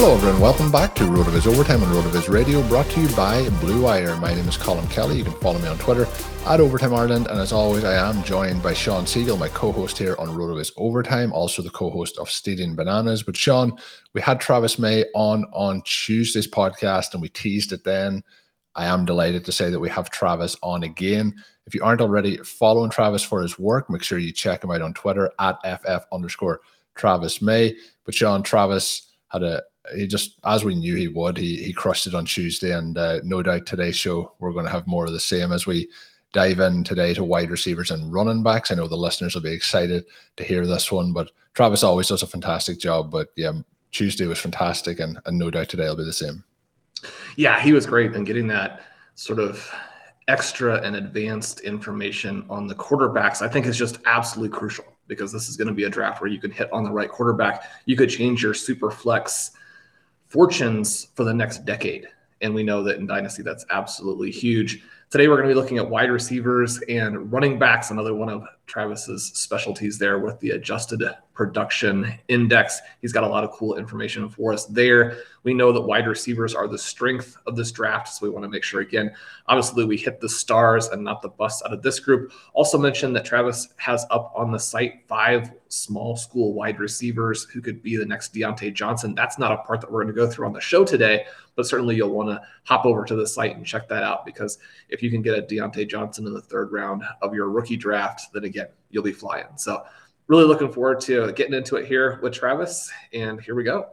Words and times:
Hello, 0.00 0.14
everyone. 0.14 0.40
Welcome 0.40 0.70
back 0.70 0.94
to 0.94 1.02
RotoViz 1.02 1.48
Overtime 1.48 1.82
on 1.82 1.92
RotoViz 1.92 2.32
Radio, 2.32 2.62
brought 2.68 2.88
to 2.90 3.00
you 3.00 3.08
by 3.16 3.48
Blue 3.58 3.82
Wire. 3.82 4.14
My 4.18 4.32
name 4.32 4.46
is 4.48 4.56
Colm 4.56 4.88
Kelly. 4.92 5.18
You 5.18 5.24
can 5.24 5.32
follow 5.40 5.58
me 5.58 5.66
on 5.66 5.76
Twitter 5.76 6.06
at 6.46 6.60
Overtime 6.60 6.94
Ireland. 6.94 7.26
And 7.26 7.40
as 7.40 7.52
always, 7.52 7.82
I 7.82 8.08
am 8.08 8.22
joined 8.22 8.62
by 8.62 8.74
Shawn 8.74 9.06
Siegele, 9.06 9.36
my 9.36 9.48
co 9.48 9.72
host 9.72 9.98
here 9.98 10.14
on 10.20 10.28
RotoViz 10.28 10.70
Overtime, 10.76 11.32
also 11.32 11.62
the 11.62 11.70
co 11.70 11.90
host 11.90 12.16
of 12.18 12.30
Stealing 12.30 12.76
Bananas. 12.76 13.24
But 13.24 13.36
Shawn, 13.36 13.76
we 14.14 14.20
had 14.20 14.40
Travis 14.40 14.78
May 14.78 15.04
on 15.16 15.46
on 15.52 15.82
Tuesday's 15.84 16.46
podcast 16.46 17.14
and 17.14 17.20
we 17.20 17.28
teased 17.30 17.72
it 17.72 17.82
then. 17.82 18.22
I 18.76 18.86
am 18.86 19.04
delighted 19.04 19.44
to 19.46 19.52
say 19.52 19.68
that 19.68 19.80
we 19.80 19.88
have 19.88 20.10
Travis 20.10 20.56
on 20.62 20.84
again. 20.84 21.34
If 21.66 21.74
you 21.74 21.82
aren't 21.82 22.02
already 22.02 22.36
following 22.36 22.90
Travis 22.90 23.24
for 23.24 23.42
his 23.42 23.58
work, 23.58 23.90
make 23.90 24.04
sure 24.04 24.20
you 24.20 24.30
check 24.30 24.62
him 24.62 24.70
out 24.70 24.80
on 24.80 24.94
Twitter 24.94 25.32
at 25.40 25.58
FF 25.64 26.06
underscore 26.12 26.60
Travis 26.94 27.42
May. 27.42 27.74
But 28.04 28.14
Shawn, 28.14 28.44
Travis 28.44 29.08
had 29.30 29.42
a 29.42 29.62
he 29.94 30.06
just 30.06 30.38
as 30.44 30.64
we 30.64 30.74
knew 30.74 30.94
he 30.94 31.08
would 31.08 31.36
he 31.36 31.62
he 31.62 31.72
crushed 31.72 32.06
it 32.06 32.14
on 32.14 32.24
tuesday 32.24 32.72
and 32.72 32.98
uh, 32.98 33.20
no 33.22 33.42
doubt 33.42 33.66
today's 33.66 33.96
show 33.96 34.32
we're 34.38 34.52
going 34.52 34.64
to 34.64 34.70
have 34.70 34.86
more 34.86 35.06
of 35.06 35.12
the 35.12 35.20
same 35.20 35.52
as 35.52 35.66
we 35.66 35.88
dive 36.32 36.60
in 36.60 36.84
today 36.84 37.14
to 37.14 37.24
wide 37.24 37.48
receivers 37.48 37.90
and 37.90 38.12
running 38.12 38.42
backs. 38.42 38.70
I 38.70 38.74
know 38.74 38.86
the 38.86 38.96
listeners 38.96 39.34
will 39.34 39.40
be 39.40 39.52
excited 39.52 40.04
to 40.36 40.44
hear 40.44 40.66
this 40.66 40.92
one 40.92 41.12
but 41.12 41.30
travis 41.54 41.82
always 41.82 42.08
does 42.08 42.22
a 42.22 42.26
fantastic 42.26 42.78
job 42.78 43.10
but 43.10 43.28
yeah 43.36 43.52
tuesday 43.90 44.26
was 44.26 44.38
fantastic 44.38 45.00
and, 45.00 45.18
and 45.24 45.38
no 45.38 45.50
doubt 45.50 45.68
today 45.68 45.88
will 45.88 45.96
be 45.96 46.04
the 46.04 46.12
same. 46.12 46.44
Yeah 47.36 47.60
he 47.60 47.72
was 47.72 47.86
great 47.86 48.14
and 48.14 48.26
getting 48.26 48.46
that 48.48 48.82
sort 49.14 49.38
of 49.38 49.70
extra 50.28 50.82
and 50.82 50.94
advanced 50.94 51.60
information 51.60 52.44
on 52.50 52.66
the 52.66 52.74
quarterbacks 52.74 53.40
i 53.40 53.48
think 53.48 53.64
is 53.64 53.78
just 53.78 53.98
absolutely 54.04 54.54
crucial 54.54 54.84
because 55.08 55.32
this 55.32 55.48
is 55.48 55.56
going 55.56 55.66
to 55.66 55.74
be 55.74 55.84
a 55.84 55.90
draft 55.90 56.20
where 56.20 56.30
you 56.30 56.38
can 56.38 56.50
hit 56.50 56.72
on 56.72 56.84
the 56.84 56.92
right 56.92 57.08
quarterback. 57.08 57.64
You 57.86 57.96
could 57.96 58.10
change 58.10 58.42
your 58.42 58.54
super 58.54 58.90
flex 58.90 59.52
fortunes 60.28 61.08
for 61.14 61.24
the 61.24 61.34
next 61.34 61.64
decade. 61.64 62.06
And 62.40 62.54
we 62.54 62.62
know 62.62 62.82
that 62.84 62.98
in 62.98 63.06
Dynasty, 63.06 63.42
that's 63.42 63.66
absolutely 63.70 64.30
huge. 64.30 64.82
Today, 65.10 65.26
we're 65.26 65.36
going 65.36 65.48
to 65.48 65.54
be 65.54 65.60
looking 65.60 65.78
at 65.78 65.88
wide 65.88 66.10
receivers 66.10 66.80
and 66.88 67.32
running 67.32 67.58
backs, 67.58 67.90
another 67.90 68.14
one 68.14 68.28
of 68.28 68.44
Travis's 68.66 69.32
specialties 69.34 69.98
there 69.98 70.18
with 70.18 70.38
the 70.40 70.50
adjusted 70.50 71.02
production 71.38 72.12
index. 72.26 72.80
He's 73.00 73.12
got 73.12 73.22
a 73.22 73.28
lot 73.28 73.44
of 73.44 73.52
cool 73.52 73.76
information 73.76 74.28
for 74.28 74.52
us 74.52 74.66
there. 74.66 75.18
We 75.44 75.54
know 75.54 75.70
that 75.70 75.80
wide 75.80 76.08
receivers 76.08 76.52
are 76.52 76.66
the 76.66 76.76
strength 76.76 77.36
of 77.46 77.54
this 77.54 77.70
draft. 77.70 78.08
So 78.08 78.26
we 78.26 78.30
want 78.30 78.44
to 78.44 78.48
make 78.48 78.64
sure, 78.64 78.80
again, 78.80 79.14
obviously, 79.46 79.84
we 79.84 79.96
hit 79.96 80.20
the 80.20 80.28
stars 80.28 80.88
and 80.88 81.04
not 81.04 81.22
the 81.22 81.28
busts 81.28 81.62
out 81.64 81.72
of 81.72 81.80
this 81.80 82.00
group. 82.00 82.32
Also, 82.54 82.76
mentioned 82.76 83.14
that 83.14 83.24
Travis 83.24 83.68
has 83.76 84.04
up 84.10 84.32
on 84.34 84.50
the 84.50 84.58
site 84.58 85.06
five 85.06 85.52
small 85.68 86.16
school 86.16 86.54
wide 86.54 86.80
receivers 86.80 87.44
who 87.44 87.60
could 87.60 87.84
be 87.84 87.96
the 87.96 88.04
next 88.04 88.34
Diontae 88.34 88.74
Johnson. 88.74 89.14
That's 89.14 89.38
not 89.38 89.52
a 89.52 89.58
part 89.58 89.80
that 89.80 89.92
we're 89.92 90.02
going 90.02 90.12
to 90.12 90.20
go 90.20 90.28
through 90.28 90.46
on 90.46 90.52
the 90.52 90.60
show 90.60 90.84
today, 90.84 91.26
but 91.54 91.68
certainly 91.68 91.94
you'll 91.94 92.10
want 92.10 92.30
to 92.30 92.42
hop 92.64 92.84
over 92.84 93.04
to 93.04 93.14
the 93.14 93.26
site 93.28 93.56
and 93.56 93.64
check 93.64 93.88
that 93.90 94.02
out 94.02 94.26
because 94.26 94.58
if 94.88 95.04
you 95.04 95.10
can 95.10 95.22
get 95.22 95.38
a 95.38 95.42
Diontae 95.42 95.88
Johnson 95.88 96.26
in 96.26 96.34
the 96.34 96.42
third 96.42 96.72
round 96.72 97.04
of 97.22 97.32
your 97.32 97.48
rookie 97.48 97.76
draft, 97.76 98.32
then 98.32 98.42
again, 98.42 98.68
you'll 98.90 99.04
be 99.04 99.12
flying. 99.12 99.46
So, 99.54 99.84
really 100.28 100.44
looking 100.44 100.70
forward 100.70 101.00
to 101.00 101.32
getting 101.32 101.54
into 101.54 101.76
it 101.76 101.86
here 101.86 102.18
with 102.22 102.32
Travis. 102.32 102.90
And 103.12 103.40
here 103.40 103.54
we 103.54 103.64
go. 103.64 103.86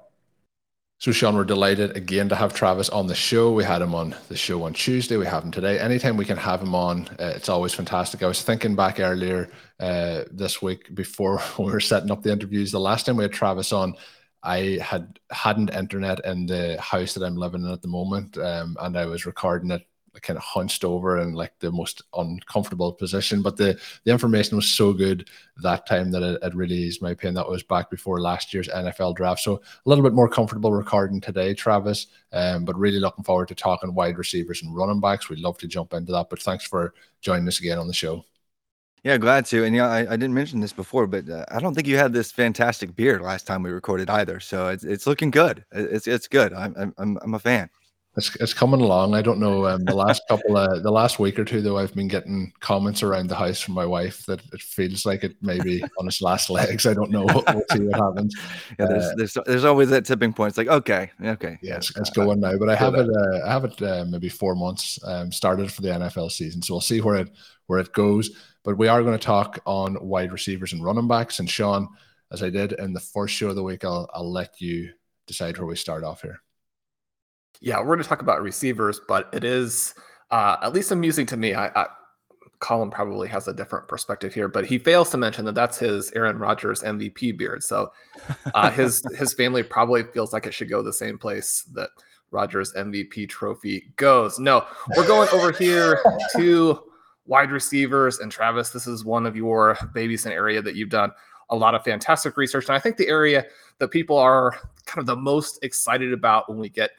So, 1.00 1.12
Shawn, 1.12 1.35
we're 1.35 1.44
delighted 1.44 1.97
again 1.97 2.29
to 2.29 2.35
have 2.35 2.53
Travis 2.53 2.90
on 2.90 3.07
the 3.07 3.16
show. 3.16 3.51
We 3.51 3.66
had 3.66 3.81
him 3.81 3.94
on 3.94 4.16
the 4.29 4.38
show 4.38 4.63
on 4.63 4.74
Tuesday. 4.74 5.18
We 5.18 5.25
have 5.25 5.44
him 5.44 5.51
today. 5.51 5.78
Anytime 5.78 6.16
we 6.16 6.24
can 6.24 6.38
have 6.38 6.62
him 6.62 6.74
on, 6.74 7.07
uh, 7.19 7.34
it's 7.35 7.50
always 7.50 7.74
fantastic. 7.74 8.24
I 8.24 8.28
was 8.28 8.41
thinking 8.41 8.75
back 8.75 9.00
earlier 9.00 9.50
uh, 9.79 10.24
this 10.31 10.62
week 10.62 10.95
before 10.95 11.41
we 11.59 11.66
were 11.66 11.81
setting 11.81 12.12
up 12.12 12.24
the 12.24 12.31
interviews. 12.31 12.72
The 12.72 12.79
last 12.79 13.06
time 13.06 13.18
we 13.18 13.24
had 13.24 13.34
Travis 13.34 13.74
on, 13.74 13.95
I 14.41 14.79
had 14.81 15.19
hadn't 15.31 15.74
internet 15.74 16.24
in 16.24 16.45
the 16.45 16.79
house 16.79 17.13
that 17.16 17.25
I'm 17.25 17.35
living 17.35 17.66
in 17.66 17.72
at 17.72 17.81
the 17.81 17.88
moment, 17.88 18.38
um, 18.38 18.78
and 18.79 18.97
I 18.97 19.06
was 19.06 19.25
recording 19.25 19.72
it 19.72 19.85
kind 20.22 20.38
of 20.38 20.44
hunched 20.44 20.84
over 20.84 21.20
in 21.20 21.34
like 21.34 21.53
the 21.59 21.72
most 21.72 22.02
uncomfortable 22.16 22.94
position. 22.94 23.42
But 23.42 23.58
the 23.58 23.80
the 24.03 24.12
information 24.12 24.56
was 24.56 24.68
so 24.68 24.94
good 24.94 25.30
that 25.62 25.86
time 25.86 26.12
that 26.12 26.24
it, 26.24 26.40
it 26.42 26.56
really 26.56 26.88
is 26.88 27.02
my 27.02 27.12
opinion 27.12 27.36
that 27.36 27.50
was 27.50 27.64
back 27.64 27.90
before 27.90 28.20
last 28.22 28.54
year's 28.54 28.70
NFL 28.70 29.16
draft. 29.16 29.42
So 29.42 29.56
a 29.56 29.90
little 29.90 30.04
bit 30.04 30.14
more 30.14 30.30
comfortable 30.30 30.72
recording 30.72 31.22
today, 31.22 31.54
Travis. 31.54 32.08
Um, 32.31 32.66
but 32.66 32.78
really 32.78 33.00
looking 33.00 33.24
forward 33.24 33.48
to 33.50 33.56
talking 33.56 33.94
wide 33.94 34.18
receivers 34.18 34.62
and 34.62 34.75
running 34.75 35.00
backs. 35.00 35.30
We'd 35.30 35.40
love 35.40 35.58
to 35.59 35.68
jump 35.68 35.94
into 35.94 36.12
that. 36.12 36.30
But 36.30 36.42
thanks 36.42 36.66
for 36.66 36.94
joining 37.22 37.48
us 37.48 37.59
again 37.59 37.80
on 37.80 37.88
the 37.88 37.94
show. 37.94 38.25
Yeah, 39.06 39.20
glad 39.20 39.46
to. 39.48 39.64
And 39.64 39.75
yeah, 39.75 39.88
I, 39.88 40.00
I 40.00 40.18
didn't 40.18 40.34
mention 40.34 40.59
this 40.59 40.74
before, 40.74 41.06
but 41.06 41.30
uh, 41.30 41.46
I 41.52 41.59
don't 41.59 41.75
think 41.75 41.86
you 41.86 41.96
had 41.96 42.12
this 42.12 42.31
fantastic 42.31 42.96
beard 42.96 43.22
last 43.22 43.46
time 43.46 43.62
we 43.62 43.70
recorded 43.70 44.09
either. 44.09 44.40
So 44.40 44.70
it's 44.70 44.84
it's 44.84 45.06
looking 45.06 45.30
good. 45.30 45.64
It's 45.72 46.08
it's 46.08 46.28
good. 46.28 46.54
I'm 46.54 46.92
I'm 46.98 47.20
I'm 47.22 47.34
a 47.36 47.40
fan. 47.40 47.70
It's, 48.18 48.34
it's 48.38 48.53
coming 48.53 48.80
along. 48.80 49.14
I 49.14 49.22
don't 49.22 49.40
know. 49.40 49.68
Um, 49.68 49.84
the 49.84 49.96
last 49.96 50.22
couple 50.30 50.56
of 50.56 50.84
the 50.84 50.92
last 50.92 51.20
week 51.20 51.38
or 51.38 51.44
two, 51.44 51.62
though, 51.62 51.78
I've 51.78 51.94
been 51.94 52.08
getting 52.08 52.53
comments 52.62 53.03
around 53.03 53.28
the 53.28 53.36
house 53.36 53.59
from 53.59 53.74
my 53.74 53.86
wife 53.86 54.26
that 54.28 54.42
it 54.53 54.62
feels 54.62 55.06
like 55.06 55.26
it 55.26 55.36
may 55.42 55.59
be 55.59 55.84
on 56.00 56.08
its 56.08 56.22
last 56.22 56.50
legs. 56.50 56.86
I 56.86 56.94
don't 56.94 57.12
know. 57.12 57.25
We'll, 57.25 57.44
we'll 57.48 57.64
see 57.72 57.84
what 57.84 58.00
happens. 58.00 58.36
Yeah, 58.80 58.88
there's, 58.88 59.04
uh, 59.04 59.14
there's 59.16 59.38
there's 59.46 59.66
always 59.66 59.90
that 59.90 60.06
tipping 60.06 60.34
point. 60.34 60.50
It's 60.50 60.58
like 60.58 60.68
okay, 60.68 61.12
okay, 61.24 61.58
yeah, 61.62 61.78
it's, 61.78 61.96
it's 61.96 62.09
going 62.09 62.40
now. 62.40 62.58
But 62.58 62.70
I 62.70 62.75
have 62.75 62.96
it. 62.96 63.09
Uh, 63.09 63.46
I 63.46 63.52
have 63.52 63.66
it 63.66 63.81
uh, 63.81 64.06
maybe 64.08 64.30
four 64.30 64.56
months 64.56 65.00
um, 65.06 65.31
started 65.31 65.72
for 65.72 65.81
the 65.81 65.89
NFL 65.89 66.31
season, 66.31 66.62
so 66.62 66.74
we'll 66.74 66.81
see 66.81 67.01
where 67.01 67.16
it 67.16 67.30
where 67.68 67.80
it 67.80 67.94
goes. 67.94 68.31
But 68.63 68.78
we 68.78 68.88
are 68.88 69.01
going 69.04 69.18
to 69.18 69.24
talk 69.24 69.60
on 69.66 69.98
wide 70.01 70.31
receivers 70.31 70.74
and 70.74 70.84
running 70.84 71.07
backs. 71.07 71.39
And 71.39 71.50
Shawn, 71.50 71.88
as 72.31 72.44
I 72.44 72.50
did 72.50 72.74
in 72.74 72.94
the 72.94 73.00
first 73.00 73.36
show 73.36 73.50
of 73.50 73.56
the 73.56 73.63
week, 73.63 73.84
I'll 73.84 74.10
I'll 74.13 74.31
let 74.31 74.60
you 74.60 74.92
decide 75.28 75.57
where 75.57 75.68
we 75.68 75.75
start 75.75 76.04
off 76.04 76.22
here. 76.22 76.42
Yeah, 77.62 77.80
we're 77.80 77.96
going 77.96 78.04
to 78.04 78.10
talk 78.10 78.22
about 78.22 78.42
receivers, 78.42 79.00
but 79.07 79.30
it 79.34 79.44
is 79.44 79.94
uh, 80.31 80.57
at 80.62 80.74
least 80.74 80.92
amusing 80.92 81.25
to 81.28 81.38
me. 81.38 81.54
I, 81.54 81.68
I, 81.68 81.88
Colm 82.60 82.92
probably 82.92 83.28
has 83.28 83.48
a 83.48 83.54
different 83.54 83.88
perspective 83.88 84.34
here, 84.34 84.48
but 84.48 84.66
he 84.66 84.78
fails 84.78 85.10
to 85.12 85.18
mention 85.18 85.46
that 85.46 85.56
that's 85.56 85.78
his 85.78 86.12
Aaron 86.13 86.38
Rodgers 86.38 86.81
MVP 86.81 87.38
beard. 87.38 87.63
So 87.63 87.92
uh, 88.54 88.72
his 88.72 89.04
his 89.18 89.34
family 89.34 89.63
probably 89.63 90.04
feels 90.04 90.34
like 90.34 90.46
it 90.46 90.54
should 90.54 90.69
go 90.69 90.81
the 90.81 90.94
same 90.94 91.18
place 91.18 91.63
that 91.74 91.90
Rodgers 92.31 92.74
MVP 92.74 93.30
trophy 93.30 93.92
goes. 93.98 94.40
No, 94.40 94.66
we're 94.96 95.08
going 95.08 95.30
over 95.30 95.51
here 95.51 96.01
to 96.36 96.80
wide 97.28 97.51
receivers 97.51 98.19
and 98.19 98.31
Travis. 98.31 98.69
This 98.69 98.88
is 98.88 99.06
one 99.06 99.25
of 99.25 99.36
your 99.36 99.78
babies 99.94 100.25
in 100.25 100.31
area 100.31 100.62
that 100.62 100.75
you've 100.75 100.90
done 100.90 101.12
a 101.50 101.56
lot 101.56 101.75
of 101.75 101.84
fantastic 101.84 102.38
research, 102.38 102.68
and 102.68 102.75
I 102.75 102.80
think 102.80 102.98
the 102.98 103.08
area 103.08 103.46
that 103.78 103.90
people 103.90 104.18
are 104.18 104.54
kind 104.86 105.00
of 105.00 105.06
the 105.06 105.16
most 105.16 105.63
excited 105.63 106.13
about 106.13 106.50
when 106.50 106.58
we 106.58 106.69
get 106.69 106.92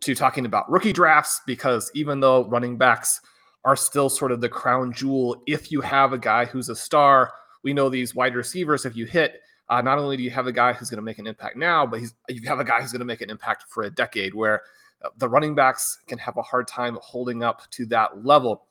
to 0.00 0.14
talking 0.14 0.46
about 0.46 0.70
rookie 0.70 0.92
drafts 0.92 1.40
because 1.46 1.90
even 1.94 2.20
though 2.20 2.44
running 2.46 2.76
backs 2.76 3.20
are 3.64 3.76
still 3.76 4.08
sort 4.08 4.32
of 4.32 4.40
the 4.40 4.48
crown 4.48 4.92
jewel, 4.92 5.42
if 5.46 5.72
you 5.72 5.80
have 5.80 6.12
a 6.12 6.18
guy 6.18 6.44
who's 6.44 6.68
a 6.68 6.76
star, 6.76 7.32
we 7.62 7.72
know 7.72 7.88
these 7.88 8.14
wide 8.14 8.34
receivers, 8.34 8.84
if 8.84 8.94
you 8.94 9.06
hit, 9.06 9.40
uh, 9.68 9.82
not 9.82 9.98
only 9.98 10.16
do 10.16 10.22
you 10.22 10.30
have 10.30 10.46
a 10.46 10.52
guy 10.52 10.72
who's 10.72 10.90
going 10.90 10.98
to 10.98 11.02
make 11.02 11.18
an 11.18 11.26
impact 11.26 11.56
now, 11.56 11.84
but 11.84 12.00
you 12.28 12.40
have 12.46 12.60
a 12.60 12.64
guy 12.64 12.80
who's 12.80 12.92
going 12.92 13.00
to 13.00 13.06
make 13.06 13.20
an 13.20 13.30
impact 13.30 13.64
for 13.68 13.84
a 13.84 13.90
decade 13.90 14.34
where 14.34 14.62
uh, 15.04 15.08
the 15.18 15.28
running 15.28 15.54
backs 15.54 15.98
can 16.06 16.18
have 16.18 16.36
a 16.36 16.42
hard 16.42 16.68
time 16.68 16.96
holding 17.02 17.42
up 17.42 17.62
to 17.70 17.86
that 17.86 18.24
level. 18.24 18.66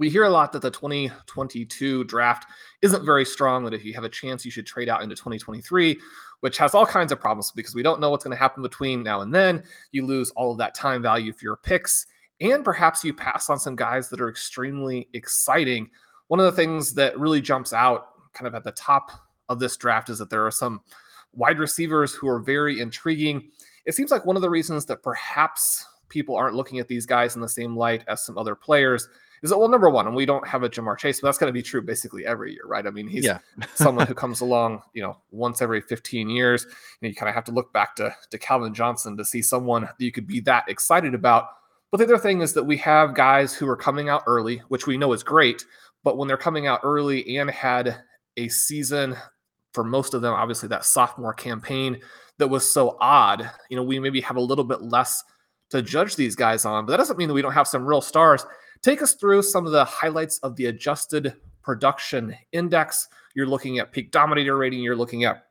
We 0.00 0.10
hear 0.10 0.24
a 0.24 0.30
lot 0.30 0.52
that 0.52 0.62
the 0.62 0.70
2022 0.70 2.04
draft 2.04 2.46
isn't 2.82 3.04
very 3.04 3.24
strong, 3.24 3.64
that 3.64 3.74
if 3.74 3.84
you 3.84 3.94
have 3.94 4.04
a 4.04 4.08
chance, 4.08 4.44
you 4.44 4.50
should 4.50 4.66
trade 4.66 4.88
out 4.88 5.02
into 5.02 5.14
2023 5.14 5.98
which 6.40 6.58
has 6.58 6.74
all 6.74 6.86
kinds 6.86 7.12
of 7.12 7.20
problems 7.20 7.50
because 7.52 7.74
we 7.74 7.82
don't 7.82 8.00
know 8.00 8.10
what's 8.10 8.24
going 8.24 8.36
to 8.36 8.40
happen 8.40 8.62
between 8.62 9.02
now 9.02 9.20
and 9.20 9.34
then. 9.34 9.62
You 9.92 10.06
lose 10.06 10.30
all 10.30 10.52
of 10.52 10.58
that 10.58 10.74
time 10.74 11.02
value 11.02 11.32
for 11.32 11.44
your 11.44 11.56
picks, 11.56 12.06
and 12.40 12.64
perhaps 12.64 13.04
you 13.04 13.12
pass 13.12 13.50
on 13.50 13.58
some 13.58 13.76
guys 13.76 14.08
that 14.10 14.20
are 14.20 14.28
extremely 14.28 15.08
exciting. 15.12 15.90
One 16.28 16.40
of 16.40 16.46
the 16.46 16.52
things 16.52 16.94
that 16.94 17.18
really 17.18 17.40
jumps 17.40 17.72
out 17.72 18.32
kind 18.32 18.46
of 18.46 18.54
at 18.54 18.64
the 18.64 18.72
top 18.72 19.10
of 19.48 19.58
this 19.58 19.76
draft 19.76 20.10
is 20.10 20.18
that 20.18 20.30
there 20.30 20.46
are 20.46 20.50
some 20.50 20.80
wide 21.32 21.58
receivers 21.58 22.14
who 22.14 22.28
are 22.28 22.38
very 22.38 22.80
intriguing. 22.80 23.50
It 23.86 23.94
seems 23.94 24.10
like 24.10 24.26
one 24.26 24.36
of 24.36 24.42
the 24.42 24.50
reasons 24.50 24.84
that 24.86 25.02
perhaps 25.02 25.86
people 26.08 26.36
aren't 26.36 26.54
looking 26.54 26.78
at 26.78 26.88
these 26.88 27.06
guys 27.06 27.34
in 27.34 27.42
the 27.42 27.48
same 27.48 27.76
light 27.76 28.04
as 28.08 28.24
some 28.24 28.38
other 28.38 28.54
players 28.54 29.08
is 29.42 29.50
that 29.50 29.58
well, 29.58 29.68
number 29.68 29.90
one, 29.90 30.06
and 30.06 30.16
we 30.16 30.26
don't 30.26 30.46
have 30.46 30.62
a 30.62 30.68
Ja'Marr 30.68 30.98
Chase, 30.98 31.20
but 31.20 31.28
that's 31.28 31.38
going 31.38 31.48
to 31.48 31.52
be 31.52 31.62
true 31.62 31.82
basically 31.82 32.26
every 32.26 32.52
year, 32.52 32.64
right? 32.66 32.86
I 32.86 32.90
mean, 32.90 33.06
he's 33.06 33.24
yeah. 33.24 33.38
someone 33.74 34.06
who 34.06 34.14
comes 34.14 34.40
along, 34.40 34.82
you 34.94 35.02
know, 35.02 35.16
once 35.30 35.62
every 35.62 35.80
15 35.80 36.28
years. 36.28 36.64
And 36.64 37.08
you 37.08 37.14
kind 37.14 37.28
of 37.28 37.34
have 37.34 37.44
to 37.44 37.52
look 37.52 37.72
back 37.72 37.94
to 37.96 38.14
to 38.30 38.38
Calvin 38.38 38.74
Johnson 38.74 39.16
to 39.16 39.24
see 39.24 39.42
someone 39.42 39.82
that 39.82 39.94
you 39.98 40.12
could 40.12 40.26
be 40.26 40.40
that 40.40 40.68
excited 40.68 41.14
about. 41.14 41.48
But 41.90 41.98
the 41.98 42.04
other 42.04 42.18
thing 42.18 42.42
is 42.42 42.52
that 42.54 42.64
we 42.64 42.76
have 42.78 43.14
guys 43.14 43.54
who 43.54 43.68
are 43.68 43.76
coming 43.76 44.08
out 44.08 44.22
early, 44.26 44.58
which 44.68 44.86
we 44.86 44.98
know 44.98 45.12
is 45.12 45.22
great, 45.22 45.64
but 46.04 46.18
when 46.18 46.28
they're 46.28 46.36
coming 46.36 46.66
out 46.66 46.80
early 46.82 47.38
and 47.38 47.50
had 47.50 48.02
a 48.36 48.48
season 48.48 49.16
for 49.72 49.84
most 49.84 50.14
of 50.14 50.22
them, 50.22 50.34
obviously 50.34 50.68
that 50.68 50.84
sophomore 50.84 51.34
campaign 51.34 52.00
that 52.38 52.48
was 52.48 52.70
so 52.70 52.96
odd, 53.00 53.50
you 53.70 53.76
know, 53.76 53.82
we 53.82 53.98
maybe 53.98 54.20
have 54.20 54.36
a 54.36 54.40
little 54.40 54.64
bit 54.64 54.82
less 54.82 55.24
to 55.70 55.82
judge 55.82 56.16
these 56.16 56.34
guys 56.34 56.64
on, 56.64 56.86
but 56.86 56.92
that 56.92 56.96
doesn't 56.96 57.18
mean 57.18 57.28
that 57.28 57.34
we 57.34 57.42
don't 57.42 57.52
have 57.52 57.68
some 57.68 57.84
real 57.84 58.00
stars. 58.00 58.46
Take 58.82 59.02
us 59.02 59.14
through 59.14 59.42
some 59.42 59.66
of 59.66 59.72
the 59.72 59.84
highlights 59.84 60.38
of 60.38 60.56
the 60.56 60.66
adjusted 60.66 61.34
production 61.62 62.34
index. 62.52 63.08
You're 63.34 63.46
looking 63.46 63.78
at 63.78 63.92
peak 63.92 64.10
dominator 64.10 64.56
rating, 64.56 64.80
you're 64.80 64.96
looking 64.96 65.24
at 65.24 65.46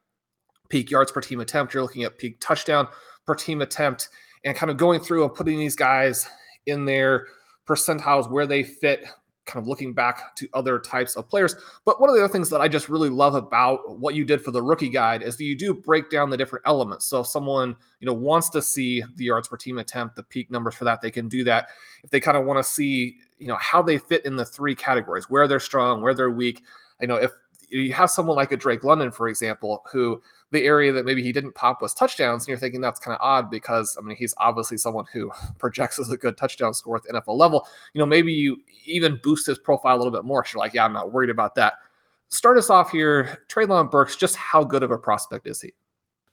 peak 0.70 0.90
yards 0.90 1.12
per 1.12 1.22
team 1.22 1.40
attempt, 1.40 1.74
you're 1.74 1.84
looking 1.84 2.04
at 2.04 2.18
peak 2.18 2.38
touchdown 2.40 2.88
per 3.26 3.36
team 3.36 3.62
attempt, 3.62 4.10
and 4.44 4.56
kind 4.56 4.70
of 4.72 4.78
going 4.78 5.00
through 5.00 5.24
and 5.24 5.34
putting 5.34 5.58
these 5.58 5.76
guys 5.76 6.28
in 6.66 6.86
their 6.86 7.28
percentiles 7.68 8.32
where 8.32 8.48
they 8.48 8.64
fit 8.64 9.06
kind 9.48 9.64
of 9.64 9.68
looking 9.68 9.94
back 9.94 10.36
to 10.36 10.48
other 10.54 10.78
types 10.78 11.16
of 11.16 11.28
players. 11.28 11.56
But 11.86 12.00
one 12.00 12.10
of 12.10 12.16
the 12.16 12.24
other 12.24 12.32
things 12.32 12.50
that 12.50 12.62
I 12.62 12.68
just 12.68 12.90
really 12.90 13.10
love 13.10 13.34
about 13.34 13.98
what 13.98 14.14
you 14.14 14.26
did 14.26 14.44
for 14.44 14.52
the 14.52 14.62
rookie 14.62 14.90
guide 14.90 15.24
is 15.24 15.38
that 15.38 15.46
you 15.46 15.56
do 15.56 15.74
break 15.74 16.10
down 16.12 16.30
the 16.30 16.38
different 16.38 16.64
elements. 16.68 17.08
So 17.08 17.22
if 17.22 17.28
someone, 17.28 17.76
you 18.00 18.06
know, 18.06 18.14
wants 18.14 18.50
to 18.52 18.62
see 18.62 19.04
the 19.16 19.26
yards 19.26 19.48
per 19.48 19.58
team 19.58 19.80
attempt, 19.80 20.16
the 20.16 20.24
peak 20.24 20.52
numbers 20.52 20.76
for 20.76 20.84
that, 20.84 21.02
they 21.02 21.12
can 21.12 21.28
do 21.28 21.44
that. 21.46 21.70
If 22.04 22.12
they 22.12 22.20
kind 22.20 22.38
of 22.38 22.46
want 22.46 22.60
to 22.60 22.64
see, 22.64 23.18
you 23.40 23.48
know, 23.48 23.58
how 23.58 23.82
they 23.82 23.98
fit 23.98 24.26
in 24.26 24.36
the 24.36 24.46
three 24.46 24.76
categories, 24.76 25.30
where 25.30 25.48
they're 25.48 25.60
strong, 25.60 26.02
where 26.02 26.14
they're 26.14 26.30
weak. 26.30 26.62
You 27.02 27.08
know, 27.08 27.16
if 27.16 27.32
you 27.70 27.94
have 27.94 28.10
someone 28.10 28.36
like 28.36 28.52
a 28.52 28.58
Drake 28.58 28.84
London, 28.84 29.12
for 29.12 29.28
example, 29.28 29.84
who 29.92 30.22
the 30.52 30.64
area 30.64 30.92
that 30.94 31.06
maybe 31.06 31.22
he 31.22 31.32
didn't 31.32 31.54
pop 31.54 31.82
was 31.82 31.94
touchdowns, 31.94 32.44
and 32.44 32.50
you're 32.50 32.58
thinking 32.58 32.80
that's 32.82 33.00
kind 33.00 33.16
of 33.16 33.22
odd 33.22 33.50
because 33.50 33.98
I 34.00 34.04
mean 34.04 34.16
he's 34.16 34.34
obviously 34.38 34.78
someone 34.78 35.06
who 35.12 35.32
projects 35.58 36.00
as 36.00 36.10
a 36.10 36.18
good 36.18 36.38
touchdown 36.38 36.74
scorer 36.74 36.98
at 36.98 37.04
the 37.04 37.22
NFL 37.22 37.38
level. 37.38 37.68
You 37.94 38.00
know, 38.00 38.06
maybe 38.06 38.34
you 38.34 38.58
even 38.86 39.20
boost 39.22 39.48
his 39.48 39.60
profile 39.60 39.96
a 39.96 40.00
little 40.00 40.12
bit 40.12 40.24
more. 40.24 40.46
So 40.46 40.58
you're 40.58 40.66
like, 40.66 40.74
yeah, 40.74 40.86
I'm 40.86 40.94
not 40.94 41.12
worried 41.12 41.30
about 41.30 41.56
that. 41.56 41.74
Start 42.30 42.58
us 42.58 42.70
off 42.70 42.92
here, 42.92 43.40
Treylon 43.50 43.90
Burks. 43.90 44.16
Just 44.16 44.36
how 44.36 44.64
good 44.64 44.84
of 44.84 44.92
a 44.92 44.98
prospect 44.98 45.48
is 45.48 45.62
he? 45.62 45.74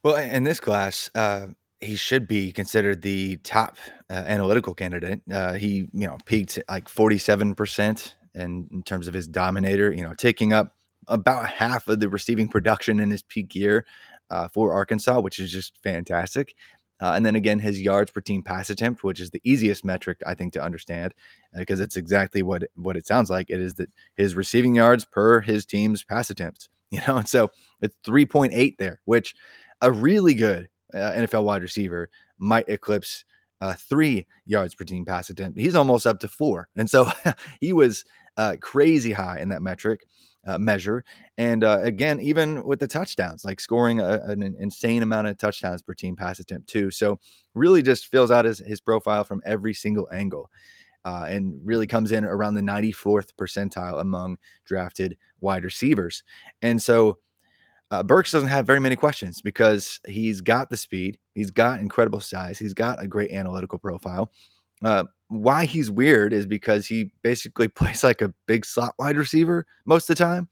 Well, 0.03 0.17
in 0.17 0.43
this 0.43 0.59
class, 0.59 1.09
uh, 1.15 1.47
he 1.79 1.95
should 1.95 2.27
be 2.27 2.51
considered 2.51 3.01
the 3.01 3.37
top 3.37 3.77
uh, 4.09 4.13
analytical 4.13 4.73
candidate. 4.73 5.21
Uh, 5.31 5.53
he, 5.53 5.87
you 5.93 6.07
know, 6.07 6.17
peaked 6.25 6.59
like 6.69 6.87
47 6.87 7.55
percent 7.55 8.15
in 8.33 8.83
terms 8.85 9.07
of 9.07 9.13
his 9.13 9.27
dominator. 9.27 9.91
You 9.93 10.03
know, 10.03 10.13
taking 10.13 10.53
up 10.53 10.74
about 11.07 11.47
half 11.47 11.87
of 11.87 11.99
the 11.99 12.09
receiving 12.09 12.47
production 12.47 12.99
in 12.99 13.11
his 13.11 13.23
peak 13.23 13.55
year 13.55 13.85
uh, 14.29 14.47
for 14.47 14.73
Arkansas, 14.73 15.19
which 15.19 15.39
is 15.39 15.51
just 15.51 15.77
fantastic. 15.83 16.55
Uh, 17.01 17.11
and 17.15 17.25
then 17.25 17.35
again, 17.35 17.59
his 17.59 17.81
yards 17.81 18.09
per 18.09 18.21
team 18.21 18.41
pass 18.41 18.69
attempt, 18.69 19.03
which 19.03 19.19
is 19.19 19.29
the 19.29 19.41
easiest 19.43 19.83
metric 19.83 20.19
I 20.25 20.33
think 20.33 20.53
to 20.53 20.63
understand, 20.63 21.13
because 21.53 21.81
uh, 21.81 21.83
it's 21.83 21.97
exactly 21.97 22.41
what 22.41 22.63
what 22.75 22.95
it 22.95 23.05
sounds 23.05 23.29
like. 23.29 23.49
It 23.49 23.59
is 23.59 23.73
that 23.75 23.89
his 24.15 24.35
receiving 24.35 24.75
yards 24.75 25.03
per 25.03 25.41
his 25.41 25.65
team's 25.65 26.03
pass 26.03 26.29
attempts. 26.29 26.69
You 26.91 27.01
know, 27.07 27.17
and 27.17 27.27
so 27.27 27.49
it's 27.81 27.95
3.8 28.05 28.77
there, 28.77 29.01
which 29.03 29.35
a 29.81 29.91
really 29.91 30.33
good 30.33 30.69
uh, 30.93 30.97
NFL 31.13 31.43
wide 31.43 31.63
receiver 31.63 32.09
might 32.37 32.69
eclipse 32.69 33.25
uh, 33.59 33.73
three 33.73 34.27
yards 34.45 34.75
per 34.75 34.85
team 34.85 35.03
pass 35.03 35.29
attempt. 35.29 35.59
He's 35.59 35.75
almost 35.75 36.05
up 36.07 36.19
to 36.19 36.27
four, 36.27 36.69
and 36.77 36.89
so 36.89 37.11
he 37.59 37.73
was 37.73 38.05
uh, 38.37 38.55
crazy 38.61 39.11
high 39.11 39.39
in 39.39 39.49
that 39.49 39.63
metric 39.63 40.05
uh, 40.45 40.57
measure. 40.57 41.03
And 41.37 41.63
uh, 41.63 41.79
again, 41.81 42.19
even 42.19 42.63
with 42.63 42.79
the 42.79 42.87
touchdowns, 42.87 43.45
like 43.45 43.59
scoring 43.59 43.99
a, 43.99 44.21
an 44.25 44.55
insane 44.59 45.03
amount 45.03 45.27
of 45.27 45.37
touchdowns 45.37 45.81
per 45.81 45.93
team 45.93 46.15
pass 46.15 46.39
attempt, 46.39 46.69
too. 46.69 46.91
So, 46.91 47.19
really 47.53 47.81
just 47.81 48.07
fills 48.07 48.31
out 48.31 48.45
his, 48.45 48.59
his 48.59 48.81
profile 48.81 49.23
from 49.23 49.41
every 49.45 49.73
single 49.73 50.07
angle. 50.11 50.49
Uh, 51.05 51.27
and 51.29 51.59
really 51.63 51.85
comes 51.85 52.11
in 52.11 52.25
around 52.25 52.55
the 52.55 52.61
94th 52.61 53.29
percentile 53.39 54.01
among 54.01 54.39
drafted 54.65 55.15
wide 55.39 55.63
receivers. 55.63 56.23
And 56.63 56.81
so 56.81 57.19
uh, 57.91 58.03
Burks 58.03 58.31
doesn't 58.31 58.49
have 58.49 58.65
very 58.65 58.79
many 58.79 58.95
questions 58.95 59.41
because 59.41 59.99
he's 60.07 60.41
got 60.41 60.69
the 60.69 60.77
speed, 60.77 61.17
he's 61.35 61.51
got 61.51 61.79
incredible 61.79 62.19
size, 62.19 62.57
he's 62.57 62.73
got 62.73 63.01
a 63.01 63.07
great 63.07 63.31
analytical 63.31 63.77
profile. 63.77 64.31
Uh, 64.83 65.03
why 65.29 65.65
he's 65.65 65.89
weird 65.89 66.33
is 66.33 66.45
because 66.45 66.85
he 66.85 67.11
basically 67.21 67.67
plays 67.69 68.03
like 68.03 68.21
a 68.21 68.33
big 68.47 68.65
slot 68.65 68.95
wide 68.99 69.17
receiver 69.17 69.65
most 69.85 70.09
of 70.09 70.17
the 70.17 70.23
time. 70.23 70.49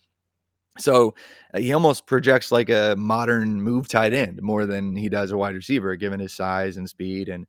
So 0.79 1.13
uh, 1.53 1.59
he 1.59 1.71
almost 1.73 2.07
projects 2.07 2.51
like 2.51 2.69
a 2.69 2.95
modern 2.97 3.61
move 3.61 3.87
tight 3.87 4.13
end 4.13 4.41
more 4.41 4.65
than 4.65 4.95
he 4.95 5.07
does 5.07 5.31
a 5.31 5.37
wide 5.37 5.53
receiver, 5.53 5.95
given 5.95 6.19
his 6.19 6.33
size 6.33 6.77
and 6.77 6.89
speed 6.89 7.29
and 7.29 7.45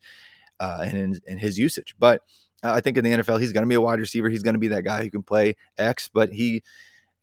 uh, 0.60 0.86
and, 0.86 1.20
and 1.26 1.40
his 1.40 1.58
usage. 1.58 1.94
But 1.98 2.20
uh, 2.62 2.72
I 2.72 2.80
think 2.80 2.98
in 2.98 3.04
the 3.04 3.10
NFL, 3.10 3.40
he's 3.40 3.52
going 3.52 3.62
to 3.62 3.68
be 3.68 3.74
a 3.74 3.80
wide 3.80 3.98
receiver. 3.98 4.28
He's 4.28 4.43
going 4.43 4.54
to 4.54 4.60
be 4.60 4.69
that 4.69 4.84
guy 4.84 5.02
who 5.02 5.10
can 5.10 5.22
play 5.22 5.56
X, 5.78 6.10
but 6.12 6.32
he 6.32 6.62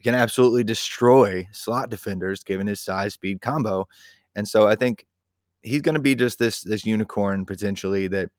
can 0.02 0.14
absolutely 0.14 0.64
destroy 0.64 1.46
slot 1.52 1.88
defenders 1.88 2.42
given 2.42 2.66
his 2.66 2.80
size 2.80 3.14
speed 3.14 3.40
combo. 3.40 3.86
And 4.34 4.46
so 4.46 4.66
I 4.66 4.74
think 4.74 5.06
he's 5.62 5.82
going 5.82 5.94
to 5.94 6.00
be 6.00 6.14
just 6.14 6.38
this 6.38 6.62
this 6.62 6.84
unicorn 6.84 7.46
potentially 7.46 8.08
that 8.08 8.30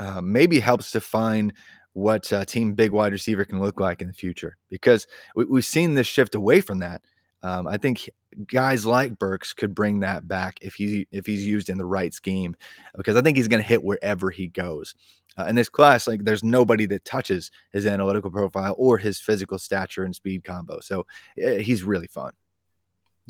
uh, 0.00 0.20
maybe 0.20 0.58
helps 0.58 0.90
define 0.90 1.52
what 1.92 2.32
uh, 2.32 2.44
team 2.44 2.74
big 2.74 2.90
wide 2.90 3.12
receiver 3.12 3.44
can 3.44 3.60
look 3.60 3.78
like 3.78 4.00
in 4.00 4.08
the 4.08 4.14
future 4.14 4.56
because 4.70 5.06
we, 5.34 5.44
have 5.52 5.64
seen 5.64 5.94
this 5.94 6.06
shift 6.06 6.34
away 6.34 6.60
from 6.60 6.78
that. 6.78 7.02
Um, 7.42 7.66
I 7.66 7.76
think 7.76 8.08
guys 8.46 8.86
like 8.86 9.18
Burks 9.18 9.52
could 9.52 9.74
bring 9.74 10.00
that 10.00 10.26
back 10.26 10.58
if 10.62 10.74
he 10.74 11.06
if 11.12 11.26
he's 11.26 11.46
used 11.46 11.68
in 11.68 11.78
the 11.78 11.86
right 11.86 12.12
scheme 12.12 12.56
because 12.96 13.16
I 13.16 13.22
think 13.22 13.36
he's 13.36 13.48
going 13.48 13.62
to 13.62 13.68
hit 13.68 13.82
wherever 13.82 14.30
he 14.30 14.48
goes. 14.48 14.94
Uh, 15.38 15.44
in 15.44 15.54
this 15.54 15.68
class, 15.68 16.06
like 16.06 16.24
there's 16.24 16.42
nobody 16.42 16.86
that 16.86 17.04
touches 17.04 17.50
his 17.72 17.86
analytical 17.86 18.30
profile 18.30 18.74
or 18.78 18.98
his 18.98 19.20
physical 19.20 19.58
stature 19.58 20.04
and 20.04 20.14
speed 20.14 20.44
combo. 20.44 20.80
So 20.80 21.06
uh, 21.42 21.52
he's 21.52 21.82
really 21.82 22.08
fun. 22.08 22.32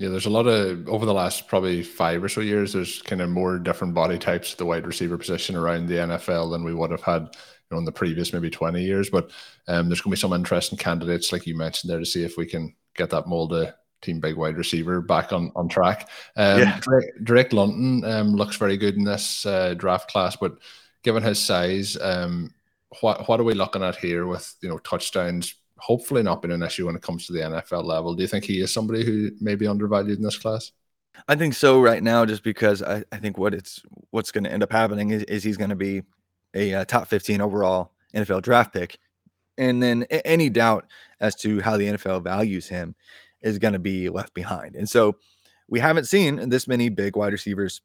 Yeah, 0.00 0.08
there's 0.08 0.24
a 0.24 0.30
lot 0.30 0.46
of 0.46 0.88
over 0.88 1.04
the 1.04 1.12
last 1.12 1.46
probably 1.46 1.82
five 1.82 2.24
or 2.24 2.28
so 2.30 2.40
years. 2.40 2.72
There's 2.72 3.02
kind 3.02 3.20
of 3.20 3.28
more 3.28 3.58
different 3.58 3.92
body 3.92 4.18
types, 4.18 4.54
the 4.54 4.64
wide 4.64 4.86
receiver 4.86 5.18
position 5.18 5.54
around 5.54 5.88
the 5.88 5.96
NFL 5.96 6.50
than 6.50 6.64
we 6.64 6.72
would 6.72 6.90
have 6.90 7.02
had, 7.02 7.24
you 7.24 7.28
know, 7.70 7.76
in 7.76 7.84
the 7.84 7.92
previous 7.92 8.32
maybe 8.32 8.48
20 8.48 8.82
years. 8.82 9.10
But 9.10 9.30
um, 9.68 9.90
there's 9.90 10.00
going 10.00 10.10
to 10.10 10.16
be 10.16 10.20
some 10.20 10.32
interesting 10.32 10.78
candidates, 10.78 11.32
like 11.32 11.46
you 11.46 11.54
mentioned 11.54 11.90
there, 11.90 11.98
to 11.98 12.06
see 12.06 12.24
if 12.24 12.38
we 12.38 12.46
can 12.46 12.74
get 12.96 13.10
that 13.10 13.28
mold 13.28 13.52
of 13.52 13.74
team 14.00 14.20
big 14.20 14.38
wide 14.38 14.56
receiver 14.56 15.02
back 15.02 15.34
on 15.34 15.52
on 15.54 15.68
track. 15.68 16.08
Um, 16.34 16.60
yeah. 16.60 16.80
Drake, 16.80 17.10
Drake 17.22 17.52
London 17.52 18.10
um, 18.10 18.34
looks 18.34 18.56
very 18.56 18.78
good 18.78 18.96
in 18.96 19.04
this 19.04 19.44
uh, 19.44 19.74
draft 19.74 20.10
class, 20.10 20.34
but 20.34 20.56
given 21.02 21.22
his 21.22 21.38
size, 21.38 21.98
um, 22.00 22.54
what 23.02 23.28
what 23.28 23.38
are 23.38 23.44
we 23.44 23.52
looking 23.52 23.82
at 23.82 23.96
here 23.96 24.26
with 24.26 24.56
you 24.62 24.70
know 24.70 24.78
touchdowns 24.78 25.56
hopefully 25.80 26.22
not 26.22 26.42
been 26.42 26.50
an 26.50 26.62
issue 26.62 26.86
when 26.86 26.96
it 26.96 27.02
comes 27.02 27.26
to 27.26 27.32
the 27.32 27.40
NFL 27.40 27.84
level. 27.84 28.14
Do 28.14 28.22
you 28.22 28.28
think 28.28 28.44
he 28.44 28.60
is 28.60 28.72
somebody 28.72 29.04
who 29.04 29.30
may 29.40 29.54
be 29.54 29.66
undervalued 29.66 30.18
in 30.18 30.24
this 30.24 30.38
class? 30.38 30.72
I 31.28 31.34
think 31.34 31.54
so 31.54 31.80
right 31.80 32.02
now, 32.02 32.24
just 32.24 32.42
because 32.42 32.82
I, 32.82 33.04
I 33.12 33.16
think 33.16 33.38
what 33.38 33.54
it's 33.54 33.82
what's 34.10 34.30
going 34.30 34.44
to 34.44 34.52
end 34.52 34.62
up 34.62 34.72
happening 34.72 35.10
is, 35.10 35.22
is 35.24 35.42
he's 35.42 35.56
going 35.56 35.70
to 35.70 35.76
be 35.76 36.02
a, 36.54 36.72
a, 36.72 36.84
top 36.84 37.08
15 37.08 37.40
overall 37.40 37.92
NFL 38.14 38.42
draft 38.42 38.72
pick. 38.72 38.98
And 39.58 39.82
then 39.82 40.04
any 40.24 40.48
doubt 40.48 40.86
as 41.20 41.34
to 41.36 41.60
how 41.60 41.76
the 41.76 41.86
NFL 41.86 42.24
values 42.24 42.68
him 42.68 42.94
is 43.42 43.58
going 43.58 43.74
to 43.74 43.78
be 43.78 44.08
left 44.08 44.32
behind. 44.34 44.76
And 44.76 44.88
so 44.88 45.16
we 45.68 45.80
haven't 45.80 46.06
seen 46.06 46.48
this 46.48 46.66
many 46.66 46.88
big 46.88 47.16
wide 47.16 47.32
receivers 47.32 47.82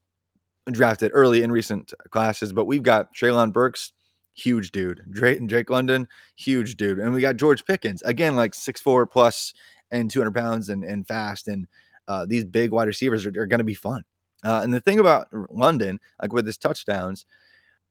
drafted 0.71 1.11
early 1.13 1.43
in 1.43 1.51
recent 1.51 1.93
classes, 2.09 2.53
but 2.53 2.65
we've 2.65 2.83
got 2.83 3.13
Treylon 3.13 3.53
Burks, 3.53 3.91
huge 4.35 4.71
dude. 4.71 5.01
Drake 5.09 5.39
and 5.39 5.49
Drake 5.49 5.69
London, 5.69 6.07
huge 6.35 6.75
dude. 6.77 6.99
And 6.99 7.13
we 7.13 7.21
got 7.21 7.37
George 7.37 7.65
Pickens, 7.65 8.01
again, 8.03 8.35
like 8.35 8.53
six 8.53 8.81
four 8.81 9.05
plus 9.07 9.53
and 9.91 10.11
200 10.11 10.33
pounds 10.33 10.69
and, 10.69 10.83
and 10.83 11.07
fast. 11.07 11.47
And 11.47 11.67
uh, 12.07 12.25
these 12.25 12.45
big 12.45 12.71
wide 12.71 12.87
receivers 12.87 13.25
are, 13.25 13.29
are 13.29 13.47
going 13.47 13.59
to 13.59 13.63
be 13.63 13.73
fun. 13.73 14.03
Uh, 14.43 14.61
and 14.63 14.73
the 14.73 14.81
thing 14.81 14.99
about 14.99 15.27
London, 15.49 15.99
like 16.21 16.33
with 16.33 16.45
his 16.45 16.57
touchdowns, 16.57 17.25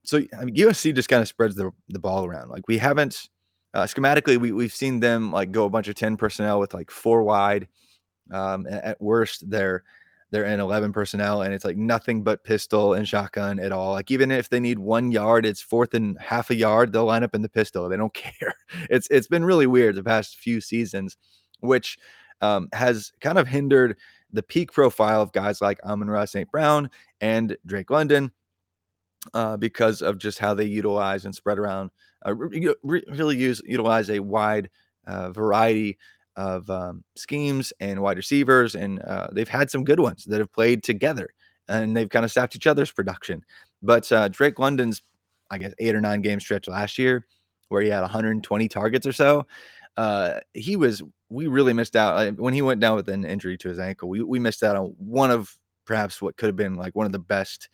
so 0.05 0.19
I 0.39 0.45
mean, 0.45 0.55
USC 0.55 0.95
just 0.95 1.09
kind 1.09 1.23
of 1.23 1.29
spreads 1.29 1.57
the, 1.57 1.71
the 1.89 1.99
ball 1.99 2.27
around. 2.27 2.51
Like 2.51 2.69
we 2.69 2.79
haven't 2.79 3.29
uh, 3.73 3.85
schematically, 3.85 4.37
we, 4.37 4.53
we've 4.53 4.73
seen 4.73 5.01
them 5.01 5.33
like 5.33 5.51
go 5.51 5.65
a 5.65 5.71
bunch 5.71 5.89
of 5.89 5.95
10 5.95 6.17
personnel 6.17 6.61
with 6.61 6.75
like 6.75 6.91
four 6.91 7.23
wide. 7.23 7.69
Um, 8.31 8.67
at 8.67 9.01
worst, 9.01 9.49
they're 9.51 9.83
they're 10.35 10.45
in 10.47 10.59
11 10.59 10.93
personnel 10.93 11.43
and 11.43 11.55
it's 11.55 11.65
like 11.65 11.77
nothing 11.77 12.25
but 12.25 12.43
pistol 12.43 12.95
and 12.95 13.07
shotgun 13.07 13.61
at 13.61 13.71
all. 13.71 13.93
Like 13.93 14.11
even 14.11 14.33
if 14.33 14.49
they 14.49 14.59
need 14.59 14.81
one 14.81 15.13
yard, 15.13 15.47
it's 15.47 15.61
fourth 15.61 15.95
and 15.95 16.19
half 16.19 16.51
a 16.51 16.57
yard, 16.57 16.93
they'll 16.93 17.05
line 17.05 17.23
up 17.23 17.37
in 17.37 17.43
the 17.43 17.49
pistol. 17.49 17.89
They 17.89 17.97
don't 17.97 18.13
care. 18.15 18.55
It's 18.91 19.07
it's 19.13 19.29
been 19.29 19.45
really 19.45 19.69
weird 19.69 19.95
the 19.95 20.03
past 20.03 20.37
few 20.39 20.61
seasons, 20.61 21.17
which 21.61 21.97
um, 22.41 22.69
has 22.73 23.13
kind 23.21 23.39
of 23.39 23.47
hindered 23.47 23.97
the 24.33 24.43
peak 24.43 24.73
profile 24.73 25.23
of 25.23 25.31
guys 25.31 25.61
like 25.61 25.79
Amon-Ra 25.85 26.25
St. 26.25 26.51
Brown 26.51 26.91
and 27.21 27.57
Drake 27.65 27.91
London 27.91 28.33
uh, 29.35 29.57
because 29.57 30.03
of 30.03 30.19
just 30.19 30.41
how 30.41 30.53
they 30.53 30.65
utilize 30.65 31.27
and 31.27 31.35
spread 31.35 31.61
around, 31.61 31.93
uh, 32.27 32.35
re- 32.35 32.75
really 32.83 33.37
use 33.37 33.63
utilize 33.65 34.11
a 34.11 34.19
wide 34.19 34.69
uh, 35.07 35.31
variety 35.31 35.97
of 36.37 36.69
um, 36.71 37.05
schemes 37.17 37.73
and 37.81 38.01
wide 38.01 38.17
receivers, 38.17 38.75
and 38.75 39.01
uh, 39.03 39.29
they've 39.33 39.49
had 39.49 39.71
some 39.71 39.85
good 39.85 40.01
ones 40.01 40.25
that 40.25 40.39
have 40.39 40.53
played 40.53 40.83
together, 40.83 41.31
and 41.69 41.97
they've 41.97 42.09
kind 42.09 42.25
of 42.25 42.33
sapped 42.33 42.57
each 42.57 42.67
other's 42.67 42.91
production. 42.91 43.45
But 43.83 44.11
uh, 44.11 44.29
Drake 44.29 44.59
London's, 44.59 45.03
I 45.51 45.59
guess, 45.59 45.75
eight 45.79 45.95
or 45.95 46.01
nine 46.01 46.23
game 46.23 46.41
stretch 46.41 46.69
last 46.69 46.99
year, 46.99 47.27
where 47.69 47.83
he 47.83 47.89
had 47.89 48.01
120 48.01 48.69
targets 48.69 49.07
or 49.07 49.13
so, 49.13 49.47
uh, 49.97 50.41
he 50.53 50.77
was. 50.77 51.03
We 51.31 51.47
really 51.49 51.73
missed 51.73 51.97
out 51.97 52.37
when 52.37 52.55
he 52.55 52.63
went 52.63 52.81
down 52.81 52.95
with 52.95 53.09
an 53.09 53.25
injury 53.25 53.57
to 53.59 53.69
his 53.69 53.79
ankle. 53.79 54.09
We 54.09 54.23
we 54.23 54.39
missed 54.39 54.63
out 54.63 54.77
on 54.77 54.95
one 54.99 55.31
of 55.31 55.57
perhaps 55.85 56.23
what 56.23 56.37
could 56.37 56.47
have 56.47 56.57
been 56.57 56.75
like 56.75 56.95
one 56.95 57.07
of 57.07 57.13
the 57.13 57.19
best 57.19 57.69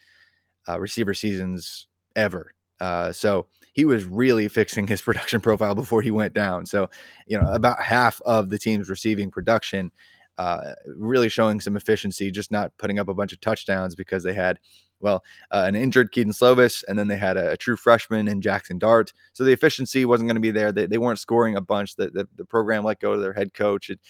uh, 0.69 0.79
receiver 0.81 1.15
seasons 1.15 1.87
ever. 2.17 2.55
Uh, 2.81 3.13
so 3.13 3.47
he 3.73 3.85
was 3.85 4.05
really 4.05 4.49
fixing 4.49 4.87
his 4.87 5.03
production 5.03 5.41
profile 5.41 5.75
before 5.75 6.03
he 6.03 6.11
went 6.11 6.35
down. 6.35 6.67
So, 6.67 6.91
you 7.27 7.41
know, 7.41 7.53
about 7.53 7.83
half 7.83 8.21
of 8.23 8.51
the 8.51 8.59
team's 8.59 8.89
receiving 8.89 9.31
production, 9.31 9.91
uh, 10.39 10.75
really 10.87 11.29
showing 11.29 11.61
some 11.61 11.77
efficiency, 11.77 12.31
just 12.31 12.51
not 12.51 12.73
putting 12.79 12.99
up 12.99 13.09
a 13.09 13.15
bunch 13.15 13.33
of 13.33 13.41
touchdowns 13.41 13.95
because 13.95 14.23
they 14.23 14.33
had, 14.33 14.59
well, 15.01 15.23
uh, 15.51 15.65
an 15.67 15.75
injured 15.75 16.13
Kedon 16.13 16.33
Slovis, 16.33 16.85
and 16.89 16.99
then 16.99 17.09
they 17.09 17.17
had 17.17 17.37
a, 17.37 17.53
a, 17.53 17.57
true 17.57 17.77
freshman 17.77 18.29
in 18.29 18.41
Jaxson 18.41 18.79
Dart. 18.79 19.13
So 19.33 19.45
the 19.45 19.53
efficiency 19.53 20.05
wasn't 20.05 20.29
going 20.29 20.37
to 20.37 20.41
be 20.41 20.51
there. 20.51 20.73
They, 20.73 20.87
they 20.87 20.99
weren't 20.99 21.19
scoring 21.19 21.57
a 21.57 21.61
bunch. 21.61 21.97
The, 21.97 22.11
the, 22.11 22.29
the 22.37 22.45
program 22.45 22.85
let 22.85 23.01
go 23.01 23.13
of 23.13 23.21
their 23.21 23.33
head 23.33 23.55
coach. 23.55 23.91
It, 23.91 24.01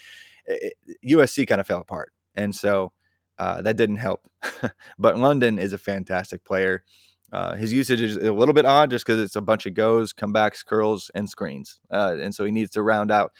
it, 0.47 0.75
USC 1.07 1.47
kind 1.47 1.61
of 1.61 1.67
fell 1.67 1.81
apart. 1.81 2.13
And 2.35 2.55
so 2.55 2.93
uh, 3.39 3.63
that 3.63 3.77
didn't 3.77 3.97
help. 3.97 4.21
but 4.99 5.19
London 5.19 5.59
is 5.59 5.73
a 5.73 5.79
fantastic 5.79 6.45
player. 6.45 6.85
Uh, 7.33 7.55
his 7.55 7.73
usage 7.73 8.01
is 8.01 8.17
a 8.17 8.33
little 8.33 8.55
bit 8.55 8.67
odd 8.67 8.91
just 8.91 9.07
because 9.07 9.21
it's 9.21 9.37
a 9.37 9.41
bunch 9.41 9.67
of 9.67 9.75
goes, 9.75 10.13
comebacks, 10.13 10.65
curls, 10.65 11.11
and 11.15 11.29
screens. 11.29 11.79
Uh, 11.91 12.17
and 12.21 12.35
so 12.35 12.45
he 12.45 12.51
needs 12.51 12.71
to 12.73 12.83
round 12.83 13.11
out 13.11 13.33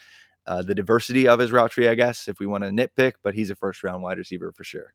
uh, 0.47 0.61
the 0.61 0.75
diversity 0.75 1.27
of 1.27 1.39
his 1.39 1.51
route 1.51 1.71
tree, 1.71 1.87
I 1.87 1.95
guess, 1.95 2.27
if 2.27 2.39
we 2.39 2.45
want 2.45 2.63
to 2.63 2.69
nitpick, 2.69 3.13
but 3.23 3.35
he's 3.35 3.49
a 3.49 3.55
first 3.55 3.83
round 3.83 4.01
wide 4.01 4.17
receiver 4.17 4.51
for 4.51 4.63
sure. 4.63 4.93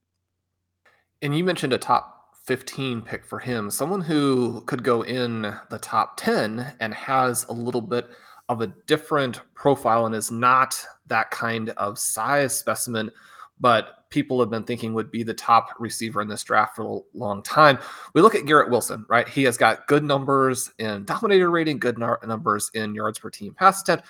And 1.23 1.37
you 1.37 1.45
mentioned 1.45 1.73
a 1.73 1.79
top 1.79 2.17
15 2.47 3.03
pick 3.03 3.25
for 3.25 3.39
him, 3.39 3.71
someone 3.71 4.01
who 4.01 4.63
could 4.63 4.83
go 4.83 5.03
in 5.03 5.43
the 5.71 5.79
top 5.81 6.17
10 6.17 6.75
and 6.81 6.95
has 6.95 7.45
a 7.49 7.53
little 7.53 7.81
bit 7.81 8.09
of 8.49 8.61
a 8.61 8.69
different 8.87 9.41
profile 9.55 10.07
and 10.07 10.15
is 10.15 10.31
not 10.31 10.81
that 11.07 11.31
kind 11.31 11.71
of 11.71 11.99
size 11.99 12.57
specimen, 12.57 13.11
but 13.61 14.09
people 14.11 14.39
have 14.41 14.51
been 14.51 14.65
thinking 14.65 14.95
would 14.95 15.11
be 15.11 15.23
the 15.23 15.35
top 15.35 15.71
receiver 15.79 16.21
in 16.21 16.29
this 16.29 16.45
draft 16.45 16.77
for 16.77 16.83
a 16.83 17.19
long 17.19 17.43
time. 17.43 17.79
We 18.15 18.23
look 18.23 18.35
at 18.35 18.47
Garrett 18.47 18.71
Wilson, 18.71 19.05
right? 19.09 19.29
He 19.29 19.43
has 19.45 19.57
got 19.57 19.87
good 19.89 20.05
numbers 20.05 20.71
in 20.79 21.05
dominator 21.05 21.51
rating, 21.51 21.79
good 21.79 21.99
numbers 21.99 22.71
in 22.75 22.95
yards 22.95 23.19
per 23.19 23.31
team 23.31 23.55
pass 23.55 23.83
attempt. 23.83 24.07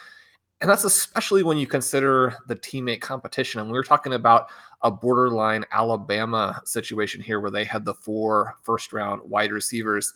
And 0.60 0.70
that's 0.70 0.84
especially 0.84 1.42
when 1.42 1.58
you 1.58 1.66
consider 1.66 2.34
the 2.48 2.56
teammate 2.56 3.02
competition. 3.02 3.60
And 3.60 3.70
we 3.70 3.76
were 3.76 3.84
talking 3.84 4.14
about 4.14 4.48
a 4.82 4.90
borderline 4.90 5.64
Alabama 5.70 6.60
situation 6.64 7.20
here 7.20 7.40
where 7.40 7.50
they 7.50 7.64
had 7.64 7.84
the 7.84 7.94
four 7.94 8.56
first 8.62 8.92
round 8.92 9.20
wide 9.24 9.52
receivers. 9.52 10.14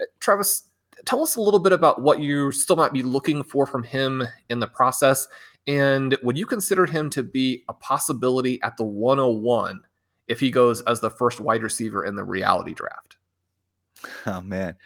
Uh, 0.00 0.04
Travis, 0.18 0.64
tell 1.04 1.22
us 1.22 1.36
a 1.36 1.42
little 1.42 1.60
bit 1.60 1.72
about 1.72 2.00
what 2.00 2.20
you 2.20 2.52
still 2.52 2.76
might 2.76 2.92
be 2.92 3.02
looking 3.02 3.42
for 3.42 3.66
from 3.66 3.82
him 3.82 4.26
in 4.48 4.60
the 4.60 4.66
process 4.66 5.28
and 5.66 6.16
would 6.22 6.36
you 6.36 6.46
consider 6.46 6.86
him 6.86 7.10
to 7.10 7.22
be 7.22 7.64
a 7.68 7.72
possibility 7.74 8.60
at 8.62 8.76
the 8.76 8.84
101 8.84 9.80
if 10.28 10.40
he 10.40 10.50
goes 10.50 10.80
as 10.82 11.00
the 11.00 11.10
first 11.10 11.40
wide 11.40 11.62
receiver 11.62 12.04
in 12.04 12.14
the 12.14 12.24
reality 12.24 12.74
draft? 12.74 13.16
Oh 14.26 14.40
man. 14.40 14.76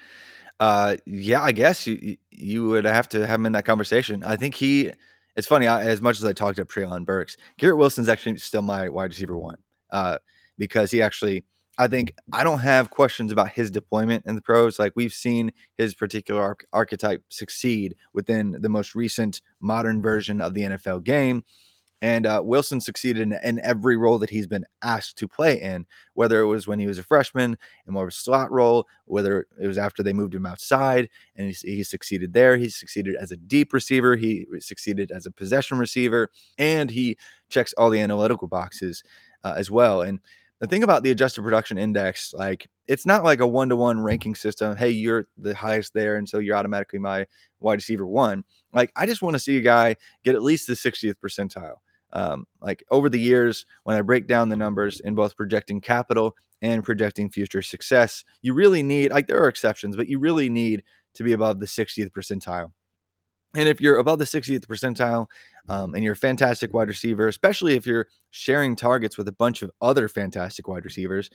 Uh 0.60 0.96
yeah, 1.06 1.42
I 1.42 1.52
guess 1.52 1.86
you 1.86 2.16
you 2.30 2.66
would 2.68 2.84
have 2.84 3.08
to 3.10 3.26
have 3.26 3.40
him 3.40 3.46
in 3.46 3.52
that 3.52 3.64
conversation. 3.64 4.22
I 4.24 4.36
think 4.36 4.54
he 4.54 4.92
it's 5.36 5.46
funny, 5.46 5.66
I, 5.66 5.84
as 5.84 6.00
much 6.00 6.18
as 6.18 6.24
I 6.24 6.32
talked 6.32 6.58
up 6.58 6.68
Treylon 6.68 7.04
Burks, 7.04 7.36
Garrett 7.58 7.76
Wilson's 7.76 8.08
actually 8.08 8.38
still 8.38 8.62
my 8.62 8.88
wide 8.88 9.10
receiver 9.10 9.36
one. 9.36 9.58
Uh 9.90 10.18
because 10.58 10.90
he 10.90 11.02
actually 11.02 11.44
I 11.78 11.88
think 11.88 12.14
I 12.32 12.42
don't 12.42 12.60
have 12.60 12.90
questions 12.90 13.30
about 13.30 13.50
his 13.50 13.70
deployment 13.70 14.24
in 14.26 14.34
the 14.34 14.40
pros. 14.40 14.78
Like 14.78 14.92
we've 14.96 15.12
seen 15.12 15.52
his 15.76 15.94
particular 15.94 16.42
arch- 16.42 16.64
archetype 16.72 17.22
succeed 17.28 17.96
within 18.14 18.56
the 18.60 18.68
most 18.68 18.94
recent 18.94 19.42
modern 19.60 20.00
version 20.00 20.40
of 20.40 20.54
the 20.54 20.62
NFL 20.62 21.04
game. 21.04 21.44
And 22.02 22.26
uh, 22.26 22.42
Wilson 22.44 22.80
succeeded 22.80 23.22
in, 23.22 23.38
in, 23.42 23.58
every 23.60 23.96
role 23.96 24.18
that 24.18 24.28
he's 24.28 24.46
been 24.46 24.66
asked 24.82 25.16
to 25.16 25.26
play 25.26 25.60
in, 25.60 25.86
whether 26.12 26.40
it 26.40 26.46
was 26.46 26.66
when 26.66 26.78
he 26.78 26.86
was 26.86 26.98
a 26.98 27.02
freshman 27.02 27.56
in 27.86 27.92
more 27.92 28.04
of 28.04 28.08
a 28.08 28.12
slot 28.12 28.52
role, 28.52 28.86
whether 29.06 29.46
it 29.58 29.66
was 29.66 29.78
after 29.78 30.02
they 30.02 30.12
moved 30.12 30.34
him 30.34 30.44
outside 30.44 31.08
and 31.36 31.48
he, 31.48 31.76
he 31.76 31.82
succeeded 31.82 32.34
there. 32.34 32.58
He 32.58 32.68
succeeded 32.68 33.16
as 33.16 33.32
a 33.32 33.36
deep 33.36 33.72
receiver, 33.72 34.14
he 34.14 34.46
succeeded 34.60 35.10
as 35.10 35.24
a 35.24 35.30
possession 35.30 35.78
receiver, 35.78 36.30
and 36.58 36.90
he 36.90 37.16
checks 37.48 37.72
all 37.78 37.88
the 37.88 38.00
analytical 38.00 38.46
boxes 38.46 39.02
uh, 39.42 39.54
as 39.56 39.70
well. 39.70 40.02
And 40.02 40.20
the 40.60 40.66
thing 40.66 40.82
about 40.82 41.02
the 41.02 41.10
adjusted 41.10 41.42
production 41.42 41.76
index, 41.76 42.32
like 42.32 42.68
it's 42.86 43.04
not 43.04 43.24
like 43.24 43.40
a 43.40 43.46
one 43.46 43.68
to 43.68 43.76
one 43.76 44.00
ranking 44.00 44.34
system. 44.34 44.76
Hey, 44.76 44.90
you're 44.90 45.26
the 45.36 45.54
highest 45.54 45.92
there, 45.92 46.16
and 46.16 46.28
so 46.28 46.38
you're 46.38 46.56
automatically 46.56 46.98
my 46.98 47.26
wide 47.60 47.74
receiver 47.74 48.06
one. 48.06 48.44
Like 48.72 48.90
I 48.96 49.06
just 49.06 49.22
want 49.22 49.34
to 49.34 49.40
see 49.40 49.58
a 49.58 49.62
guy 49.62 49.96
get 50.24 50.34
at 50.34 50.42
least 50.42 50.66
the 50.66 50.74
60th 50.74 51.16
percentile. 51.22 51.76
Um, 52.12 52.46
like 52.62 52.82
over 52.90 53.10
the 53.10 53.20
years, 53.20 53.66
when 53.84 53.96
I 53.96 54.02
break 54.02 54.26
down 54.26 54.48
the 54.48 54.56
numbers 54.56 55.00
in 55.00 55.14
both 55.14 55.36
projecting 55.36 55.80
capital 55.80 56.34
and 56.62 56.82
projecting 56.82 57.28
future 57.28 57.62
success, 57.62 58.24
you 58.40 58.54
really 58.54 58.82
need 58.82 59.10
like 59.10 59.26
there 59.26 59.42
are 59.42 59.48
exceptions, 59.48 59.96
but 59.96 60.08
you 60.08 60.18
really 60.18 60.48
need 60.48 60.82
to 61.14 61.24
be 61.24 61.32
above 61.32 61.60
the 61.60 61.66
60th 61.66 62.10
percentile. 62.12 62.72
And 63.54 63.68
if 63.68 63.80
you're 63.80 63.98
above 63.98 64.18
the 64.18 64.24
60th 64.24 64.66
percentile 64.66 65.26
um, 65.68 65.94
and 65.94 66.04
you're 66.04 66.14
a 66.14 66.16
fantastic 66.16 66.72
wide 66.72 66.88
receiver, 66.88 67.28
especially 67.28 67.74
if 67.74 67.86
you're 67.86 68.08
sharing 68.30 68.76
targets 68.76 69.16
with 69.18 69.28
a 69.28 69.32
bunch 69.32 69.62
of 69.62 69.70
other 69.80 70.08
fantastic 70.08 70.68
wide 70.68 70.84
receivers, 70.84 71.30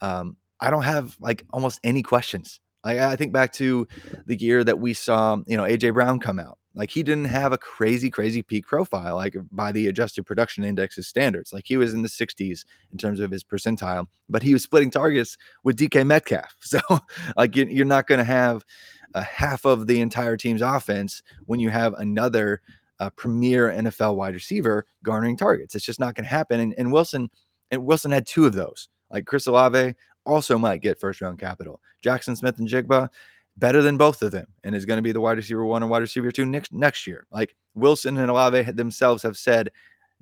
um, 0.00 0.36
I 0.60 0.70
don't 0.70 0.82
have 0.82 1.16
like 1.20 1.44
almost 1.52 1.80
any 1.84 2.02
questions. 2.02 2.60
Like 2.84 2.98
I 2.98 3.16
think 3.16 3.32
back 3.32 3.52
to 3.54 3.86
the 4.26 4.36
year 4.36 4.64
that 4.64 4.78
we 4.78 4.94
saw, 4.94 5.38
you 5.46 5.56
know, 5.56 5.64
AJ 5.64 5.94
Brown 5.94 6.20
come 6.20 6.38
out. 6.38 6.58
Like 6.74 6.90
he 6.90 7.02
didn't 7.02 7.24
have 7.24 7.52
a 7.52 7.58
crazy, 7.58 8.08
crazy 8.08 8.40
peak 8.40 8.66
profile, 8.66 9.16
like 9.16 9.34
by 9.50 9.72
the 9.72 9.88
adjusted 9.88 10.24
production 10.24 10.62
index's 10.62 11.08
standards. 11.08 11.52
Like 11.52 11.64
he 11.66 11.76
was 11.76 11.92
in 11.92 12.02
the 12.02 12.08
60s 12.08 12.64
in 12.92 12.98
terms 12.98 13.18
of 13.18 13.32
his 13.32 13.42
percentile, 13.42 14.06
but 14.28 14.44
he 14.44 14.52
was 14.52 14.62
splitting 14.62 14.90
targets 14.90 15.36
with 15.64 15.76
DK 15.76 16.06
Metcalf. 16.06 16.56
So 16.60 16.80
like 17.36 17.56
you're 17.56 17.84
not 17.84 18.06
going 18.06 18.18
to 18.18 18.24
have 18.24 18.64
a 19.14 19.22
half 19.22 19.64
of 19.64 19.86
the 19.86 20.00
entire 20.00 20.36
team's 20.36 20.62
offense 20.62 21.22
when 21.46 21.58
you 21.58 21.70
have 21.70 21.94
another 21.94 22.60
uh, 23.00 23.10
premier 23.10 23.70
NFL 23.70 24.16
wide 24.16 24.34
receiver 24.34 24.86
garnering 25.04 25.36
targets. 25.36 25.74
It's 25.74 25.84
just 25.84 26.00
not 26.00 26.14
going 26.14 26.24
to 26.24 26.30
happen. 26.30 26.60
And, 26.60 26.74
and, 26.78 26.92
Wilson, 26.92 27.30
and 27.70 27.84
Wilson 27.84 28.10
had 28.10 28.26
two 28.26 28.46
of 28.46 28.54
those. 28.54 28.88
Like 29.10 29.26
Chris 29.26 29.46
Olave 29.46 29.94
also 30.26 30.58
might 30.58 30.82
get 30.82 31.00
first 31.00 31.20
round 31.20 31.38
capital. 31.38 31.80
Jaxon 32.04 32.36
Smith-Njigba 32.36 33.08
better 33.56 33.82
than 33.82 33.96
both 33.96 34.22
of 34.22 34.30
them 34.30 34.46
and 34.62 34.74
is 34.74 34.84
going 34.84 34.98
to 34.98 35.02
be 35.02 35.12
the 35.12 35.20
wide 35.20 35.36
receiver 35.36 35.64
one 35.64 35.82
and 35.82 35.90
wide 35.90 36.02
receiver 36.02 36.30
two 36.30 36.46
next 36.46 36.72
next 36.72 37.06
year. 37.06 37.26
Like 37.32 37.56
Wilson 37.74 38.16
and 38.18 38.30
Olave 38.30 38.70
themselves 38.72 39.22
have 39.22 39.36
said 39.36 39.70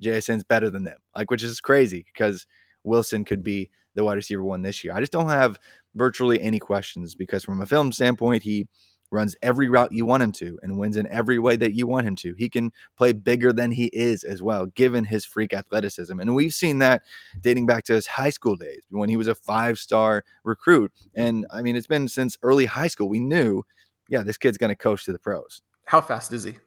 JSN's 0.01 0.43
better 0.43 0.69
than 0.69 0.83
them. 0.83 0.97
Like 1.15 1.29
which 1.29 1.43
is 1.43 1.61
crazy 1.61 2.05
because 2.11 2.47
Wilson 2.83 3.23
could 3.23 3.43
be 3.43 3.69
the 3.95 4.03
wide 4.03 4.15
receiver 4.15 4.43
one 4.43 4.61
this 4.61 4.83
year. 4.83 4.93
I 4.93 4.99
just 4.99 5.11
don't 5.11 5.29
have 5.29 5.59
virtually 5.95 6.41
any 6.41 6.59
questions 6.59 7.15
because 7.15 7.43
from 7.43 7.61
a 7.61 7.65
film 7.65 7.91
standpoint, 7.91 8.43
he 8.43 8.67
runs 9.11 9.35
every 9.41 9.69
route 9.69 9.91
you 9.91 10.05
want 10.05 10.23
him 10.23 10.31
to 10.33 10.59
and 10.61 10.77
wins 10.77 10.97
in 10.97 11.07
every 11.07 11.39
way 11.39 11.55
that 11.55 11.73
you 11.73 11.87
want 11.87 12.07
him 12.07 12.15
to. 12.17 12.33
He 12.37 12.49
can 12.49 12.71
play 12.97 13.13
bigger 13.13 13.53
than 13.53 13.71
he 13.71 13.85
is 13.87 14.23
as 14.23 14.41
well, 14.41 14.65
given 14.67 15.05
his 15.05 15.25
freak 15.25 15.53
athleticism. 15.53 16.19
And 16.19 16.35
we've 16.35 16.53
seen 16.53 16.79
that 16.79 17.03
dating 17.41 17.65
back 17.65 17.83
to 17.85 17.93
his 17.93 18.07
high 18.07 18.29
school 18.29 18.55
days 18.55 18.81
when 18.89 19.09
he 19.09 19.17
was 19.17 19.27
a 19.27 19.35
five 19.35 19.77
star 19.79 20.23
recruit. 20.43 20.91
And 21.15 21.45
I 21.51 21.61
mean, 21.61 21.75
it's 21.75 21.87
been 21.87 22.07
since 22.07 22.37
early 22.43 22.65
high 22.65 22.87
school. 22.87 23.09
We 23.09 23.19
knew, 23.19 23.63
yeah, 24.09 24.23
this 24.23 24.37
kid's 24.37 24.57
going 24.57 24.69
to 24.69 24.75
coach 24.75 25.05
to 25.05 25.13
the 25.13 25.19
pros. 25.19 25.61
How 25.85 26.01
fast 26.01 26.33
is 26.33 26.43
he? 26.43 26.57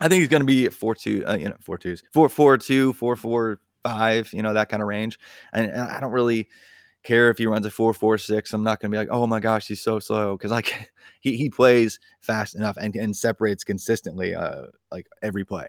I 0.00 0.08
think 0.08 0.20
he's 0.20 0.28
going 0.28 0.42
to 0.42 0.46
be 0.46 0.68
four 0.68 0.94
two, 0.94 1.24
uh, 1.26 1.36
you 1.36 1.48
know, 1.48 1.56
four 1.60 1.78
twos, 1.78 2.02
four 2.12 2.28
four 2.28 2.56
two, 2.56 2.92
four 2.92 3.16
four 3.16 3.60
five, 3.82 4.32
you 4.32 4.42
know, 4.42 4.52
that 4.52 4.68
kind 4.68 4.82
of 4.82 4.88
range. 4.88 5.18
And, 5.52 5.70
and 5.70 5.80
I 5.80 6.00
don't 6.00 6.12
really 6.12 6.48
care 7.08 7.30
if 7.30 7.38
he 7.38 7.46
runs 7.46 7.66
a 7.66 7.70
four 7.70 7.94
four 7.94 8.18
six. 8.18 8.52
I'm 8.52 8.62
not 8.62 8.80
going 8.80 8.92
to 8.92 8.94
be 8.94 8.98
like, 8.98 9.08
oh 9.10 9.26
my 9.26 9.40
gosh, 9.40 9.66
he's 9.66 9.80
so 9.80 9.98
slow 9.98 10.36
because 10.36 10.50
like 10.50 10.90
he 11.20 11.36
he 11.36 11.48
plays 11.48 11.98
fast 12.20 12.54
enough 12.54 12.76
and 12.76 12.94
and 12.94 13.16
separates 13.16 13.64
consistently, 13.64 14.34
uh, 14.34 14.66
like 14.92 15.06
every 15.22 15.44
play. 15.44 15.66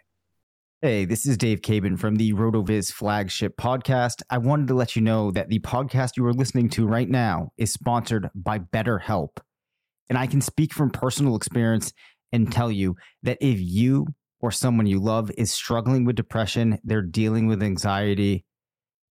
Hey, 0.81 1.03
this 1.03 1.25
is 1.25 1.37
Dave 1.37 1.61
Caban 1.61 1.99
from 1.99 2.15
the 2.15 2.31
RotoViz 2.33 2.91
flagship 2.91 3.57
podcast. 3.57 4.21
I 4.29 4.37
wanted 4.37 4.67
to 4.67 4.75
let 4.75 4.95
you 4.95 5.01
know 5.01 5.29
that 5.31 5.49
the 5.49 5.59
podcast 5.59 6.11
you 6.15 6.25
are 6.25 6.33
listening 6.33 6.69
to 6.69 6.87
right 6.87 7.09
now 7.09 7.51
is 7.57 7.73
sponsored 7.73 8.29
by 8.33 8.59
BetterHelp. 8.59 9.39
And 10.07 10.17
I 10.17 10.25
can 10.25 10.39
speak 10.39 10.73
from 10.73 10.89
personal 10.89 11.35
experience 11.35 11.91
and 12.31 12.49
tell 12.49 12.71
you 12.71 12.95
that 13.23 13.39
if 13.41 13.59
you 13.59 14.07
or 14.39 14.51
someone 14.51 14.85
you 14.85 15.01
love 15.01 15.29
is 15.37 15.51
struggling 15.51 16.05
with 16.05 16.15
depression, 16.15 16.79
they're 16.85 17.01
dealing 17.01 17.47
with 17.47 17.61
anxiety, 17.61 18.45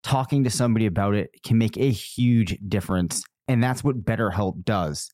talking 0.03 0.45
to 0.45 0.51
somebody 0.51 0.87
about 0.87 1.15
it 1.15 1.31
can 1.45 1.59
make 1.59 1.77
a 1.77 1.91
huge 1.91 2.57
difference. 2.67 3.23
And 3.49 3.63
that's 3.63 3.85
what 3.85 4.05
BetterHelp 4.05 4.65
does. 4.65 5.11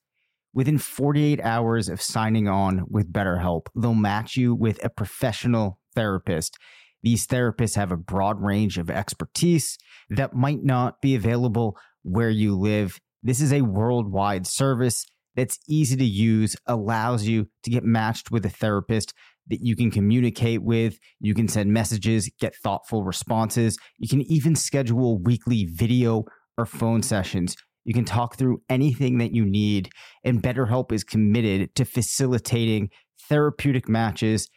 Within 0.54 0.78
48 0.78 1.40
hours 1.40 1.88
of 1.88 2.02
signing 2.02 2.46
on 2.46 2.84
with 2.88 3.12
BetterHelp, 3.12 3.66
they'll 3.74 3.94
match 3.94 4.36
you 4.36 4.54
with 4.54 4.84
a 4.84 4.90
professional 4.90 5.78
therapist. 5.94 6.58
These 7.02 7.26
therapists 7.26 7.74
have 7.76 7.90
a 7.90 7.96
broad 7.96 8.40
range 8.40 8.78
of 8.78 8.90
expertise 8.90 9.78
that 10.10 10.34
might 10.34 10.62
not 10.62 11.00
be 11.00 11.14
available 11.14 11.76
where 12.02 12.30
you 12.30 12.56
live. 12.56 13.00
This 13.22 13.40
is 13.40 13.52
a 13.52 13.62
worldwide 13.62 14.46
service 14.46 15.06
that's 15.34 15.58
easy 15.68 15.96
to 15.96 16.04
use, 16.04 16.56
allows 16.66 17.24
you 17.26 17.48
to 17.64 17.70
get 17.70 17.84
matched 17.84 18.30
with 18.30 18.44
a 18.44 18.50
therapist 18.50 19.14
that 19.52 19.60
you 19.60 19.76
can 19.76 19.90
communicate 19.90 20.62
with. 20.62 20.98
You 21.20 21.34
can 21.34 21.46
send 21.46 21.72
messages, 21.72 22.30
get 22.40 22.56
thoughtful 22.56 23.04
responses. 23.04 23.76
You 23.98 24.08
can 24.08 24.22
even 24.22 24.56
schedule 24.56 25.22
weekly 25.22 25.66
video 25.66 26.24
or 26.56 26.64
phone 26.64 27.02
sessions. 27.02 27.54
You 27.84 27.92
can 27.92 28.06
talk 28.06 28.36
through 28.36 28.62
anything 28.70 29.18
that 29.18 29.34
you 29.34 29.44
need. 29.44 29.90
And 30.24 30.42
BetterHelp 30.42 30.90
is 30.90 31.04
committed 31.04 31.74
to 31.74 31.84
facilitating 31.84 32.88
therapeutic 33.28 33.90
matches 33.90 34.48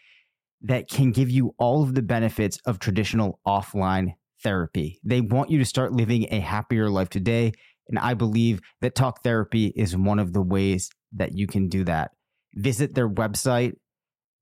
that 0.61 0.89
can 0.89 1.11
give 1.11 1.29
you 1.29 1.53
all 1.59 1.83
of 1.83 1.93
the 1.93 2.01
benefits 2.01 2.57
of 2.65 2.79
traditional 2.79 3.39
offline 3.45 4.13
therapy. 4.43 4.99
They 5.03 5.19
want 5.19 5.49
you 5.49 5.59
to 5.59 5.65
start 5.65 5.91
living 5.91 6.27
a 6.31 6.39
happier 6.39 6.89
life 6.89 7.09
today. 7.09 7.51
And 7.89 7.99
I 7.99 8.13
believe 8.13 8.61
that 8.79 8.95
talk 8.95 9.23
therapy 9.23 9.73
is 9.75 9.97
one 9.97 10.19
of 10.19 10.31
the 10.31 10.41
ways 10.41 10.89
that 11.13 11.37
you 11.37 11.47
can 11.47 11.67
do 11.67 11.83
that. 11.83 12.11
Visit 12.55 12.95
their 12.95 13.09
website, 13.09 13.73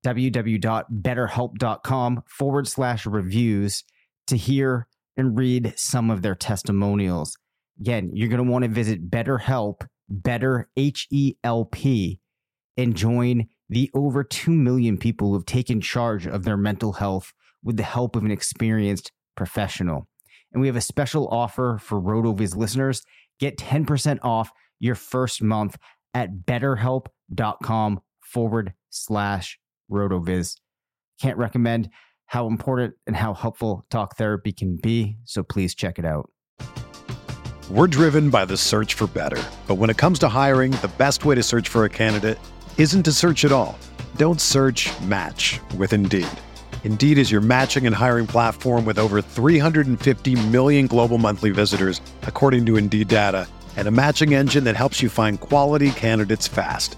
www.betterhelp.com 0.06 2.24
forward 2.28 2.68
slash 2.68 3.06
reviews 3.06 3.84
to 4.28 4.38
hear 4.38 4.88
and 5.16 5.38
read 5.38 5.74
some 5.76 6.10
of 6.10 6.22
their 6.22 6.36
testimonials. 6.36 7.38
Again, 7.80 8.12
you're 8.14 8.30
going 8.30 8.44
to 8.44 8.52
want 8.52 8.64
to 8.64 8.70
visit 8.70 9.10
BetterHelp, 9.10 9.88
Better 10.10 10.70
H 10.78 11.08
E 11.12 11.36
L 11.44 11.66
P, 11.66 12.20
and 12.78 12.96
join 12.96 13.48
the 13.70 13.90
over 13.94 14.24
2 14.24 14.52
million 14.52 14.98
people 14.98 15.30
who 15.30 15.34
have 15.34 15.46
taken 15.46 15.82
charge 15.82 16.28
of 16.28 16.44
their 16.44 16.58
mental 16.58 16.94
health 16.94 17.34
with 17.64 17.78
the 17.78 17.84
help 17.84 18.16
of 18.16 18.24
an 18.24 18.32
experienced 18.32 19.12
professional. 19.36 20.08
And 20.52 20.62
we 20.62 20.68
have 20.68 20.76
a 20.76 20.82
special 20.82 21.28
offer 21.30 21.80
for 21.82 22.00
RotoViz 22.00 22.56
listeners. 22.56 23.02
Get 23.40 23.58
10% 23.58 24.20
off 24.22 24.52
your 24.80 24.96
first 24.96 25.42
month 25.42 25.78
at 26.14 26.46
betterhelp.com 26.46 28.02
forward 28.22 28.74
slash 28.90 29.60
RotoViz. 29.92 30.56
Can't 31.22 31.38
recommend 31.38 31.90
how 32.26 32.48
important 32.48 32.96
and 33.06 33.16
how 33.16 33.34
helpful 33.34 33.86
talk 33.90 34.16
therapy 34.16 34.52
can 34.52 34.76
be, 34.76 35.18
so 35.26 35.44
please 35.44 35.76
check 35.76 36.00
it 36.00 36.06
out. 36.06 36.30
We're 37.70 37.88
driven 37.88 38.30
by 38.30 38.46
the 38.46 38.58
search 38.58 38.96
for 38.96 39.08
better. 39.08 39.42
But 39.68 39.76
when 39.76 39.90
it 39.90 39.98
comes 39.98 40.20
to 40.20 40.28
hiring, 40.28 40.72
the 40.72 40.92
best 40.98 41.26
way 41.26 41.36
to 41.36 41.44
search 41.44 41.70
for 41.70 41.86
a 41.86 41.90
candidate 41.90 42.38
isn't 42.78 43.04
to 43.04 43.12
search 43.12 43.46
at 43.46 43.52
all. 43.52 43.78
Don't 44.18 44.42
search 44.42 44.92
match 45.02 45.60
with 45.78 45.94
Indeed. 45.94 46.28
Indeed 46.84 47.18
is 47.18 47.32
your 47.32 47.40
matching 47.40 47.88
and 47.88 47.96
hiring 47.96 48.28
platform 48.28 48.84
with 48.84 49.00
over 49.00 49.22
350 49.22 50.48
million 50.48 50.88
global 50.88 51.18
monthly 51.18 51.52
visitors, 51.52 52.02
according 52.24 52.66
to 52.66 52.76
Indeed 52.76 53.08
data, 53.08 53.48
and 53.78 53.88
a 53.88 53.92
matching 53.92 54.34
engine 54.34 54.66
that 54.66 54.76
helps 54.76 55.02
you 55.02 55.10
find 55.10 55.40
quality 55.40 55.92
candidates 55.92 56.48
fast. 56.48 56.98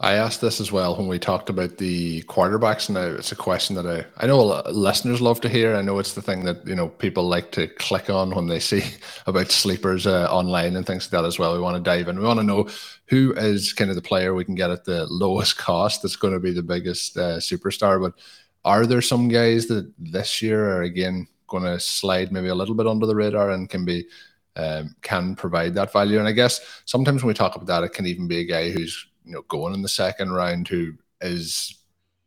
I 0.00 0.12
asked 0.12 0.40
this 0.40 0.60
as 0.60 0.70
well 0.70 0.96
when 0.96 1.08
we 1.08 1.18
talked 1.18 1.50
about 1.50 1.76
the 1.76 2.22
quarterbacks, 2.22 2.88
and 2.88 2.96
it's 3.18 3.32
a 3.32 3.36
question 3.36 3.74
that 3.74 3.86
I, 3.86 4.24
I 4.24 4.28
know 4.28 4.62
listeners 4.70 5.20
love 5.20 5.40
to 5.40 5.48
hear. 5.48 5.74
I 5.74 5.82
know 5.82 5.98
it's 5.98 6.14
the 6.14 6.22
thing 6.22 6.44
that 6.44 6.64
you 6.64 6.76
know 6.76 6.88
people 6.88 7.26
like 7.26 7.50
to 7.52 7.66
click 7.66 8.08
on 8.08 8.30
when 8.30 8.46
they 8.46 8.60
see 8.60 8.84
about 9.26 9.50
sleepers 9.50 10.06
uh, 10.06 10.28
online 10.30 10.76
and 10.76 10.86
things 10.86 11.06
like 11.06 11.10
that 11.20 11.26
as 11.26 11.40
well. 11.40 11.52
We 11.52 11.60
want 11.60 11.76
to 11.76 11.82
dive 11.82 12.06
in. 12.06 12.20
We 12.20 12.24
want 12.24 12.38
to 12.38 12.46
know 12.46 12.68
who 13.06 13.32
is 13.34 13.72
kind 13.72 13.90
of 13.90 13.96
the 13.96 14.02
player 14.02 14.34
we 14.34 14.44
can 14.44 14.54
get 14.54 14.70
at 14.70 14.84
the 14.84 15.06
lowest 15.10 15.58
cost 15.58 16.02
that's 16.02 16.14
going 16.14 16.34
to 16.34 16.38
be 16.38 16.52
the 16.52 16.62
biggest 16.62 17.16
uh, 17.16 17.38
superstar. 17.38 18.00
But 18.00 18.14
are 18.64 18.86
there 18.86 19.02
some 19.02 19.26
guys 19.26 19.66
that 19.66 19.92
this 19.98 20.40
year 20.40 20.76
are 20.76 20.82
again 20.82 21.26
going 21.48 21.64
to 21.64 21.80
slide 21.80 22.30
maybe 22.30 22.48
a 22.48 22.54
little 22.54 22.76
bit 22.76 22.86
under 22.86 23.06
the 23.06 23.16
radar 23.16 23.50
and 23.50 23.68
can 23.68 23.84
be 23.84 24.06
um, 24.54 24.94
can 25.02 25.34
provide 25.34 25.74
that 25.74 25.92
value? 25.92 26.20
And 26.20 26.28
I 26.28 26.32
guess 26.32 26.60
sometimes 26.84 27.24
when 27.24 27.28
we 27.28 27.34
talk 27.34 27.56
about 27.56 27.66
that, 27.66 27.82
it 27.82 27.94
can 27.94 28.06
even 28.06 28.28
be 28.28 28.38
a 28.38 28.44
guy 28.44 28.70
who's 28.70 29.07
you 29.28 29.34
know 29.34 29.42
going 29.42 29.74
in 29.74 29.82
the 29.82 29.88
second 29.88 30.32
round 30.32 30.66
who 30.66 30.94
is 31.20 31.76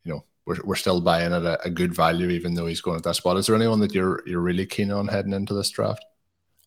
you 0.06 0.14
know 0.14 0.24
we're, 0.46 0.58
we're 0.64 0.76
still 0.76 1.02
buying 1.02 1.34
at 1.34 1.44
a, 1.44 1.62
a 1.64 1.70
good 1.70 1.94
value 1.94 2.30
even 2.30 2.54
though 2.54 2.68
he's 2.68 2.82
going 2.82 2.98
at 2.98 3.04
that 3.04 3.16
spot. 3.16 3.38
Is 3.38 3.48
there 3.48 3.56
anyone 3.56 3.80
that 3.80 3.94
you're 3.94 4.22
you're 4.28 4.40
really 4.40 4.66
keen 4.66 4.92
on 4.92 5.08
heading 5.08 5.34
into 5.34 5.54
this 5.54 5.70
draft? 5.72 6.06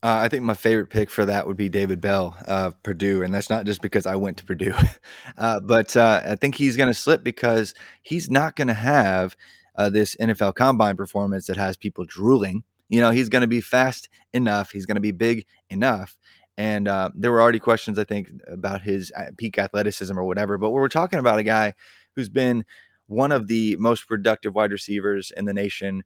Uh, 0.03 0.21
I 0.23 0.29
think 0.29 0.43
my 0.43 0.53
favorite 0.53 0.91
pick 0.91 1.09
for 1.09 1.25
that 1.25 1.47
would 1.47 1.57
be 1.57 1.71
David 1.71 1.99
Bell 1.99 2.37
of 2.47 2.81
Purdue, 2.83 3.23
and 3.23 3.33
that's 3.33 3.49
not 3.49 3.65
just 3.65 3.81
because 3.81 4.05
I 4.05 4.17
went 4.17 4.37
to 4.37 4.45
Purdue, 4.45 4.75
uh, 5.39 5.61
but 5.61 5.97
uh, 5.97 6.21
I 6.27 6.35
think 6.35 6.57
he's 6.57 6.77
going 6.77 6.91
to 6.91 6.95
slip 6.95 7.25
because 7.25 7.73
he's 8.03 8.29
not 8.29 8.55
going 8.55 8.69
to 8.69 8.75
have 8.75 9.35
uh, 9.77 9.89
this 9.89 10.15
NFL 10.17 10.57
Combine 10.57 10.97
performance 10.97 11.47
that 11.47 11.57
has 11.57 11.79
people 11.79 12.05
drooling. 12.05 12.65
You 12.91 13.01
know, 13.01 13.13
he's 13.13 13.31
going 13.31 13.41
to 13.41 13.49
be 13.49 13.63
fast 13.63 14.11
enough, 14.35 14.73
he's 14.73 14.85
going 14.85 14.97
to 14.97 15.01
be 15.01 15.11
big 15.11 15.47
enough, 15.71 16.17
and 16.57 16.87
uh, 16.89 17.11
there 17.15 17.33
were 17.33 17.43
already 17.43 17.59
questions, 17.59 17.99
I 17.99 18.05
think, 18.05 18.29
about 18.47 18.83
his 18.83 19.13
uh, 19.17 19.31
peak 19.37 19.59
athleticism 19.59 20.17
or 20.19 20.25
whatever. 20.25 20.59
But 20.59 20.71
we're 20.71 20.89
talking 20.89 21.19
about 21.19 21.39
a 21.39 21.45
guy 21.45 21.75
who's 22.15 22.29
been 22.29 22.65
one 23.07 23.33
of 23.33 23.49
the 23.49 23.77
most 23.77 24.07
productive 24.07 24.55
wide 24.55 24.73
receivers 24.73 25.33
in 25.37 25.45
the 25.45 25.53
nation 25.53 26.05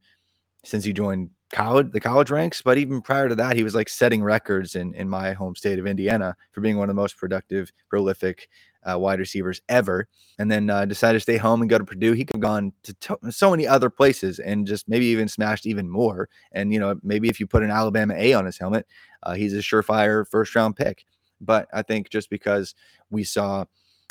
since 0.64 0.84
he 0.84 0.92
joined 0.92 1.30
college, 1.52 1.90
the 1.92 2.00
college 2.00 2.30
ranks. 2.30 2.62
But 2.62 2.78
even 2.78 3.00
prior 3.00 3.28
to 3.28 3.34
that, 3.36 3.56
he 3.56 3.62
was 3.62 3.74
like 3.74 3.88
setting 3.88 4.22
records 4.22 4.74
in 4.74 4.94
in 4.94 5.08
my 5.08 5.32
home 5.32 5.56
state 5.56 5.78
of 5.78 5.86
Indiana 5.86 6.36
for 6.52 6.60
being 6.60 6.76
one 6.78 6.88
of 6.88 6.94
the 6.94 7.00
most 7.00 7.16
productive, 7.16 7.72
prolific 7.88 8.48
uh, 8.88 8.98
wide 8.98 9.18
receivers 9.18 9.60
ever. 9.68 10.08
And 10.38 10.50
then 10.50 10.70
uh, 10.70 10.84
decided 10.84 11.16
to 11.16 11.20
stay 11.20 11.36
home 11.36 11.62
and 11.62 11.70
go 11.70 11.78
to 11.78 11.84
Purdue. 11.84 12.12
He 12.12 12.24
could 12.24 12.36
have 12.36 12.42
gone 12.42 12.72
to 12.84 12.94
to- 12.94 13.32
so 13.32 13.50
many 13.50 13.66
other 13.66 13.90
places 13.90 14.38
and 14.38 14.66
just 14.66 14.88
maybe 14.88 15.06
even 15.06 15.28
smashed 15.28 15.66
even 15.66 15.88
more. 15.88 16.28
And 16.52 16.72
you 16.72 16.78
know, 16.80 16.94
maybe 17.02 17.28
if 17.28 17.40
you 17.40 17.46
put 17.46 17.62
an 17.62 17.70
Alabama 17.70 18.14
A 18.16 18.34
on 18.34 18.46
his 18.46 18.58
helmet, 18.58 18.86
uh, 19.22 19.34
he's 19.34 19.54
a 19.54 19.58
surefire 19.58 20.28
first 20.28 20.54
round 20.54 20.76
pick. 20.76 21.04
But 21.40 21.68
I 21.72 21.82
think 21.82 22.10
just 22.10 22.30
because 22.30 22.74
we 23.10 23.24
saw 23.24 23.64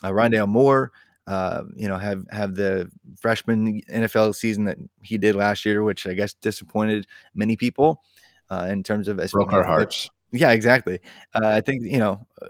uh, 0.03 0.09
Rondale 0.09 0.47
Moore, 0.47 0.91
uh, 1.27 1.63
you 1.75 1.87
know, 1.87 1.97
have 1.97 2.25
have 2.31 2.55
the 2.55 2.89
freshman 3.19 3.81
NFL 3.91 4.33
season 4.33 4.63
that 4.65 4.77
he 5.01 5.17
did 5.17 5.35
last 5.35 5.65
year, 5.65 5.83
which 5.83 6.07
I 6.07 6.13
guess 6.13 6.33
disappointed 6.33 7.05
many 7.35 7.55
people 7.55 8.01
uh, 8.49 8.67
in 8.69 8.81
terms 8.81 9.07
of 9.07 9.17
broke 9.31 9.53
our 9.53 9.63
hearts. 9.63 10.09
Yeah, 10.31 10.51
exactly. 10.51 10.99
Uh, 11.35 11.47
I 11.47 11.61
think 11.61 11.83
you 11.83 11.99
know. 11.99 12.25
Uh, 12.41 12.47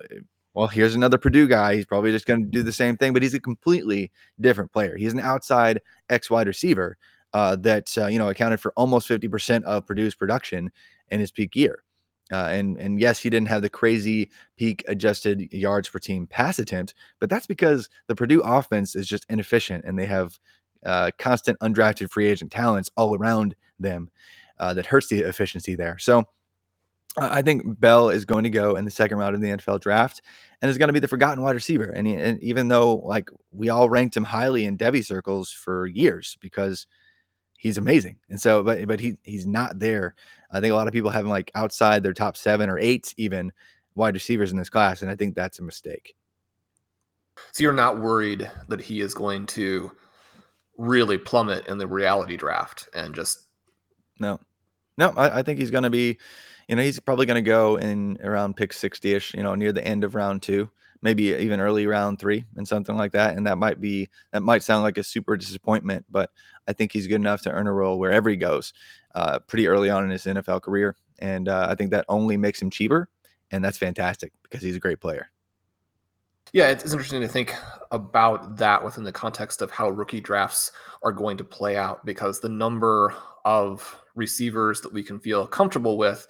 well, 0.54 0.66
here's 0.66 0.96
another 0.96 1.20
Purdue 1.20 1.48
guy. 1.48 1.76
He's 1.76 1.86
probably 1.86 2.12
just 2.12 2.26
going 2.26 2.44
to 2.44 2.50
do 2.50 2.64
the 2.64 2.74
same 2.74 2.98
thing, 2.98 3.14
but 3.14 3.22
he's 3.22 3.36
a 3.36 3.40
completely 3.40 4.12
different 4.42 4.72
player. 4.72 4.98
He's 4.98 5.14
an 5.14 5.20
outside 5.20 5.80
X 6.10 6.32
wide 6.32 6.48
receiver 6.48 6.98
uh, 7.34 7.56
that 7.58 7.96
uh, 7.96 8.08
you 8.08 8.18
know 8.18 8.30
accounted 8.30 8.60
for 8.60 8.74
almost 8.76 9.08
50% 9.08 9.64
of 9.66 9.86
Purdue's 9.86 10.16
production 10.16 10.72
in 11.10 11.20
his 11.20 11.32
peak 11.32 11.56
year. 11.56 11.84
Uh, 12.32 12.48
and 12.48 12.78
and 12.78 13.00
yes, 13.00 13.20
he 13.20 13.30
didn't 13.30 13.48
have 13.48 13.62
the 13.62 13.70
crazy 13.70 14.30
peak 14.58 14.84
adjusted 14.88 15.52
yards 15.54 15.90
per 15.90 16.00
team 16.00 16.28
pass 16.28 16.60
attempt, 16.60 16.94
but 17.20 17.30
that's 17.30 17.48
because 17.48 17.90
the 18.08 18.16
Purdue 18.16 18.42
offense 18.42 18.96
is 18.96 19.08
just 19.08 19.26
inefficient 19.30 19.86
and 19.86 19.98
they 19.98 20.06
have 20.06 20.38
uh, 20.86 21.12
constant 21.18 21.60
undrafted 21.60 22.12
free 22.12 22.28
agent 22.28 22.52
talents 22.52 22.90
all 22.98 23.16
around 23.16 23.56
them 23.80 24.10
uh, 24.60 24.74
that 24.74 24.86
hurts 24.86 25.08
the 25.08 25.22
efficiency 25.22 25.76
there. 25.76 25.98
So 25.98 26.26
I 27.18 27.42
think 27.42 27.80
Bell 27.80 28.10
is 28.10 28.26
going 28.26 28.44
to 28.44 28.50
go 28.50 28.76
in 28.76 28.86
the 28.86 28.92
second 28.92 29.18
round 29.18 29.36
of 29.36 29.42
the 29.42 29.50
NFL 29.50 29.82
draft 29.82 30.22
and 30.62 30.70
is 30.70 30.78
going 30.78 30.88
to 30.88 30.94
be 30.94 31.00
the 31.00 31.08
forgotten 31.08 31.44
wide 31.44 31.56
receiver. 31.56 31.86
And, 31.86 32.08
and 32.08 32.42
even 32.44 32.68
though 32.68 32.98
like 32.98 33.30
we 33.52 33.70
all 33.70 33.90
ranked 33.90 34.16
him 34.16 34.24
highly 34.24 34.66
in 34.66 34.78
Devy 34.78 35.04
circles 35.04 35.52
for 35.52 35.88
years 35.88 36.38
because 36.42 36.86
he's 37.58 37.78
amazing. 37.78 38.18
And 38.30 38.40
so, 38.40 38.64
but 38.64 38.88
but 38.88 39.00
he 39.00 39.18
he's 39.24 39.46
not 39.46 39.78
there 39.80 40.16
I 40.52 40.60
think 40.60 40.72
a 40.72 40.76
lot 40.76 40.88
of 40.88 40.94
people 40.94 41.10
have 41.10 41.26
him 41.26 41.30
like 41.30 41.52
outside 41.56 42.04
their 42.04 42.14
top 42.14 42.38
seven 42.38 42.70
or 42.70 42.80
eight, 42.80 43.14
even 43.18 43.52
wide 43.96 44.14
receivers 44.14 44.52
in 44.52 44.58
this 44.58 44.70
class. 44.70 45.02
And 45.02 45.12
I 45.12 45.16
think 45.16 45.36
that's 45.36 45.60
a 45.60 45.64
mistake. 45.64 46.16
So 47.52 47.64
you're 47.64 47.74
not 47.74 48.00
worried 48.00 48.50
that 48.68 48.82
he 48.82 49.02
is 49.02 49.14
going 49.14 49.46
to 49.48 49.92
really 50.78 51.18
plummet 51.18 51.68
in 51.68 51.78
the 51.78 51.88
reality 51.88 52.38
draft 52.38 52.88
and 52.94 53.14
just. 53.14 53.48
No, 54.20 54.40
no, 54.98 55.10
I, 55.10 55.40
I 55.40 55.44
think 55.44 55.60
he's 55.60 55.72
going 55.72 55.84
to 55.84 55.90
be, 55.90 56.18
you 56.68 56.76
know, 56.76 56.82
he's 56.82 57.00
probably 57.00 57.26
going 57.26 57.44
to 57.44 57.48
go 57.48 57.76
in 57.76 58.18
around 58.24 58.56
pick 58.56 58.74
60 58.74 59.14
ish, 59.14 59.34
you 59.34 59.44
know, 59.44 59.54
near 59.54 59.72
the 59.72 59.86
end 59.86 60.04
of 60.04 60.16
round 60.16 60.42
two 60.42 60.70
maybe 61.02 61.26
even 61.26 61.60
early 61.60 61.88
round 61.88 62.20
three 62.20 62.46
and 62.56 62.68
something 62.68 62.96
like 62.96 63.12
that. 63.12 63.36
And 63.36 63.46
that 63.48 63.58
might 63.58 63.80
be 63.80 64.10
that 64.32 64.42
might 64.42 64.64
sound 64.64 64.84
like 64.84 64.98
a 64.98 65.04
super 65.04 65.38
disappointment, 65.38 66.06
but 66.10 66.32
I 66.68 66.74
think 66.74 66.92
he's 66.92 67.08
good 67.08 67.16
enough 67.16 67.42
to 67.44 67.52
earn 67.52 67.68
a 67.68 67.74
role 67.74 68.00
wherever 68.00 68.30
he 68.30 68.36
goes, 68.36 68.74
uh, 69.16 69.40
pretty 69.40 69.68
early 69.68 69.90
on 69.90 70.04
in 70.04 70.10
his 70.10 70.26
NFL 70.26 70.62
career. 70.62 70.96
And 71.20 71.48
uh, 71.48 71.68
I 71.70 71.76
think 71.76 71.92
that 71.92 72.06
only 72.10 72.38
makes 72.38 72.62
him 72.62 72.70
cheaper, 72.70 73.10
and 73.52 73.64
that's 73.64 73.78
fantastic 73.78 74.32
because 74.44 74.62
he's 74.62 74.76
a 74.76 74.80
great 74.80 75.00
player. 75.00 75.32
Yeah, 76.54 76.70
it's 76.70 76.90
interesting 76.90 77.22
to 77.22 77.28
think 77.28 77.54
about 77.92 78.58
that 78.58 78.84
within 78.84 79.04
the 79.04 79.12
context 79.12 79.62
of 79.62 79.70
how 79.70 79.90
rookie 79.90 80.22
drafts 80.22 80.72
are 81.04 81.12
going 81.12 81.38
to 81.38 81.44
play 81.44 81.76
out 81.76 82.06
because 82.06 82.40
the 82.40 82.50
number 82.50 83.14
of 83.44 84.02
receivers 84.16 84.82
that 84.82 84.94
we 84.94 85.04
can 85.04 85.20
feel 85.20 85.46
comfortable 85.46 85.98
with 85.98 86.28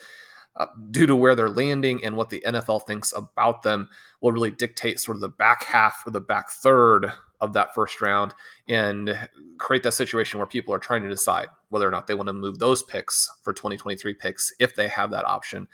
uh, 0.57 0.67
due 0.91 1.05
to 1.05 1.15
where 1.15 1.35
they're 1.35 1.49
landing 1.49 2.03
and 2.03 2.15
what 2.15 2.29
the 2.29 2.43
NFL 2.45 2.85
thinks 2.85 3.13
about 3.15 3.63
them 3.63 3.89
will 4.21 4.31
really 4.31 4.51
dictate 4.51 4.99
sort 4.99 5.15
of 5.15 5.21
the 5.21 5.29
back 5.29 5.63
half 5.63 6.03
or 6.05 6.11
the 6.11 6.21
back 6.21 6.49
third 6.49 7.11
of 7.39 7.53
that 7.53 7.73
first 7.75 8.01
round 8.01 8.33
and 8.67 9.17
create 9.59 9.83
that 9.83 9.93
situation 9.93 10.39
where 10.39 10.47
people 10.47 10.73
are 10.73 10.79
trying 10.79 11.03
to 11.03 11.09
decide 11.09 11.47
whether 11.69 11.87
or 11.87 11.91
not 11.91 12.07
they 12.07 12.15
want 12.15 12.27
to 12.27 12.33
move 12.33 12.57
those 12.57 12.81
picks 12.83 13.29
for 13.43 13.53
2023 13.53 14.13
picks 14.15 14.51
if 14.59 14.75
they 14.75 14.87
have 14.87 15.11
that 15.11 15.25
option 15.25 15.67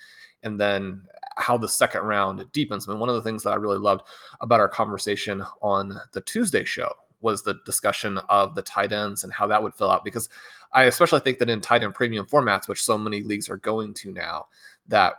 and 0.44 0.60
then 0.60 1.02
how 1.38 1.58
the 1.58 1.70
second 1.70 2.02
round 2.02 2.46
deepens. 2.52 2.88
I 2.88 2.92
mean, 2.92 3.00
one 3.00 3.10
of 3.10 3.16
the 3.16 3.22
things 3.22 3.44
that 3.44 3.52
I 3.52 3.56
really 3.56 3.78
loved 3.78 4.04
about 4.42 4.60
our 4.60 4.68
conversation 4.68 5.44
on 5.62 6.00
the 6.12 6.22
Tuesday 6.22 6.66
show 6.66 6.94
was 7.22 7.42
the 7.42 7.56
discussion 7.66 8.18
of 8.30 8.54
the 8.54 8.62
tight 8.62 8.92
ends 8.92 9.24
and 9.24 9.32
how 9.32 9.48
that 9.48 9.64
would 9.64 9.74
fill 9.74 9.90
out 9.90 10.04
because 10.04 10.28
I 10.74 10.84
especially 10.86 11.22
think 11.22 11.40
that 11.40 11.50
in 11.50 11.62
tight 11.62 11.84
end 11.84 11.96
premium 11.96 12.26
formats, 12.26 12.68
which 12.68 12.84
so 12.84 12.98
many 12.98 13.22
leagues 13.24 13.50
are 13.50 13.58
going 13.58 13.94
to 13.96 14.12
now, 14.12 14.48
that 14.88 15.16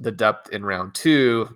the 0.00 0.12
depth 0.12 0.50
in 0.50 0.64
round 0.64 0.94
two 0.94 1.48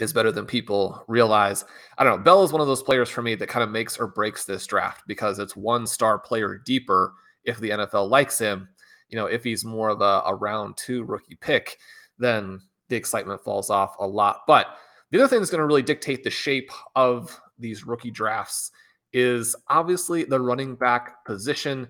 is 0.00 0.12
better 0.12 0.30
than 0.30 0.46
people 0.46 1.02
realize. 1.08 1.64
I 1.96 2.04
don't 2.04 2.18
know. 2.18 2.22
Bell 2.22 2.42
is 2.42 2.52
one 2.52 2.60
of 2.60 2.66
those 2.66 2.82
players 2.82 3.08
for 3.08 3.22
me 3.22 3.34
that 3.36 3.48
kind 3.48 3.64
of 3.64 3.70
makes 3.70 3.98
or 3.98 4.06
breaks 4.06 4.44
this 4.44 4.66
draft 4.66 5.02
because 5.06 5.38
it's 5.38 5.56
one 5.56 5.86
star 5.86 6.18
player 6.18 6.60
deeper 6.64 7.14
if 7.44 7.58
the 7.58 7.70
NFL 7.70 8.10
likes 8.10 8.38
him. 8.38 8.68
You 9.08 9.16
know, 9.16 9.26
if 9.26 9.42
he's 9.42 9.64
more 9.64 9.88
of 9.88 10.00
a, 10.00 10.22
a 10.26 10.34
round 10.34 10.76
two 10.76 11.04
rookie 11.04 11.38
pick, 11.40 11.78
then 12.18 12.60
the 12.88 12.96
excitement 12.96 13.42
falls 13.42 13.70
off 13.70 13.96
a 13.98 14.06
lot. 14.06 14.42
But 14.46 14.66
the 15.10 15.18
other 15.18 15.28
thing 15.28 15.38
that's 15.38 15.50
going 15.50 15.60
to 15.60 15.66
really 15.66 15.82
dictate 15.82 16.22
the 16.22 16.30
shape 16.30 16.70
of 16.94 17.38
these 17.58 17.86
rookie 17.86 18.10
drafts 18.10 18.70
is 19.12 19.56
obviously 19.68 20.24
the 20.24 20.40
running 20.40 20.74
back 20.74 21.24
position. 21.24 21.88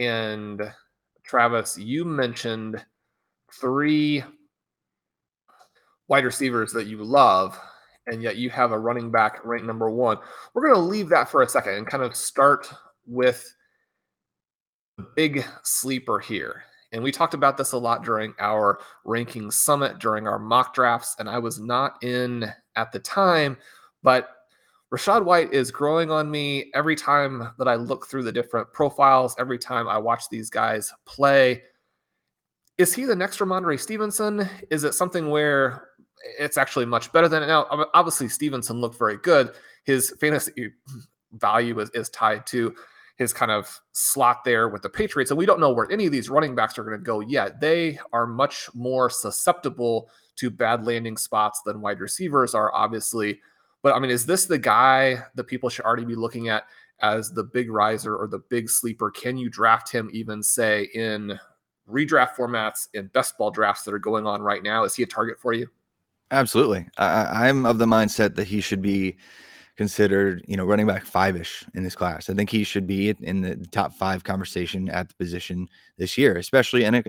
And 0.00 0.62
Travis, 1.24 1.76
you 1.76 2.04
mentioned 2.04 2.84
three 3.52 4.22
wide 6.08 6.24
receivers 6.24 6.72
that 6.72 6.86
you 6.86 7.02
love, 7.02 7.58
and 8.06 8.22
yet 8.22 8.36
you 8.36 8.50
have 8.50 8.72
a 8.72 8.78
running 8.78 9.10
back 9.10 9.44
ranked 9.44 9.66
number 9.66 9.90
one. 9.90 10.18
We're 10.54 10.62
going 10.62 10.74
to 10.74 10.80
leave 10.80 11.08
that 11.10 11.28
for 11.28 11.42
a 11.42 11.48
second 11.48 11.74
and 11.74 11.86
kind 11.86 12.02
of 12.02 12.16
start 12.16 12.72
with 13.06 13.54
the 14.98 15.06
big 15.16 15.44
sleeper 15.62 16.18
here. 16.18 16.64
And 16.92 17.02
we 17.02 17.12
talked 17.12 17.34
about 17.34 17.56
this 17.56 17.72
a 17.72 17.78
lot 17.78 18.04
during 18.04 18.34
our 18.40 18.80
ranking 19.04 19.50
summit, 19.50 20.00
during 20.00 20.26
our 20.26 20.40
mock 20.40 20.74
drafts, 20.74 21.14
and 21.18 21.28
I 21.28 21.38
was 21.38 21.60
not 21.60 22.02
in 22.02 22.52
at 22.74 22.90
the 22.90 22.98
time, 22.98 23.56
but 24.02 24.30
Rachaad 24.92 25.24
White 25.24 25.52
is 25.52 25.70
growing 25.70 26.10
on 26.10 26.28
me 26.28 26.68
every 26.74 26.96
time 26.96 27.52
that 27.58 27.68
I 27.68 27.76
look 27.76 28.08
through 28.08 28.24
the 28.24 28.32
different 28.32 28.72
profiles, 28.72 29.36
every 29.38 29.58
time 29.58 29.88
I 29.88 29.98
watch 29.98 30.24
these 30.28 30.50
guys 30.50 30.92
play. 31.06 31.62
Is 32.80 32.94
he 32.94 33.04
the 33.04 33.14
next 33.14 33.40
Rhamondre 33.40 33.78
Stevenson? 33.78 34.48
Is 34.70 34.84
it 34.84 34.94
something 34.94 35.28
where 35.28 35.88
it's 36.38 36.56
actually 36.56 36.86
much 36.86 37.12
better 37.12 37.28
than 37.28 37.42
it 37.42 37.46
now? 37.46 37.66
Obviously, 37.92 38.26
Stevenson 38.26 38.80
looked 38.80 38.98
very 38.98 39.18
good. 39.18 39.52
His 39.84 40.14
fantasy 40.18 40.72
value 41.32 41.78
is, 41.78 41.90
is 41.90 42.08
tied 42.08 42.46
to 42.46 42.74
his 43.18 43.34
kind 43.34 43.50
of 43.50 43.78
slot 43.92 44.44
there 44.46 44.70
with 44.70 44.80
the 44.80 44.88
Patriots. 44.88 45.30
And 45.30 45.36
we 45.36 45.44
don't 45.44 45.60
know 45.60 45.70
where 45.70 45.92
any 45.92 46.06
of 46.06 46.12
these 46.12 46.30
running 46.30 46.54
backs 46.54 46.78
are 46.78 46.82
going 46.82 46.98
to 46.98 47.04
go 47.04 47.20
yet. 47.20 47.60
They 47.60 47.98
are 48.14 48.26
much 48.26 48.70
more 48.72 49.10
susceptible 49.10 50.08
to 50.36 50.48
bad 50.48 50.86
landing 50.86 51.18
spots 51.18 51.60
than 51.66 51.82
wide 51.82 52.00
receivers 52.00 52.54
are, 52.54 52.74
obviously. 52.74 53.40
But 53.82 53.94
I 53.94 53.98
mean, 53.98 54.10
is 54.10 54.24
this 54.24 54.46
the 54.46 54.56
guy 54.56 55.22
that 55.34 55.44
people 55.44 55.68
should 55.68 55.84
already 55.84 56.06
be 56.06 56.14
looking 56.14 56.48
at 56.48 56.64
as 57.02 57.30
the 57.30 57.44
big 57.44 57.70
riser 57.70 58.16
or 58.16 58.26
the 58.26 58.38
big 58.38 58.70
sleeper? 58.70 59.10
Can 59.10 59.36
you 59.36 59.50
draft 59.50 59.92
him 59.92 60.08
even, 60.14 60.42
say, 60.42 60.84
in 60.94 61.38
redraft 61.90 62.34
formats 62.36 62.88
and 62.94 63.12
best 63.12 63.36
ball 63.38 63.50
drafts 63.50 63.82
that 63.84 63.94
are 63.94 63.98
going 63.98 64.26
on 64.26 64.42
right 64.42 64.62
now? 64.62 64.84
Is 64.84 64.94
he 64.94 65.02
a 65.02 65.06
target 65.06 65.38
for 65.38 65.52
you? 65.52 65.68
Absolutely. 66.30 66.86
I, 66.96 67.48
I'm 67.48 67.66
of 67.66 67.78
the 67.78 67.86
mindset 67.86 68.36
that 68.36 68.46
he 68.46 68.60
should 68.60 68.82
be 68.82 69.16
considered, 69.76 70.44
you 70.46 70.56
know, 70.56 70.64
running 70.64 70.86
back 70.86 71.04
five 71.04 71.36
ish 71.36 71.64
in 71.74 71.82
this 71.82 71.96
class. 71.96 72.30
I 72.30 72.34
think 72.34 72.50
he 72.50 72.64
should 72.64 72.86
be 72.86 73.10
in 73.20 73.40
the 73.40 73.56
top 73.72 73.94
five 73.94 74.24
conversation 74.24 74.88
at 74.90 75.08
the 75.08 75.14
position 75.14 75.68
this 75.96 76.16
year, 76.16 76.36
especially 76.36 76.84
in 76.84 76.94
a. 76.94 77.02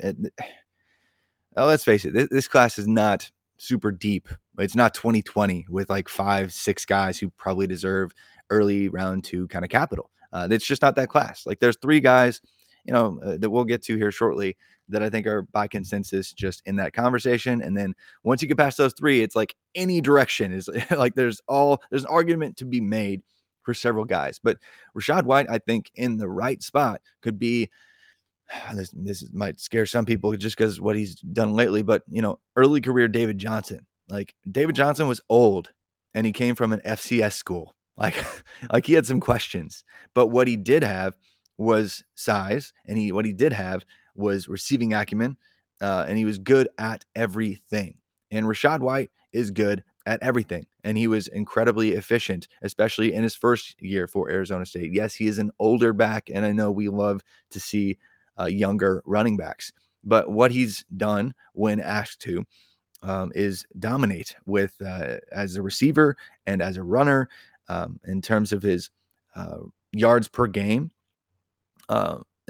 well, 1.56 1.67
let's 1.67 1.84
face 1.84 2.06
it, 2.06 2.13
this, 2.13 2.30
this 2.30 2.48
class 2.48 2.80
is 2.80 2.88
not 2.88 3.30
super 3.58 3.91
deep. 3.91 4.28
It's 4.58 4.76
not 4.76 4.94
2020 4.94 5.67
with 5.70 5.89
like 5.89 6.10
five, 6.10 6.52
six 6.52 6.86
guys 6.86 7.20
who 7.20 7.30
probably 7.32 7.67
deserve 7.67 8.12
early 8.50 8.89
round 8.89 9.24
two 9.24 9.48
kind 9.50 9.63
of 9.63 9.70
capital. 9.70 10.10
Uh, 10.34 10.48
it's 10.50 10.65
just 10.65 10.82
not 10.82 10.96
that 10.96 11.10
class. 11.10 11.46
Like 11.46 11.60
there's 11.60 11.78
three 11.78 12.00
guys 12.00 12.41
you 12.86 12.94
know, 12.94 13.20
uh, 13.24 13.38
that 13.38 13.50
we'll 13.50 13.63
get 13.63 13.84
to 13.84 13.98
here 13.98 14.12
shortly 14.12 14.58
that 14.91 15.04
I 15.04 15.10
think 15.10 15.27
are 15.27 15.43
by 15.43 15.67
consensus 15.67 16.32
just 16.32 16.62
in 16.65 16.75
that 16.77 16.93
conversation. 16.93 17.62
And 17.62 17.75
then 17.75 17.95
once 18.23 18.41
you 18.41 18.47
get 18.47 18.58
past 18.58 18.77
those 18.77 18.93
three, 18.93 19.21
it's 19.21 19.36
like 19.36 19.56
any 19.75 20.01
direction 20.01 20.51
is 20.51 20.69
like 20.91 21.15
there's 21.15 21.41
all 21.47 21.82
there's 21.89 22.04
an 22.04 22.10
argument 22.10 22.58
to 22.58 22.65
be 22.65 22.82
made 22.82 23.21
for 23.63 23.73
several 23.73 24.06
guys. 24.06 24.39
But 24.41 24.58
Rachaad 24.97 25.23
White, 25.23 25.47
I 25.49 25.60
think, 25.60 25.91
in 25.95 26.17
the 26.17 26.30
right 26.30 26.62
spot 26.62 27.01
could 27.21 27.39
be. 27.39 27.69
This, 28.73 28.91
this 28.93 29.23
might 29.32 29.62
scare 29.62 29.86
some 29.86 30.06
people 30.06 30.36
just 30.36 30.58
because 30.58 30.82
what 30.82 30.97
he's 30.97 31.15
done 31.15 31.54
lately, 31.54 31.84
but 31.84 32.04
you 32.10 32.21
know, 32.21 32.38
early 32.58 32.82
career 32.82 33.08
David 33.08 33.38
Johnson. 33.38 33.86
Like 34.10 34.36
David 34.49 34.75
Johnson 34.75 35.08
was 35.08 35.21
old 35.30 35.69
and 36.13 36.25
he 36.25 36.34
came 36.34 36.56
from 36.56 36.73
an 36.73 36.82
FCS 36.86 37.34
school. 37.34 37.75
Like, 37.97 38.15
like 38.71 38.88
he 38.88 38.93
had 38.93 39.06
some 39.06 39.19
questions, 39.19 39.84
but 40.15 40.27
what 40.27 40.47
he 40.47 40.56
did 40.56 40.82
have 40.82 41.13
was 41.58 42.04
size, 42.15 42.73
and 42.88 42.97
he 42.97 43.12
what 43.12 43.25
he 43.25 43.34
did 43.34 43.54
have 43.54 43.86
was 44.15 44.47
receiving 44.47 44.93
acumen, 44.93 45.38
uh, 45.82 46.06
and 46.08 46.17
he 46.17 46.26
was 46.26 46.38
good 46.38 46.67
at 46.78 47.06
everything. 47.15 47.95
And 48.32 48.45
Rachaad 48.45 48.80
White 48.80 49.12
is 49.34 49.52
good 49.52 49.84
at 50.06 50.21
everything. 50.24 50.65
And 50.84 50.97
he 50.97 51.08
was 51.08 51.28
incredibly 51.28 51.91
efficient, 51.93 52.47
especially 52.62 53.13
in 53.13 53.24
his 53.24 53.36
first 53.36 53.76
year 53.82 54.08
for 54.08 54.30
Arizona 54.30 54.65
State. 54.65 54.93
Yes, 54.93 55.13
he 55.13 55.28
is 55.28 55.38
an 55.38 55.52
older 55.60 55.93
back, 55.93 56.30
and 56.34 56.45
I 56.45 56.52
know 56.52 56.71
we 56.71 56.89
love 56.89 57.21
to 57.52 57.60
see 57.60 57.97
uh, 58.39 58.45
younger 58.45 59.04
running 59.06 59.38
backs. 59.38 59.71
But 60.04 60.32
what 60.32 60.52
he's 60.52 60.84
done 60.97 61.34
when 61.54 61.80
asked 61.80 62.21
to 62.21 62.45
um, 63.04 63.32
is 63.36 63.65
dominate 63.80 64.36
with 64.45 64.74
uh, 64.86 65.17
as 65.32 65.56
a 65.56 65.62
receiver 65.62 66.15
and 66.45 66.62
as 66.62 66.78
a 66.78 66.84
runner 66.84 67.30
um, 67.69 68.00
in 68.06 68.21
terms 68.21 68.52
of 68.52 68.62
his 68.62 68.89
uh, 69.36 69.60
yards 69.91 70.28
per 70.28 70.47
game. 70.47 70.91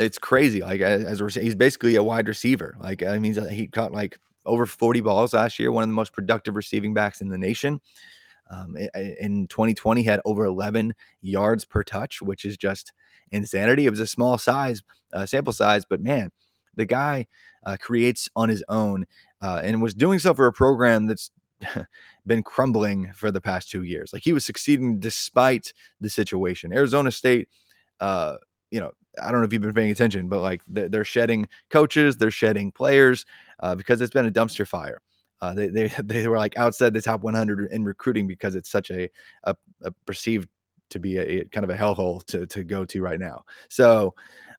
It's 0.01 0.17
crazy. 0.17 0.61
Like 0.61 0.81
as, 0.81 1.21
as 1.21 1.37
a, 1.37 1.41
he's 1.41 1.55
basically 1.55 1.95
a 1.95 2.03
wide 2.03 2.27
receiver. 2.27 2.75
Like 2.79 3.03
I 3.03 3.19
mean, 3.19 3.33
he 3.49 3.67
caught 3.67 3.91
like 3.91 4.17
over 4.45 4.65
40 4.65 5.01
balls 5.01 5.33
last 5.33 5.59
year, 5.59 5.71
one 5.71 5.83
of 5.83 5.89
the 5.89 5.95
most 5.95 6.13
productive 6.13 6.55
receiving 6.55 6.93
backs 6.93 7.21
in 7.21 7.29
the 7.29 7.37
nation. 7.37 7.79
Um, 8.49 8.75
in 8.95 9.47
2020, 9.47 10.03
had 10.03 10.19
over 10.25 10.43
11 10.43 10.93
yards 11.21 11.63
per 11.63 11.83
touch, 11.83 12.21
which 12.21 12.43
is 12.43 12.57
just 12.57 12.91
insanity. 13.31 13.85
It 13.85 13.91
was 13.91 14.01
a 14.01 14.07
small 14.07 14.37
size 14.37 14.81
uh, 15.13 15.25
sample 15.25 15.53
size, 15.53 15.85
but 15.85 16.01
man, 16.01 16.31
the 16.75 16.85
guy 16.85 17.27
uh, 17.65 17.77
creates 17.79 18.29
on 18.35 18.49
his 18.49 18.63
own 18.67 19.05
uh, 19.41 19.61
and 19.63 19.81
was 19.81 19.93
doing 19.93 20.19
so 20.19 20.33
for 20.33 20.47
a 20.47 20.53
program 20.53 21.07
that's 21.07 21.31
been 22.27 22.43
crumbling 22.43 23.11
for 23.13 23.31
the 23.31 23.41
past 23.41 23.69
two 23.69 23.83
years. 23.83 24.11
Like 24.13 24.23
he 24.23 24.33
was 24.33 24.45
succeeding 24.45 24.99
despite 24.99 25.73
the 25.99 26.09
situation. 26.09 26.73
Arizona 26.73 27.11
State, 27.11 27.49
uh, 27.99 28.37
you 28.69 28.79
know, 28.79 28.91
I 29.21 29.31
don't 29.31 29.41
know 29.41 29.45
if 29.45 29.53
you've 29.53 29.61
been 29.61 29.73
paying 29.73 29.91
attention, 29.91 30.27
but 30.27 30.41
like 30.41 30.61
they're 30.67 31.05
shedding 31.05 31.47
coaches, 31.69 32.17
they're 32.17 32.31
shedding 32.31 32.71
players 32.71 33.25
uh, 33.59 33.75
because 33.75 34.01
it's 34.01 34.13
been 34.13 34.25
a 34.25 34.31
dumpster 34.31 34.67
fire. 34.67 35.01
Uh, 35.41 35.53
they, 35.53 35.67
they 35.67 35.87
they 36.03 36.27
were 36.27 36.37
like 36.37 36.57
outside 36.57 36.93
the 36.93 37.01
top 37.01 37.21
100 37.21 37.71
in 37.71 37.83
recruiting 37.83 38.27
because 38.27 38.55
it's 38.55 38.69
such 38.69 38.91
a, 38.91 39.09
a, 39.43 39.55
a 39.83 39.91
perceived 40.05 40.47
to 40.89 40.99
be 40.99 41.17
a, 41.17 41.41
a, 41.41 41.45
kind 41.45 41.63
of 41.63 41.69
a 41.69 41.75
hellhole 41.75 42.23
to 42.25 42.45
to 42.47 42.63
go 42.63 42.85
to 42.85 43.01
right 43.01 43.19
now. 43.19 43.43
So, 43.69 44.13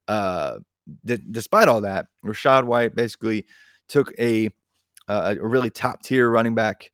uh, 0.09 0.59
d- 1.05 1.23
despite 1.31 1.69
all 1.69 1.81
that, 1.83 2.07
Rachaad 2.25 2.65
White 2.65 2.95
basically 2.95 3.47
took 3.89 4.13
a 4.19 4.51
a 5.09 5.37
really 5.41 5.69
top 5.69 6.03
tier 6.03 6.31
running 6.31 6.55
back 6.55 6.91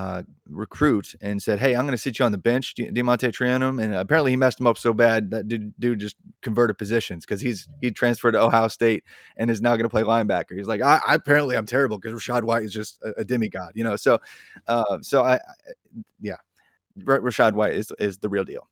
uh, 0.00 0.22
recruit 0.48 1.14
and 1.20 1.42
said, 1.42 1.58
"Hey, 1.58 1.76
I'm 1.76 1.84
going 1.84 1.92
to 1.92 1.98
sit 1.98 2.18
you 2.18 2.24
on 2.24 2.32
the 2.32 2.38
bench, 2.38 2.74
DeaMonte 2.74 3.32
Trayanum." 3.32 3.82
And 3.82 3.94
apparently, 3.94 4.30
he 4.30 4.36
messed 4.36 4.58
him 4.58 4.66
up 4.66 4.78
so 4.78 4.94
bad 4.94 5.30
that 5.30 5.46
dude, 5.46 5.74
dude 5.78 5.98
just 5.98 6.16
converted 6.40 6.78
positions 6.78 7.26
because 7.26 7.38
he's 7.38 7.68
he 7.82 7.90
transferred 7.90 8.32
to 8.32 8.40
Ohio 8.40 8.68
State 8.68 9.04
and 9.36 9.50
is 9.50 9.60
now 9.60 9.76
going 9.76 9.82
to 9.82 9.90
play 9.90 10.02
linebacker. 10.02 10.56
He's 10.56 10.66
like, 10.66 10.80
I, 10.80 11.00
I 11.06 11.16
apparently 11.16 11.54
I'm 11.54 11.66
terrible 11.66 11.98
because 11.98 12.18
Rachaad 12.18 12.44
White 12.44 12.62
is 12.62 12.72
just 12.72 12.98
a, 13.02 13.20
a 13.20 13.24
demigod, 13.24 13.72
you 13.74 13.84
know. 13.84 13.96
So, 13.96 14.18
uh, 14.68 14.98
so 15.02 15.22
I, 15.22 15.34
I 15.34 15.40
yeah, 16.18 16.36
Rachaad 16.98 17.52
White 17.52 17.74
is 17.74 17.92
is 17.98 18.16
the 18.16 18.30
real 18.30 18.44
deal. 18.44 18.69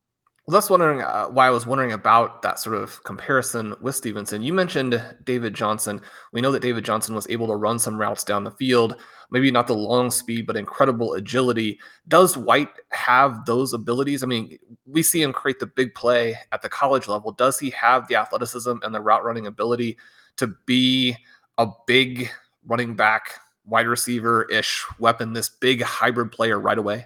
Well, 0.49 0.55
that's 0.55 0.71
wondering 0.71 1.03
uh, 1.03 1.27
why 1.27 1.45
I 1.45 1.51
was 1.51 1.67
wondering 1.67 1.91
about 1.91 2.41
that 2.41 2.57
sort 2.57 2.75
of 2.75 3.03
comparison 3.03 3.75
with 3.81 3.95
Stevenson. 3.95 4.41
You 4.41 4.51
mentioned 4.51 4.99
David 5.23 5.53
Johnson. 5.53 6.01
We 6.33 6.41
know 6.41 6.51
that 6.51 6.63
David 6.63 6.83
Johnson 6.83 7.13
was 7.13 7.29
able 7.29 7.45
to 7.49 7.55
run 7.55 7.77
some 7.77 7.99
routes 7.99 8.23
down 8.23 8.43
the 8.43 8.49
field, 8.49 8.95
maybe 9.29 9.51
not 9.51 9.67
the 9.67 9.75
long 9.75 10.09
speed, 10.09 10.47
but 10.47 10.57
incredible 10.57 11.13
agility. 11.13 11.79
Does 12.07 12.35
White 12.35 12.71
have 12.89 13.45
those 13.45 13.73
abilities? 13.73 14.23
I 14.23 14.25
mean, 14.25 14.57
we 14.87 15.03
see 15.03 15.21
him 15.21 15.33
create 15.33 15.59
the 15.59 15.67
big 15.67 15.93
play 15.93 16.35
at 16.51 16.63
the 16.63 16.69
college 16.69 17.07
level. 17.07 17.31
Does 17.31 17.59
he 17.59 17.69
have 17.69 18.07
the 18.07 18.15
athleticism 18.15 18.73
and 18.81 18.95
the 18.95 19.01
route 19.01 19.23
running 19.23 19.45
ability 19.45 19.99
to 20.37 20.47
be 20.65 21.15
a 21.59 21.67
big 21.85 22.27
running 22.65 22.95
back, 22.95 23.39
wide 23.67 23.85
receiver 23.85 24.45
ish 24.45 24.83
weapon, 24.97 25.33
this 25.33 25.49
big 25.49 25.83
hybrid 25.83 26.31
player 26.31 26.59
right 26.59 26.79
away? 26.79 27.05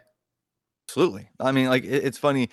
Absolutely. 0.87 1.27
I 1.41 1.51
mean, 1.51 1.67
like, 1.67 1.83
it, 1.83 2.05
it's 2.05 2.17
funny 2.17 2.49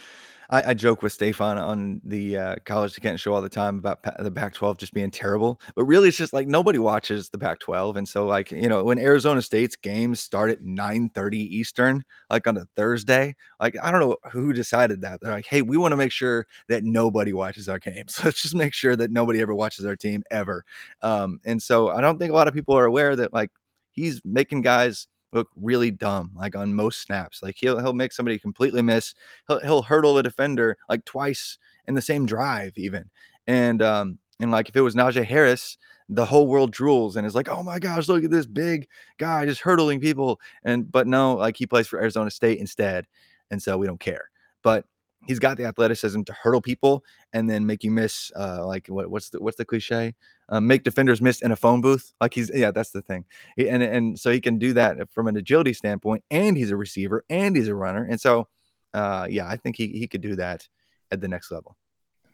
I, 0.51 0.71
I 0.71 0.75
joke 0.75 1.03
with 1.03 1.13
Stefan 1.13 1.59
on 1.59 2.01
the 2.05 2.37
uh, 2.37 2.57
College 2.65 2.93
to 2.95 3.01
Kent 3.01 3.21
show 3.21 3.33
all 3.33 3.41
the 3.41 3.49
time 3.49 3.79
about 3.79 4.03
pa- 4.03 4.17
the 4.19 4.31
Pac-12 4.31 4.79
just 4.79 4.93
being 4.93 5.11
terrible, 5.11 5.61
but 5.77 5.85
really 5.85 6.09
it's 6.09 6.17
just 6.17 6.33
like 6.33 6.49
nobody 6.49 6.79
watches 6.79 7.29
the 7.29 7.39
Pac-12, 7.39 7.97
and 7.97 8.09
so 8.09 8.27
like 8.27 8.51
you 8.51 8.69
know 8.69 8.85
when 8.85 8.99
Arizona 8.99 9.41
State's 9.41 9.77
games 9.77 10.21
start 10.21 10.51
at 10.51 10.63
9:30 10.63 11.37
Eastern, 11.37 12.05
like 12.29 12.47
on 12.47 12.57
a 12.57 12.67
Thursday, 12.77 13.35
like 13.61 13.77
I 13.83 13.91
don't 13.91 14.01
know 14.01 14.17
who 14.33 14.53
decided 14.53 15.01
that. 15.03 15.21
They're 15.21 15.33
like, 15.33 15.47
hey, 15.47 15.63
we 15.63 15.77
want 15.77 15.93
to 15.93 15.97
make 15.97 16.13
sure 16.13 16.47
that 16.69 16.85
nobody 16.85 17.33
watches 17.33 17.69
our 17.69 17.79
games. 17.79 18.21
Let's 18.25 18.43
just 18.43 18.55
make 18.55 18.75
sure 18.75 18.97
that 18.97 19.11
nobody 19.11 19.41
ever 19.41 19.55
watches 19.55 19.85
our 19.87 19.97
team 19.97 20.23
ever. 20.31 20.65
Um, 21.03 21.41
and 21.45 21.63
so 21.63 21.89
I 21.91 22.01
don't 22.01 22.19
think 22.19 22.33
a 22.33 22.35
lot 22.35 22.49
of 22.49 22.55
people 22.55 22.77
are 22.77 22.85
aware 22.85 23.15
that 23.17 23.33
like 23.33 23.51
he's 23.93 24.21
making 24.25 24.63
guys 24.63 25.07
look 25.33 25.49
really 25.57 25.90
dumb, 25.90 26.33
like 26.37 26.57
on 26.57 26.75
most 26.75 27.03
snaps. 27.03 27.43
Like 27.43 27.57
he'll 27.59 27.79
he'll 27.81 27.93
make 27.93 28.12
somebody 28.12 28.38
completely 28.38 28.83
miss. 28.83 29.14
He'll 29.49 29.61
he'll 29.61 29.83
hurdle 29.83 30.19
a 30.19 30.23
defender 30.23 30.77
like 30.88 31.05
twice 31.05 31.59
in 31.87 31.95
the 31.95 32.03
same 32.03 32.27
drive, 32.27 32.73
even. 32.77 33.11
And 33.47 33.83
um 33.83 34.19
and 34.40 34.51
like 34.51 34.69
if 34.69 34.77
it 34.77 34.81
was 34.81 34.95
Najee 34.95 35.25
Harris, 35.25 35.77
the 36.09 36.25
whole 36.25 36.49
world 36.49 36.75
drools 36.75 37.16
and 37.16 37.27
is 37.27 37.35
like, 37.35 37.49
oh 37.49 37.62
my 37.62 37.79
gosh, 37.79 38.09
look 38.09 38.25
at 38.25 38.31
this 38.31 38.47
big 38.47 38.88
guy 39.19 39.47
just 39.47 39.61
hurdling 39.61 40.01
people. 40.01 40.40
And 40.64 40.90
but 40.90 41.07
no, 41.07 41.35
like 41.35 41.57
he 41.57 41.66
plays 41.66 41.87
for 41.87 42.01
Arizona 42.01 42.31
State 42.31 42.59
instead, 42.59 43.07
and 43.51 43.62
so 43.62 43.79
we 43.79 43.87
don't 43.87 44.01
care. 44.01 44.31
But 44.62 44.85
he's 45.27 45.38
got 45.38 45.57
the 45.57 45.64
athleticism 45.64 46.23
to 46.23 46.33
hurdle 46.33 46.62
people 46.62 47.05
and 47.33 47.49
then 47.49 47.66
make 47.66 47.85
you 47.85 47.90
miss. 47.90 48.33
Uh, 48.37 48.66
like 48.66 48.87
what, 48.88 49.11
what's 49.11 49.31
the 49.31 49.40
what's 49.40 49.57
the 49.57 49.64
cliche? 49.64 50.14
Uh, 50.51 50.61
make 50.61 50.83
defenders 50.83 51.23
miss 51.23 51.43
in 51.43 51.53
a 51.53 51.57
phone 51.57 51.81
booth. 51.81 52.13
Like 52.21 52.35
he's 52.35 52.51
yeah, 52.53 52.73
that's 52.73 52.91
the 52.91 53.03
thing. 53.03 53.25
He, 53.57 53.69
and 53.69 53.83
and 53.83 54.19
so 54.19 54.33
he 54.33 54.41
can 54.41 54.59
do 54.59 54.73
that 54.73 55.11
from 55.13 55.29
an 55.29 55.37
agility 55.37 55.73
standpoint, 55.73 56.25
and 56.31 56.57
he's 56.57 56.73
a 56.73 56.77
receiver, 56.77 57.25
and 57.31 57.55
he's 57.55 57.69
a 57.69 57.75
runner, 57.75 58.05
and 58.05 58.21
so 58.21 58.49
uh, 58.93 59.27
yeah, 59.31 59.47
I 59.49 59.57
think 59.57 59.77
he 59.77 59.89
he 59.89 60.09
could 60.09 60.21
do 60.21 60.37
that 60.37 60.67
at 61.11 61.21
the 61.21 61.29
next 61.29 61.51
level. 61.51 61.77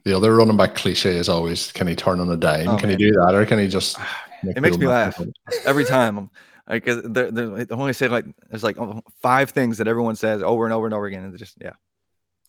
The 0.04 0.16
other 0.16 0.36
running 0.36 0.56
back 0.56 0.76
cliche 0.76 1.16
is 1.16 1.28
always, 1.28 1.72
can 1.72 1.88
he 1.88 1.96
turn 1.96 2.20
on 2.20 2.30
a 2.30 2.36
dime? 2.36 2.68
Oh, 2.68 2.76
can 2.76 2.88
man. 2.88 2.98
he 2.98 3.06
do 3.06 3.12
that, 3.12 3.34
or 3.34 3.44
can 3.44 3.58
he 3.58 3.66
just? 3.66 3.98
it 4.44 4.60
makes 4.60 4.78
me 4.78 4.86
laugh 4.86 5.20
every 5.64 5.84
time. 5.84 6.30
Like 6.68 6.84
they're, 6.84 7.30
they're, 7.30 7.66
only 7.70 7.92
say 7.92 8.08
like 8.08 8.24
there's 8.48 8.64
like 8.64 8.76
five 9.20 9.50
things 9.50 9.78
that 9.78 9.88
everyone 9.88 10.16
says 10.16 10.42
over 10.42 10.64
and 10.64 10.72
over 10.72 10.86
and 10.86 10.94
over 10.94 11.06
again, 11.06 11.24
and 11.24 11.36
just 11.36 11.56
yeah. 11.60 11.72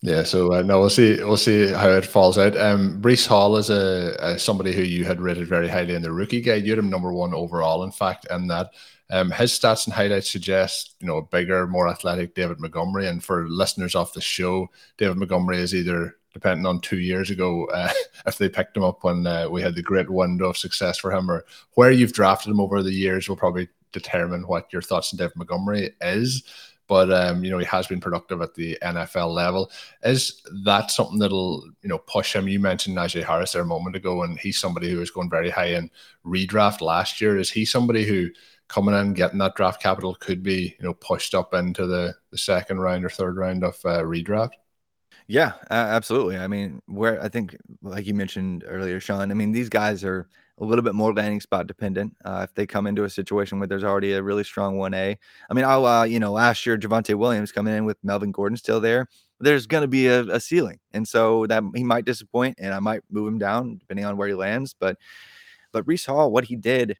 Yeah, 0.00 0.22
so 0.22 0.52
uh, 0.52 0.62
no, 0.62 0.78
we'll 0.78 0.90
see. 0.90 1.16
We'll 1.16 1.36
see 1.36 1.72
how 1.72 1.90
it 1.90 2.04
falls 2.04 2.38
out. 2.38 2.56
Um, 2.56 3.02
Breece 3.02 3.26
Hall 3.26 3.56
is 3.56 3.68
a, 3.68 4.16
a, 4.20 4.38
somebody 4.38 4.72
who 4.72 4.82
you 4.82 5.04
had 5.04 5.20
rated 5.20 5.48
very 5.48 5.68
highly 5.68 5.94
in 5.94 6.02
the 6.02 6.12
rookie 6.12 6.40
guide. 6.40 6.64
You 6.64 6.70
had 6.70 6.78
him 6.78 6.88
number 6.88 7.12
one 7.12 7.34
overall, 7.34 7.82
in 7.82 7.90
fact, 7.90 8.24
and 8.30 8.48
that 8.48 8.70
um, 9.10 9.32
his 9.32 9.52
stats 9.52 9.86
and 9.86 9.94
highlights 9.94 10.30
suggest 10.30 10.94
you 11.00 11.08
know 11.08 11.16
a 11.16 11.22
bigger, 11.22 11.66
more 11.66 11.88
athletic 11.88 12.36
David 12.36 12.60
Montgomery. 12.60 13.08
And 13.08 13.24
for 13.24 13.48
listeners 13.48 13.96
off 13.96 14.12
the 14.12 14.20
show, 14.20 14.68
David 14.98 15.16
Montgomery 15.16 15.58
is 15.58 15.74
either 15.74 16.16
depending 16.32 16.66
on 16.66 16.80
two 16.80 16.98
years 16.98 17.30
ago 17.30 17.66
uh, 17.66 17.92
if 18.26 18.38
they 18.38 18.48
picked 18.48 18.76
him 18.76 18.84
up 18.84 19.02
when 19.02 19.26
uh, 19.26 19.48
we 19.48 19.62
had 19.62 19.74
the 19.74 19.82
great 19.82 20.08
window 20.08 20.50
of 20.50 20.56
success 20.56 20.98
for 20.98 21.10
him, 21.10 21.28
or 21.28 21.44
where 21.74 21.90
you've 21.90 22.12
drafted 22.12 22.52
him 22.52 22.60
over 22.60 22.84
the 22.84 22.92
years 22.92 23.28
will 23.28 23.36
probably 23.36 23.68
determine 23.90 24.46
what 24.46 24.72
your 24.72 24.82
thoughts 24.82 25.12
on 25.12 25.18
David 25.18 25.34
Montgomery 25.34 25.90
is 26.02 26.44
but 26.88 27.12
um, 27.12 27.44
you 27.44 27.50
know 27.50 27.58
he 27.58 27.66
has 27.66 27.86
been 27.86 28.00
productive 28.00 28.40
at 28.40 28.54
the 28.54 28.76
NFL 28.82 29.32
level. 29.32 29.70
Is 30.02 30.42
that 30.64 30.90
something 30.90 31.18
that'll 31.18 31.68
you 31.82 31.88
know 31.88 31.98
push 31.98 32.34
him? 32.34 32.48
You 32.48 32.58
mentioned 32.58 32.96
Najee 32.96 33.22
Harris 33.22 33.52
there 33.52 33.62
a 33.62 33.66
moment 33.66 33.94
ago, 33.94 34.22
and 34.22 34.38
he's 34.38 34.58
somebody 34.58 34.90
who 34.90 34.98
was 34.98 35.10
going 35.10 35.30
very 35.30 35.50
high 35.50 35.74
in 35.74 35.90
redraft 36.26 36.80
last 36.80 37.20
year. 37.20 37.38
Is 37.38 37.50
he 37.50 37.64
somebody 37.64 38.04
who 38.04 38.30
coming 38.68 38.94
in 38.94 39.14
getting 39.14 39.38
that 39.38 39.54
draft 39.54 39.80
capital 39.82 40.14
could 40.14 40.42
be 40.42 40.76
you 40.78 40.84
know 40.84 40.94
pushed 40.94 41.34
up 41.34 41.54
into 41.54 41.86
the 41.86 42.14
the 42.30 42.38
second 42.38 42.80
round 42.80 43.04
or 43.04 43.10
third 43.10 43.36
round 43.36 43.62
of 43.62 43.74
uh, 43.84 44.00
redraft? 44.02 44.52
Yeah, 45.28 45.52
uh, 45.70 45.74
absolutely. 45.74 46.38
I 46.38 46.46
mean, 46.48 46.80
where 46.86 47.22
I 47.22 47.28
think, 47.28 47.54
like 47.82 48.06
you 48.06 48.14
mentioned 48.14 48.64
earlier, 48.66 48.98
Shawn. 48.98 49.30
I 49.30 49.34
mean, 49.34 49.52
these 49.52 49.68
guys 49.68 50.02
are 50.02 50.26
a 50.60 50.64
little 50.64 50.82
bit 50.82 50.94
more 50.94 51.12
landing 51.12 51.40
spot 51.40 51.66
dependent. 51.66 52.16
Uh, 52.24 52.46
if 52.48 52.54
they 52.54 52.66
come 52.66 52.86
into 52.86 53.04
a 53.04 53.10
situation 53.10 53.58
where 53.58 53.68
there's 53.68 53.84
already 53.84 54.12
a 54.12 54.22
really 54.22 54.44
strong 54.44 54.76
1A, 54.76 55.16
I 55.48 55.54
mean, 55.54 55.64
I'll, 55.64 55.86
uh, 55.86 56.04
you 56.04 56.18
know, 56.18 56.32
last 56.32 56.66
year, 56.66 56.76
Javonte 56.76 57.14
Williams 57.14 57.52
coming 57.52 57.74
in 57.74 57.84
with 57.84 57.98
Melvin 58.02 58.32
Gordon 58.32 58.56
still 58.56 58.80
there, 58.80 59.06
there's 59.40 59.66
going 59.66 59.82
to 59.82 59.88
be 59.88 60.08
a, 60.08 60.22
a, 60.22 60.40
ceiling. 60.40 60.80
And 60.92 61.06
so 61.06 61.46
that 61.46 61.62
he 61.74 61.84
might 61.84 62.04
disappoint 62.04 62.56
and 62.58 62.74
I 62.74 62.80
might 62.80 63.02
move 63.10 63.28
him 63.28 63.38
down 63.38 63.78
depending 63.78 64.04
on 64.04 64.16
where 64.16 64.28
he 64.28 64.34
lands. 64.34 64.74
But, 64.78 64.96
but 65.72 65.86
Breece 65.86 66.06
Hall, 66.06 66.32
what 66.32 66.44
he 66.44 66.56
did 66.56 66.96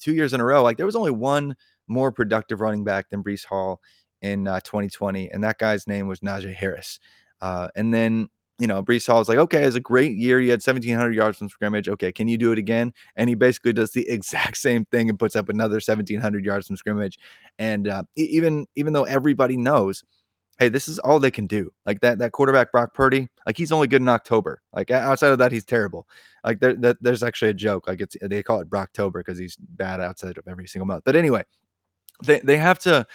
two 0.00 0.12
years 0.12 0.34
in 0.34 0.40
a 0.40 0.44
row, 0.44 0.62
like 0.62 0.76
there 0.76 0.86
was 0.86 0.96
only 0.96 1.10
one 1.10 1.56
more 1.86 2.12
productive 2.12 2.60
running 2.60 2.84
back 2.84 3.08
than 3.08 3.24
Breece 3.24 3.46
Hall 3.46 3.80
in 4.20 4.46
uh, 4.46 4.60
2020. 4.60 5.30
And 5.30 5.42
that 5.44 5.58
guy's 5.58 5.86
name 5.86 6.08
was 6.08 6.20
Najee 6.20 6.54
Harris. 6.54 6.98
Uh, 7.40 7.68
and 7.74 7.94
then 7.94 8.28
you 8.58 8.66
know, 8.66 8.82
Breece 8.82 9.06
Hall 9.06 9.20
is 9.20 9.28
like, 9.28 9.38
okay, 9.38 9.64
it's 9.64 9.76
a 9.76 9.80
great 9.80 10.16
year. 10.16 10.40
You 10.40 10.50
had 10.50 10.60
1,700 10.60 11.14
yards 11.14 11.38
from 11.38 11.48
scrimmage. 11.48 11.88
Okay, 11.88 12.10
can 12.10 12.26
you 12.26 12.36
do 12.36 12.50
it 12.50 12.58
again? 12.58 12.92
And 13.16 13.28
he 13.28 13.34
basically 13.34 13.72
does 13.72 13.92
the 13.92 14.08
exact 14.08 14.56
same 14.56 14.84
thing 14.86 15.08
and 15.08 15.18
puts 15.18 15.36
up 15.36 15.48
another 15.48 15.74
1,700 15.74 16.44
yards 16.44 16.66
from 16.66 16.76
scrimmage. 16.76 17.18
And 17.58 17.88
uh, 17.88 18.02
even 18.16 18.66
even 18.74 18.92
though 18.92 19.04
everybody 19.04 19.56
knows 19.56 20.04
hey, 20.58 20.68
this 20.68 20.88
is 20.88 20.98
all 20.98 21.20
they 21.20 21.30
can 21.30 21.46
do. 21.46 21.72
Like 21.86 22.00
that 22.00 22.18
that 22.18 22.32
quarterback 22.32 22.72
Brock 22.72 22.92
Purdy, 22.92 23.28
like 23.46 23.56
he's 23.56 23.72
only 23.72 23.86
good 23.86 24.02
in 24.02 24.08
October. 24.08 24.60
Like 24.72 24.90
outside 24.90 25.30
of 25.30 25.38
that, 25.38 25.52
he's 25.52 25.64
terrible. 25.64 26.06
Like 26.44 26.60
there, 26.60 26.74
there 26.74 26.96
there's 27.00 27.22
actually 27.22 27.50
a 27.50 27.54
joke. 27.54 27.86
Like 27.86 28.00
it's 28.00 28.16
they 28.20 28.42
call 28.42 28.60
it 28.60 28.68
Brocktober 28.68 29.14
because 29.14 29.38
he's 29.38 29.56
bad 29.56 30.00
outside 30.00 30.36
of 30.38 30.46
every 30.48 30.66
single 30.66 30.86
month. 30.86 31.04
But 31.04 31.16
anyway, 31.16 31.44
they 32.24 32.40
they 32.40 32.56
have 32.56 32.78
to 32.80 33.06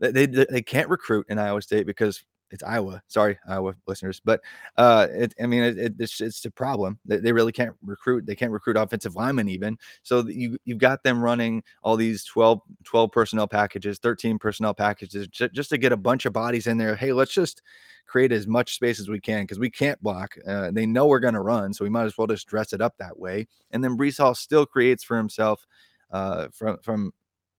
they, 0.00 0.26
they 0.26 0.62
can't 0.62 0.88
recruit 0.88 1.26
in 1.28 1.38
Iowa 1.38 1.62
State 1.62 1.86
because 1.86 2.22
it's 2.50 2.62
Iowa. 2.62 3.02
Sorry, 3.08 3.38
Iowa 3.48 3.74
listeners, 3.86 4.20
but 4.24 4.40
uh, 4.76 5.08
it, 5.10 5.34
I 5.42 5.46
mean, 5.46 5.62
it, 5.62 5.94
it's 5.98 6.20
it's 6.20 6.44
a 6.44 6.50
problem. 6.50 6.98
They, 7.04 7.18
they 7.18 7.32
really 7.32 7.52
can't 7.52 7.74
recruit. 7.82 8.26
They 8.26 8.36
can't 8.36 8.52
recruit 8.52 8.76
offensive 8.76 9.16
linemen 9.16 9.48
even. 9.48 9.78
So 10.02 10.26
you 10.26 10.58
you've 10.64 10.78
got 10.78 11.02
them 11.02 11.22
running 11.22 11.62
all 11.82 11.96
these 11.96 12.24
12, 12.24 12.60
12 12.84 13.12
personnel 13.12 13.48
packages, 13.48 13.98
thirteen 13.98 14.38
personnel 14.38 14.74
packages, 14.74 15.28
j- 15.28 15.50
just 15.52 15.70
to 15.70 15.78
get 15.78 15.92
a 15.92 15.96
bunch 15.96 16.24
of 16.24 16.32
bodies 16.32 16.66
in 16.66 16.78
there. 16.78 16.94
Hey, 16.94 17.12
let's 17.12 17.32
just 17.32 17.62
create 18.06 18.30
as 18.32 18.46
much 18.46 18.74
space 18.74 19.00
as 19.00 19.08
we 19.08 19.20
can 19.20 19.42
because 19.42 19.58
we 19.58 19.70
can't 19.70 20.00
block. 20.02 20.36
Uh, 20.46 20.70
they 20.70 20.86
know 20.86 21.06
we're 21.06 21.18
going 21.18 21.34
to 21.34 21.40
run, 21.40 21.74
so 21.74 21.84
we 21.84 21.90
might 21.90 22.04
as 22.04 22.16
well 22.16 22.28
just 22.28 22.46
dress 22.46 22.72
it 22.72 22.80
up 22.80 22.94
that 22.98 23.18
way. 23.18 23.46
And 23.72 23.82
then 23.82 23.96
Breece 23.96 24.18
Hall 24.18 24.34
still 24.34 24.64
creates 24.64 25.02
for 25.02 25.16
himself 25.16 25.66
uh, 26.12 26.48
from 26.52 26.78
from 26.82 27.12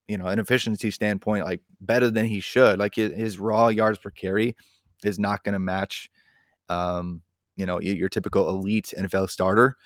you 0.08 0.17
know 0.17 0.28
an 0.28 0.39
efficiency 0.39 0.91
standpoint, 0.91 1.45
like 1.45 1.62
better 1.82 2.10
than 2.10 2.26
he 2.26 2.39
should. 2.39 2.80
Like 2.80 2.95
his, 2.95 3.13
his 3.13 3.39
raw 3.39 3.67
yards 3.67 4.00
per 4.00 4.10
carry 4.10 4.56
is 5.04 5.20
not 5.20 5.44
going 5.44 5.54
to 5.54 5.60
match, 5.60 6.10
um, 6.70 7.22
you 7.56 7.66
know, 7.66 7.80
your 7.80 8.10
typical 8.10 8.50
elite 8.50 8.94
NFL 8.98 9.30
starter. 9.30 9.78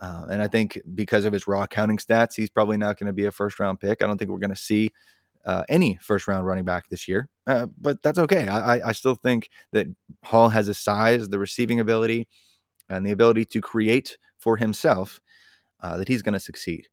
Uh, 0.00 0.26
and 0.30 0.42
I 0.42 0.48
think 0.48 0.78
because 0.94 1.24
of 1.24 1.32
his 1.32 1.46
raw 1.46 1.66
counting 1.66 1.96
stats, 1.96 2.34
he's 2.34 2.50
probably 2.50 2.76
not 2.76 2.98
going 2.98 3.06
to 3.06 3.12
be 3.12 3.26
a 3.26 3.32
first 3.32 3.58
round 3.58 3.80
pick. 3.80 4.02
I 4.02 4.06
don't 4.06 4.18
think 4.18 4.30
we're 4.30 4.38
going 4.38 4.50
to 4.50 4.56
see 4.56 4.90
uh, 5.46 5.62
any 5.68 5.98
first 6.02 6.28
round 6.28 6.46
running 6.46 6.64
back 6.64 6.88
this 6.88 7.06
year, 7.08 7.28
uh, 7.46 7.66
but 7.80 8.02
that's 8.02 8.18
okay. 8.18 8.48
I, 8.48 8.88
I 8.88 8.92
still 8.92 9.14
think 9.14 9.48
that 9.72 9.86
Hall 10.24 10.48
has 10.48 10.68
a 10.68 10.74
size, 10.74 11.28
the 11.28 11.38
receiving 11.38 11.80
ability, 11.80 12.28
and 12.88 13.06
the 13.06 13.12
ability 13.12 13.44
to 13.46 13.60
create 13.60 14.18
for 14.38 14.56
himself 14.56 15.20
uh, 15.80 15.96
that 15.96 16.08
he's 16.08 16.22
going 16.22 16.32
to 16.34 16.40
succeed. 16.40 16.88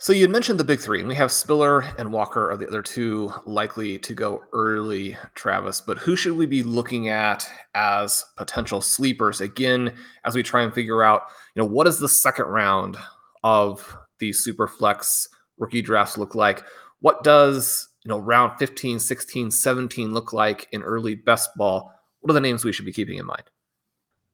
So 0.00 0.12
you 0.12 0.28
mentioned 0.28 0.60
the 0.60 0.64
big 0.64 0.78
three, 0.78 1.00
and 1.00 1.08
we 1.08 1.16
have 1.16 1.32
Spiller 1.32 1.80
and 1.98 2.12
Walker 2.12 2.52
are 2.52 2.56
the 2.56 2.68
other 2.68 2.82
two 2.82 3.32
likely 3.46 3.98
to 3.98 4.14
go 4.14 4.44
early, 4.52 5.16
Travis. 5.34 5.80
But 5.80 5.98
who 5.98 6.14
should 6.14 6.36
we 6.36 6.46
be 6.46 6.62
looking 6.62 7.08
at 7.08 7.50
as 7.74 8.24
potential 8.36 8.80
sleepers? 8.80 9.40
Again, 9.40 9.92
as 10.24 10.36
we 10.36 10.44
try 10.44 10.62
and 10.62 10.72
figure 10.72 11.02
out, 11.02 11.22
you 11.56 11.62
know, 11.62 11.68
what 11.68 11.82
does 11.84 11.98
the 11.98 12.08
second 12.08 12.44
round 12.44 12.96
of 13.42 13.96
these 14.20 14.38
super 14.38 14.68
flex 14.68 15.26
rookie 15.58 15.82
drafts 15.82 16.16
look 16.16 16.36
like? 16.36 16.62
What 17.00 17.24
does, 17.24 17.88
you 18.04 18.08
know, 18.08 18.18
round 18.18 18.56
15, 18.56 19.00
16, 19.00 19.50
17 19.50 20.14
look 20.14 20.32
like 20.32 20.68
in 20.70 20.80
early 20.82 21.16
best 21.16 21.50
ball? 21.56 21.92
What 22.20 22.30
are 22.30 22.34
the 22.34 22.40
names 22.40 22.64
we 22.64 22.72
should 22.72 22.86
be 22.86 22.92
keeping 22.92 23.18
in 23.18 23.26
mind? 23.26 23.50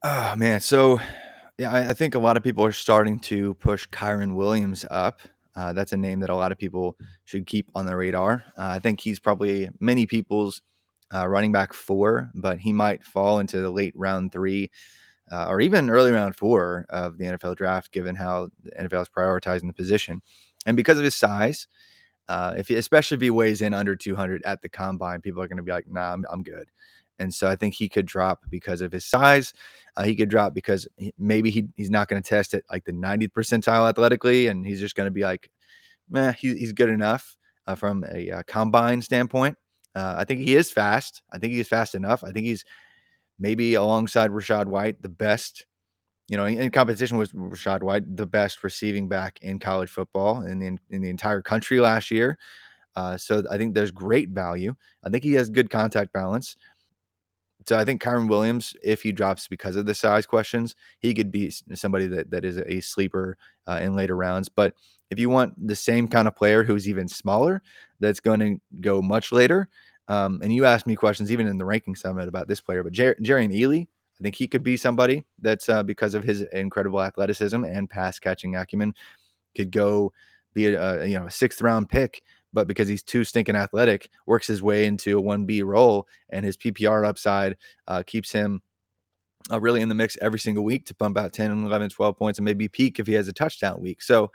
Oh 0.03 0.35
man. 0.37 0.61
So 0.61 1.01
yeah, 1.57 1.73
I, 1.73 1.89
I 1.89 1.95
think 1.95 2.15
a 2.15 2.19
lot 2.19 2.37
of 2.37 2.43
people 2.43 2.67
are 2.67 2.73
starting 2.73 3.19
to 3.21 3.55
push 3.55 3.89
Kyren 3.89 4.35
Williams 4.35 4.85
up. 4.91 5.21
Uh, 5.57 5.73
that's 5.73 5.93
a 5.93 5.97
name 5.97 6.21
that 6.21 6.31
a 6.31 6.37
lot 6.37 6.53
of 6.53 6.59
people 6.59 6.97
should 7.25 7.47
keep 7.47 7.71
on 7.75 7.87
the 7.87 7.97
radar. 7.97 8.45
Uh, 8.59 8.67
I 8.67 8.79
think 8.79 9.01
he's 9.01 9.21
probably 9.21 9.69
many 9.81 10.07
people's 10.07 10.63
uh, 11.15 11.29
running 11.29 11.53
back 11.53 11.73
four, 11.73 12.31
but 12.35 12.59
he 12.59 12.73
might 12.73 13.05
fall 13.05 13.39
into 13.39 13.61
the 13.61 13.71
late 13.71 13.93
round 13.97 14.33
three 14.33 14.71
uh, 15.31 15.47
or 15.49 15.61
even 15.61 15.91
early 15.91 16.13
round 16.13 16.37
four 16.37 16.87
of 16.91 17.19
the 17.19 17.25
NFL 17.25 17.57
draft, 17.57 17.93
given 17.93 18.15
how 18.15 18.51
the 18.63 18.71
NFL 18.73 19.03
is 19.03 19.09
prioritizing 19.09 19.67
the 19.67 19.73
position. 19.73 20.23
And 20.67 20.77
because 20.77 20.99
of 20.99 21.05
his 21.05 21.15
size, 21.15 21.67
uh, 22.29 22.55
if 22.57 22.69
he, 22.69 22.77
especially 22.77 23.17
if 23.17 23.21
he 23.21 23.31
weighs 23.31 23.63
in 23.63 23.75
under 23.75 23.97
200 23.97 24.43
at 24.45 24.63
the 24.63 24.69
combine, 24.69 25.21
people 25.21 25.43
are 25.43 25.49
going 25.49 25.59
to 25.59 25.63
be 25.63 25.73
like, 25.73 25.87
"Nah, 25.89 26.13
I'm, 26.13 26.25
I'm 26.31 26.43
good." 26.43 26.71
And 27.19 27.33
so 27.33 27.49
I 27.49 27.57
think 27.57 27.75
he 27.75 27.89
could 27.89 28.07
drop 28.07 28.41
because 28.51 28.81
of 28.81 28.93
his 28.93 29.05
size. 29.05 29.53
Uh, 29.97 30.05
he 30.05 30.17
could 30.17 30.29
drop 30.29 30.55
because 30.55 30.89
he, 30.97 31.13
maybe 31.19 31.51
he, 31.51 31.69
he's 31.77 31.91
not 31.91 32.09
going 32.09 32.21
to 32.23 32.29
test 32.29 32.55
it 32.55 32.65
like 32.71 32.85
the 32.85 32.93
90th 32.93 33.31
percentile 33.31 33.89
athletically, 33.89 34.49
and 34.49 34.67
he's 34.67 34.81
just 34.81 34.97
going 34.97 35.07
to 35.07 35.13
be 35.13 35.23
like, 35.23 35.51
"Meh, 36.11 36.33
he, 36.33 36.57
he's 36.57 36.73
good 36.73 36.89
enough 36.89 37.37
uh, 37.67 37.75
from 37.75 38.05
a 38.13 38.31
uh, 38.31 38.43
combine 38.47 39.01
standpoint." 39.03 39.57
Uh, 39.95 40.17
I 40.19 40.25
think 40.25 40.41
he 40.41 40.57
is 40.57 40.71
fast. 40.73 41.23
I 41.33 41.39
think 41.39 41.53
he's 41.53 41.69
fast 41.69 41.95
enough. 41.95 42.25
I 42.25 42.33
think 42.33 42.47
he's 42.47 42.65
maybe 43.39 43.75
alongside 43.75 44.31
Rachaad 44.31 44.67
White, 44.67 45.01
the 45.03 45.09
best, 45.09 45.67
you 46.29 46.37
know, 46.37 46.47
in, 46.47 46.59
in 46.59 46.71
competition 46.71 47.17
with 47.17 47.33
Rachaad 47.33 47.83
White, 47.83 48.17
the 48.17 48.27
best 48.27 48.65
receiving 48.65 49.09
back 49.09 49.39
in 49.43 49.59
college 49.59 49.91
football 49.91 50.43
in 50.43 50.59
the, 50.59 50.79
in 50.91 51.03
the 51.03 51.11
entire 51.11 51.43
country 51.43 51.81
last 51.81 52.11
year. 52.11 52.39
Uh, 52.97 53.17
so 53.17 53.43
I 53.51 53.59
think 53.59 53.75
there's 53.75 53.91
great 53.91 54.31
value. 54.31 54.75
I 55.05 55.11
think 55.11 55.25
he 55.25 55.33
has 55.35 55.51
good 55.51 55.69
contact 55.69 56.13
balance. 56.13 56.57
So 57.67 57.79
I 57.79 57.85
think 57.85 58.03
Kyren 58.03 58.29
Williams, 58.29 58.75
if 58.83 59.03
he 59.03 59.13
drops 59.13 59.49
because 59.49 59.77
of 59.77 59.87
the 59.87 59.95
size 59.95 60.27
questions, 60.27 60.75
he 61.01 61.15
could 61.15 61.31
be 61.31 61.51
somebody 61.75 62.07
that 62.09 62.31
that 62.31 62.45
is 62.45 62.59
a 62.59 62.81
sleeper 62.81 63.37
uh, 63.67 63.81
in 63.83 63.97
later 63.97 64.17
rounds. 64.17 64.49
But 64.49 64.75
if 65.11 65.19
you 65.19 65.31
want 65.31 65.55
the 65.67 65.77
same 65.77 66.09
kind 66.09 66.29
of 66.29 66.37
player 66.37 66.65
who's 66.65 66.89
even 66.89 67.09
smaller, 67.09 67.63
that's 68.01 68.21
going 68.21 68.41
to 68.41 68.61
go 68.81 69.01
much 69.01 69.33
later. 69.33 69.69
Um, 70.09 70.41
and 70.43 70.55
you 70.55 70.67
asked 70.67 70.87
me 70.87 70.97
questions 70.97 71.33
even 71.33 71.47
in 71.47 71.57
the 71.57 71.65
ranking 71.65 71.95
summit 71.95 72.29
about 72.29 72.49
this 72.49 72.61
player, 72.61 72.83
but 72.83 72.93
Jer- 72.93 73.17
Jerrion 73.23 73.55
Ealy, 73.55 73.87
I 74.21 74.23
think 74.23 74.35
he 74.35 74.47
could 74.47 74.63
be 74.63 74.77
somebody 74.77 75.25
that's 75.41 75.69
uh, 75.69 75.83
because 75.83 76.15
of 76.15 76.23
his 76.23 76.43
incredible 76.53 77.03
athleticism 77.03 77.65
and 77.65 77.89
pass 77.89 78.19
catching 78.19 78.57
acumen, 78.57 78.95
could 79.57 79.71
go 79.71 80.13
be 80.53 80.67
a, 80.67 81.03
a 81.03 81.07
you 81.07 81.19
know 81.19 81.27
a 81.27 81.31
sixth 81.31 81.63
round 81.63 81.89
pick 81.89 82.23
but 82.55 82.67
because 82.69 82.89
he's 82.89 83.03
too 83.03 83.25
stinking 83.25 83.57
athletic, 83.57 84.09
works 84.27 84.47
his 84.47 84.63
way 84.63 84.87
into 84.87 85.19
a 85.19 85.23
1B 85.23 85.65
role, 85.65 86.07
and 86.31 86.45
his 86.45 86.57
PPR 86.57 87.07
upside 87.07 87.57
uh, 87.89 88.03
keeps 88.07 88.33
him 88.33 88.63
uh, 89.51 89.61
really 89.61 89.83
in 89.83 89.89
the 89.89 89.95
mix 89.95 90.17
every 90.23 90.39
single 90.39 90.65
week 90.65 90.87
to 90.87 90.95
pump 90.95 91.19
out 91.19 91.33
10, 91.33 91.65
11, 91.65 91.91
12 91.91 92.17
points 92.17 92.39
and 92.39 92.45
maybe 92.45 92.69
peak 92.69 92.99
if 92.99 93.07
he 93.07 93.13
has 93.13 93.29
a 93.29 93.33
touchdown 93.33 93.81
week. 93.81 94.01
So, 94.01 94.31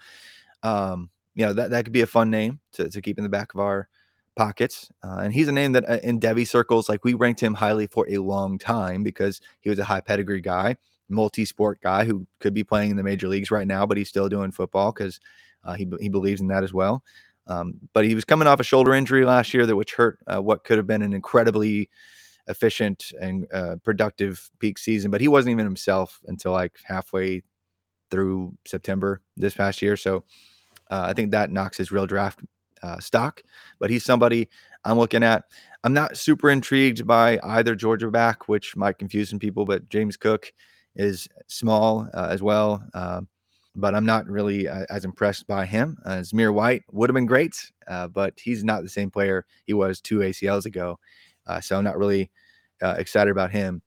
um, 0.62 1.10
you 1.34 1.45
know, 1.45 1.53
that, 1.53 1.71
that 1.71 1.86
could 1.86 1.93
be 1.93 2.01
a 2.01 2.08
fun 2.08 2.29
name 2.29 2.60
to, 2.73 2.89
to 2.89 3.01
keep 3.01 3.17
in 3.17 3.23
the 3.23 3.29
back 3.29 3.53
of 3.53 3.60
our 3.60 3.88
pockets. 4.36 4.91
Uh, 5.03 5.19
and 5.23 5.34
he's 5.34 5.47
a 5.47 5.51
name 5.51 5.71
that 5.71 5.89
uh, 5.89 5.99
in 6.03 6.19
Devy 6.19 6.47
circles, 6.47 6.89
like 6.89 7.03
we 7.03 7.13
ranked 7.13 7.41
him 7.41 7.53
highly 7.53 7.88
for 7.88 8.05
a 8.10 8.17
long 8.17 8.58
time 8.58 9.03
because 9.03 9.41
he 9.62 9.69
was 9.69 9.79
a 9.79 9.84
high 9.84 10.01
pedigree 10.01 10.41
guy, 10.41 10.75
multi 11.08 11.45
sport 11.45 11.79
guy 11.82 12.05
who 12.05 12.27
could 12.39 12.53
be 12.53 12.63
playing 12.63 12.91
in 12.91 12.97
the 12.97 13.03
major 13.03 13.27
leagues 13.27 13.51
right 13.51 13.67
now, 13.67 13.86
but 13.86 13.97
he's 13.97 14.10
still 14.10 14.29
doing 14.29 14.51
football 14.51 14.91
because 14.91 15.19
uh, 15.63 15.73
he, 15.73 15.88
he 15.99 16.10
believes 16.10 16.41
in 16.41 16.47
that 16.47 16.63
as 16.63 16.73
well. 16.73 17.03
Um, 17.49 17.73
but 17.93 18.05
he 18.05 18.15
was 18.15 18.25
coming 18.25 18.47
off 18.47 18.59
a 18.59 18.63
shoulder 18.63 18.93
injury 18.93 19.25
last 19.25 19.53
year 19.53 19.65
that 19.65 19.75
which 19.75 19.95
hurt 19.95 20.19
uh, 20.27 20.41
what 20.41 20.63
could 20.63 20.77
have 20.77 20.88
been 20.88 21.01
an 21.01 21.13
incredibly 21.13 21.89
efficient 22.47 23.12
and 23.19 23.47
uh, 23.51 23.75
productive 23.83 24.49
peak 24.59 24.77
season. 24.77 25.12
But 25.12 25.21
he 25.21 25.27
wasn't 25.27 25.51
even 25.51 25.65
himself 25.65 26.19
until 26.27 26.51
like 26.51 26.77
halfway 26.83 27.43
through 28.12 28.55
September 28.65 29.21
this 29.35 29.55
past 29.55 29.81
year. 29.81 29.97
So 29.97 30.23
uh, 30.91 31.05
I 31.07 31.13
think 31.13 31.31
that 31.31 31.51
knocks 31.51 31.77
his 31.77 31.91
real 31.91 32.07
draft 32.07 32.39
uh, 32.83 32.99
stock. 32.99 33.41
But 33.79 33.89
he's 33.89 34.05
somebody 34.05 34.47
I'm 34.85 34.97
looking 34.97 35.23
at. 35.23 35.45
I'm 35.83 35.93
not 35.93 36.17
super 36.17 36.49
intrigued 36.49 37.07
by 37.07 37.39
either 37.43 37.75
Georgia 37.75 38.12
back, 38.12 38.47
which 38.47 38.75
might 38.75 38.97
confuse 38.97 39.29
some 39.29 39.39
people. 39.39 39.65
But 39.65 39.89
James 39.89 40.17
Cook 40.17 40.51
is 40.95 41.27
small 41.47 42.07
uh, 42.13 42.27
as 42.29 42.41
well. 42.41 42.83
Um, 42.93 43.27
but 43.75 43.95
I'm 43.95 44.05
not 44.05 44.27
really 44.27 44.67
uh, 44.67 44.86
as 44.89 45.05
impressed 45.05 45.47
by 45.47 45.65
him. 45.65 45.97
Uh, 46.05 46.17
Zamir 46.17 46.53
White 46.53 46.84
would 46.91 47.10
have 47.10 47.15
been 47.15 47.25
great, 47.25 47.71
uh, 47.88 48.08
but 48.08 48.34
he's 48.38 48.63
not 48.63 48.84
the 48.84 48.89
same 48.89 49.12
player 49.12 49.45
he 49.65 49.73
was 49.73 50.01
two 50.01 50.19
ACLs 50.19 50.65
ago. 50.65 50.99
Uh, 51.47 51.62
so 51.62 51.77
I'm 51.77 51.84
not 51.84 51.97
really 51.97 52.32
uh, 52.82 52.95
excited 52.97 53.32
about 53.32 53.51
him. 53.51 53.82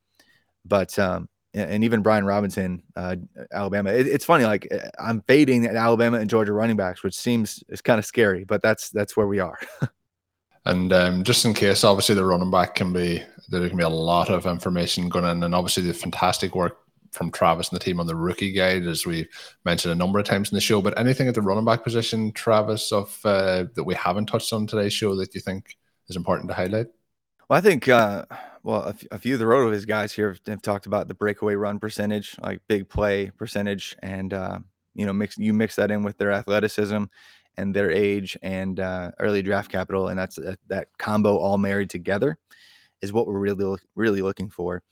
But 0.64 0.96
um, 0.98 1.28
and 1.54 1.84
even 1.84 2.02
Brian 2.02 2.24
Robinson, 2.24 2.82
uh, 2.96 3.16
Alabama. 3.52 3.90
It, 3.90 4.06
it's 4.06 4.24
funny, 4.24 4.44
like 4.44 4.68
I'm 4.98 5.22
fading 5.22 5.66
at 5.66 5.76
Alabama 5.76 6.18
and 6.18 6.30
Georgia 6.30 6.52
running 6.52 6.76
backs, 6.76 7.02
which 7.02 7.14
seems 7.14 7.62
is 7.68 7.82
kind 7.82 7.98
of 7.98 8.06
scary, 8.06 8.44
but 8.44 8.62
that's 8.62 8.90
that's 8.90 9.16
where 9.16 9.26
we 9.26 9.38
are. 9.38 9.58
and 10.64 10.92
um, 10.92 11.24
just 11.24 11.44
in 11.44 11.52
case, 11.52 11.84
obviously 11.84 12.14
the 12.14 12.24
running 12.24 12.50
back 12.50 12.74
can 12.74 12.92
be 12.92 13.22
there 13.48 13.68
can 13.68 13.76
be 13.76 13.84
a 13.84 13.88
lot 13.88 14.30
of 14.30 14.46
information 14.46 15.08
going 15.08 15.24
in, 15.24 15.42
and 15.42 15.54
obviously 15.54 15.82
the 15.82 15.92
fantastic 15.92 16.54
work 16.54 16.78
from 17.12 17.30
Travis 17.30 17.68
and 17.68 17.78
the 17.78 17.84
team 17.84 18.00
on 18.00 18.06
the 18.06 18.16
rookie 18.16 18.52
guide, 18.52 18.86
as 18.86 19.06
we 19.06 19.28
mentioned 19.64 19.92
a 19.92 19.96
number 19.96 20.18
of 20.18 20.24
times 20.24 20.50
in 20.50 20.56
the 20.56 20.60
show. 20.60 20.80
But 20.80 20.98
anything 20.98 21.28
at 21.28 21.34
the 21.34 21.42
running 21.42 21.64
back 21.64 21.84
position, 21.84 22.32
Travis, 22.32 22.90
of 22.90 23.18
uh, 23.24 23.66
that 23.74 23.84
we 23.84 23.94
haven't 23.94 24.26
touched 24.26 24.52
on 24.52 24.66
today's 24.66 24.92
show 24.92 25.14
that 25.16 25.34
you 25.34 25.40
think 25.40 25.76
is 26.08 26.16
important 26.16 26.48
to 26.48 26.54
highlight? 26.54 26.86
Well, 27.48 27.58
I 27.58 27.60
think, 27.60 27.88
uh, 27.88 28.24
well, 28.62 28.84
a, 28.84 28.88
f- 28.90 29.04
a 29.10 29.18
few 29.18 29.34
of 29.34 29.40
the 29.40 29.44
RotoViz 29.44 29.86
guys 29.86 30.12
here 30.12 30.28
have, 30.28 30.40
have, 30.46 30.62
talked 30.62 30.86
about 30.86 31.06
the 31.06 31.14
breakaway 31.14 31.54
run 31.54 31.78
percentage, 31.78 32.34
like 32.40 32.60
big 32.66 32.88
play 32.88 33.30
percentage, 33.36 33.94
and 34.02 34.32
uh, 34.32 34.58
you 34.94 35.04
know, 35.04 35.12
mix 35.12 35.36
you 35.36 35.52
mix 35.52 35.76
that 35.76 35.90
in 35.90 36.02
with 36.02 36.16
their 36.16 36.32
athleticism 36.32 37.04
and 37.58 37.74
their 37.74 37.90
age 37.90 38.38
and 38.42 38.80
uh, 38.80 39.10
early 39.18 39.42
draft 39.42 39.70
capital, 39.70 40.08
and 40.08 40.18
that's 40.18 40.38
uh, 40.38 40.54
that 40.68 40.88
combo 40.98 41.36
all 41.36 41.58
married 41.58 41.90
together 41.90 42.38
is 43.02 43.12
what 43.12 43.26
we're 43.26 43.38
really 43.38 43.76
really 43.96 44.22
looking 44.22 44.48
for. 44.48 44.82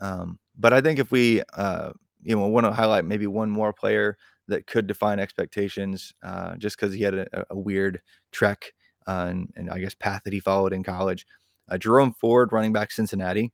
Um, 0.00 0.38
but 0.58 0.72
I 0.72 0.80
think 0.80 0.98
if 0.98 1.10
we, 1.10 1.42
uh, 1.56 1.92
you 2.22 2.36
know, 2.36 2.46
want 2.48 2.66
to 2.66 2.72
highlight 2.72 3.04
maybe 3.04 3.26
one 3.26 3.50
more 3.50 3.72
player 3.72 4.18
that 4.48 4.66
could 4.66 4.86
define 4.86 5.20
expectations, 5.20 6.12
uh, 6.22 6.56
just 6.56 6.76
because 6.78 6.92
he 6.92 7.02
had 7.02 7.14
a, 7.14 7.44
a, 7.50 7.56
weird 7.56 8.00
trek 8.32 8.72
uh, 9.06 9.26
and, 9.28 9.52
and, 9.56 9.70
I 9.70 9.78
guess 9.78 9.94
path 9.94 10.22
that 10.24 10.32
he 10.32 10.40
followed 10.40 10.72
in 10.72 10.82
college. 10.82 11.26
Uh, 11.70 11.78
Jerome 11.78 12.14
Ford, 12.14 12.52
running 12.52 12.72
back 12.72 12.90
Cincinnati. 12.90 13.52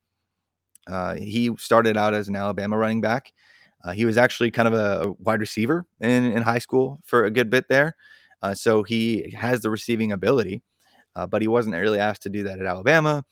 Uh, 0.86 1.14
he 1.14 1.50
started 1.58 1.96
out 1.96 2.14
as 2.14 2.28
an 2.28 2.36
Alabama 2.36 2.78
running 2.78 3.00
back. 3.00 3.32
Uh, 3.84 3.92
he 3.92 4.04
was 4.04 4.16
actually 4.16 4.50
kind 4.50 4.68
of 4.68 4.74
a, 4.74 5.12
wide 5.18 5.40
receiver 5.40 5.84
in, 6.00 6.32
in 6.32 6.42
high 6.42 6.58
school 6.58 7.00
for 7.04 7.24
a 7.24 7.30
good 7.30 7.50
bit 7.50 7.68
there. 7.68 7.96
So 8.52 8.82
he 8.82 9.34
has 9.38 9.62
the 9.62 9.70
receiving 9.70 10.12
ability, 10.12 10.62
but 11.14 11.40
he 11.40 11.48
wasn't 11.48 11.74
really 11.74 11.98
asked 11.98 12.24
to 12.24 12.28
do 12.28 12.42
that 12.42 12.60
at 12.60 12.66
Alabama. 12.66 13.24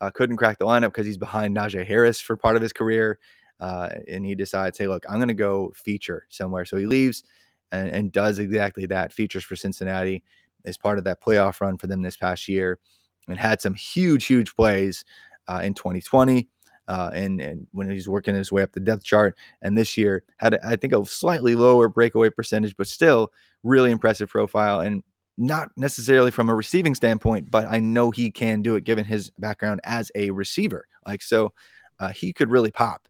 Uh, 0.00 0.10
couldn't 0.10 0.36
crack 0.36 0.58
the 0.58 0.64
lineup 0.64 0.88
because 0.88 1.06
he's 1.06 1.18
behind 1.18 1.56
Najee 1.56 1.86
Harris 1.86 2.20
for 2.20 2.36
part 2.36 2.56
of 2.56 2.62
his 2.62 2.72
career. 2.72 3.18
Uh, 3.60 3.88
and 4.06 4.24
he 4.24 4.34
decides, 4.34 4.78
hey, 4.78 4.86
look, 4.86 5.04
I'm 5.08 5.16
going 5.16 5.28
to 5.28 5.34
go 5.34 5.72
feature 5.74 6.26
somewhere. 6.28 6.64
So 6.64 6.76
he 6.76 6.86
leaves 6.86 7.24
and, 7.72 7.88
and, 7.88 8.12
does 8.12 8.38
exactly 8.38 8.86
that. 8.86 9.12
Features 9.12 9.42
for 9.42 9.56
Cincinnati 9.56 10.22
as 10.64 10.76
part 10.76 10.98
of 10.98 11.04
that 11.04 11.20
playoff 11.20 11.60
run 11.60 11.76
for 11.76 11.88
them 11.88 12.02
this 12.02 12.16
past 12.16 12.46
year 12.46 12.78
and 13.26 13.36
had 13.36 13.60
some 13.60 13.74
huge, 13.74 14.26
huge 14.26 14.54
plays 14.54 15.04
uh, 15.48 15.60
in 15.64 15.74
2020 15.74 16.48
uh, 16.88 17.10
and 17.12 17.40
and 17.40 17.66
when 17.72 17.90
he's 17.90 18.08
working 18.08 18.34
his 18.34 18.50
way 18.50 18.62
up 18.62 18.72
the 18.72 18.80
depth 18.80 19.04
chart. 19.04 19.36
And 19.62 19.76
this 19.76 19.96
year 19.96 20.24
had 20.38 20.58
I 20.64 20.76
think 20.76 20.92
a 20.92 21.04
slightly 21.04 21.54
lower 21.54 21.88
breakaway 21.88 22.30
percentage, 22.30 22.76
but 22.76 22.88
still 22.88 23.30
really 23.62 23.90
impressive 23.90 24.28
profile 24.28 24.80
and 24.80 25.02
not 25.38 25.70
necessarily 25.76 26.30
from 26.30 26.48
a 26.48 26.54
receiving 26.54 26.94
standpoint, 26.94 27.50
but 27.50 27.66
I 27.66 27.78
know 27.78 28.10
he 28.10 28.30
can 28.30 28.60
do 28.60 28.74
it 28.76 28.84
given 28.84 29.04
his 29.04 29.30
background 29.38 29.80
as 29.84 30.10
a 30.14 30.30
receiver. 30.30 30.86
Like 31.06 31.22
so, 31.22 31.52
uh, 31.98 32.10
he 32.10 32.32
could 32.32 32.50
really 32.50 32.70
pop. 32.70 33.06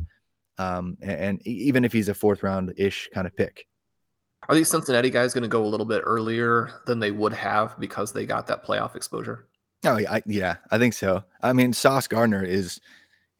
Um, 0.58 0.96
and, 1.00 1.20
and 1.20 1.46
even 1.46 1.84
if 1.84 1.92
he's 1.92 2.08
a 2.08 2.14
fourth 2.14 2.42
round 2.42 2.72
ish 2.76 3.08
kind 3.12 3.26
of 3.26 3.36
pick. 3.36 3.66
Are 4.48 4.54
these 4.54 4.68
Cincinnati 4.68 5.10
guys 5.10 5.34
going 5.34 5.42
to 5.42 5.48
go 5.48 5.64
a 5.64 5.66
little 5.66 5.86
bit 5.86 6.02
earlier 6.04 6.70
than 6.86 7.00
they 7.00 7.10
would 7.10 7.32
have 7.32 7.78
because 7.80 8.12
they 8.12 8.24
got 8.24 8.46
that 8.46 8.64
playoff 8.64 8.94
exposure? 8.94 9.48
Oh, 9.84 9.96
yeah, 9.96 10.18
yeah, 10.26 10.56
I 10.70 10.78
think 10.78 10.94
so. 10.94 11.24
I 11.42 11.52
mean, 11.52 11.72
Sauce 11.72 12.08
Gardner 12.08 12.42
is 12.42 12.80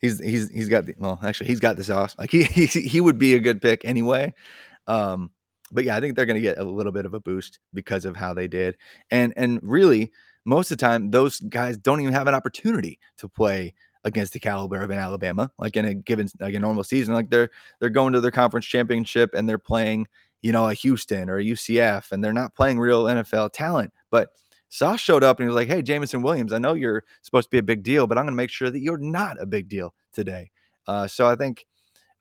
He's 0.01 0.20
he's 0.20 0.49
he's 0.51 0.68
got 0.68 0.86
the 0.86 0.95
well, 0.97 1.18
actually 1.22 1.49
he's 1.49 1.61
got 1.61 1.76
the 1.76 1.84
sauce. 1.84 2.14
Like 2.18 2.30
he 2.30 2.45
he 2.45 2.66
he 2.66 3.01
would 3.01 3.18
be 3.18 3.34
a 3.34 3.41
good 3.41 3.61
pick 3.61 3.84
anyway. 3.84 4.32
Um, 4.86 5.30
but 5.72 5.84
yeah, 5.84 5.96
I 5.96 6.00
think 6.00 6.16
they're 6.16 6.26
going 6.26 6.36
to 6.36 6.40
get 6.40 6.58
a 6.58 6.64
little 6.64 6.92
bit 6.92 7.06
of 7.06 7.14
a 7.14 7.20
boost 7.20 7.58
because 7.74 8.04
of 8.04 8.16
how 8.16 8.34
they 8.34 8.48
did. 8.48 8.76
And 9.10 9.32
and 9.36 9.60
really, 9.62 10.12
most 10.44 10.70
of 10.70 10.78
the 10.78 10.86
time, 10.86 11.10
those 11.10 11.40
guys 11.40 11.76
don't 11.76 12.00
even 12.00 12.14
have 12.14 12.26
an 12.26 12.34
opportunity 12.34 12.98
to 13.18 13.28
play 13.28 13.74
against 14.04 14.32
the 14.32 14.40
caliber 14.40 14.80
of 14.80 14.90
an 14.90 14.98
Alabama, 14.98 15.50
like 15.58 15.76
in 15.76 15.84
a 15.84 15.94
given 15.94 16.28
like 16.40 16.54
a 16.54 16.58
normal 16.58 16.84
season. 16.84 17.14
Like 17.14 17.30
they're 17.30 17.50
they're 17.80 17.90
going 17.90 18.12
to 18.12 18.20
their 18.20 18.30
conference 18.30 18.66
championship 18.66 19.34
and 19.34 19.48
they're 19.48 19.58
playing, 19.58 20.06
you 20.42 20.52
know, 20.52 20.68
a 20.68 20.74
Houston 20.74 21.28
or 21.28 21.38
a 21.38 21.44
UCF, 21.44 22.12
and 22.12 22.22
they're 22.22 22.32
not 22.32 22.54
playing 22.54 22.78
real 22.78 23.04
NFL 23.04 23.52
talent. 23.52 23.92
But 24.10 24.30
Sauce 24.68 25.00
showed 25.00 25.24
up 25.24 25.38
and 25.38 25.44
he 25.44 25.48
was 25.48 25.56
like, 25.56 25.68
Hey, 25.68 25.82
Jameson 25.82 26.22
Williams, 26.22 26.52
I 26.52 26.58
know 26.58 26.74
you're 26.74 27.04
supposed 27.22 27.46
to 27.46 27.50
be 27.50 27.58
a 27.58 27.62
big 27.62 27.82
deal, 27.82 28.06
but 28.06 28.18
I'm 28.18 28.24
going 28.24 28.32
to 28.32 28.36
make 28.36 28.50
sure 28.50 28.70
that 28.70 28.80
you're 28.80 28.98
not 28.98 29.40
a 29.40 29.46
big 29.46 29.68
deal 29.68 29.94
today. 30.12 30.50
Uh, 30.86 31.06
so 31.06 31.26
I 31.26 31.36
think 31.36 31.66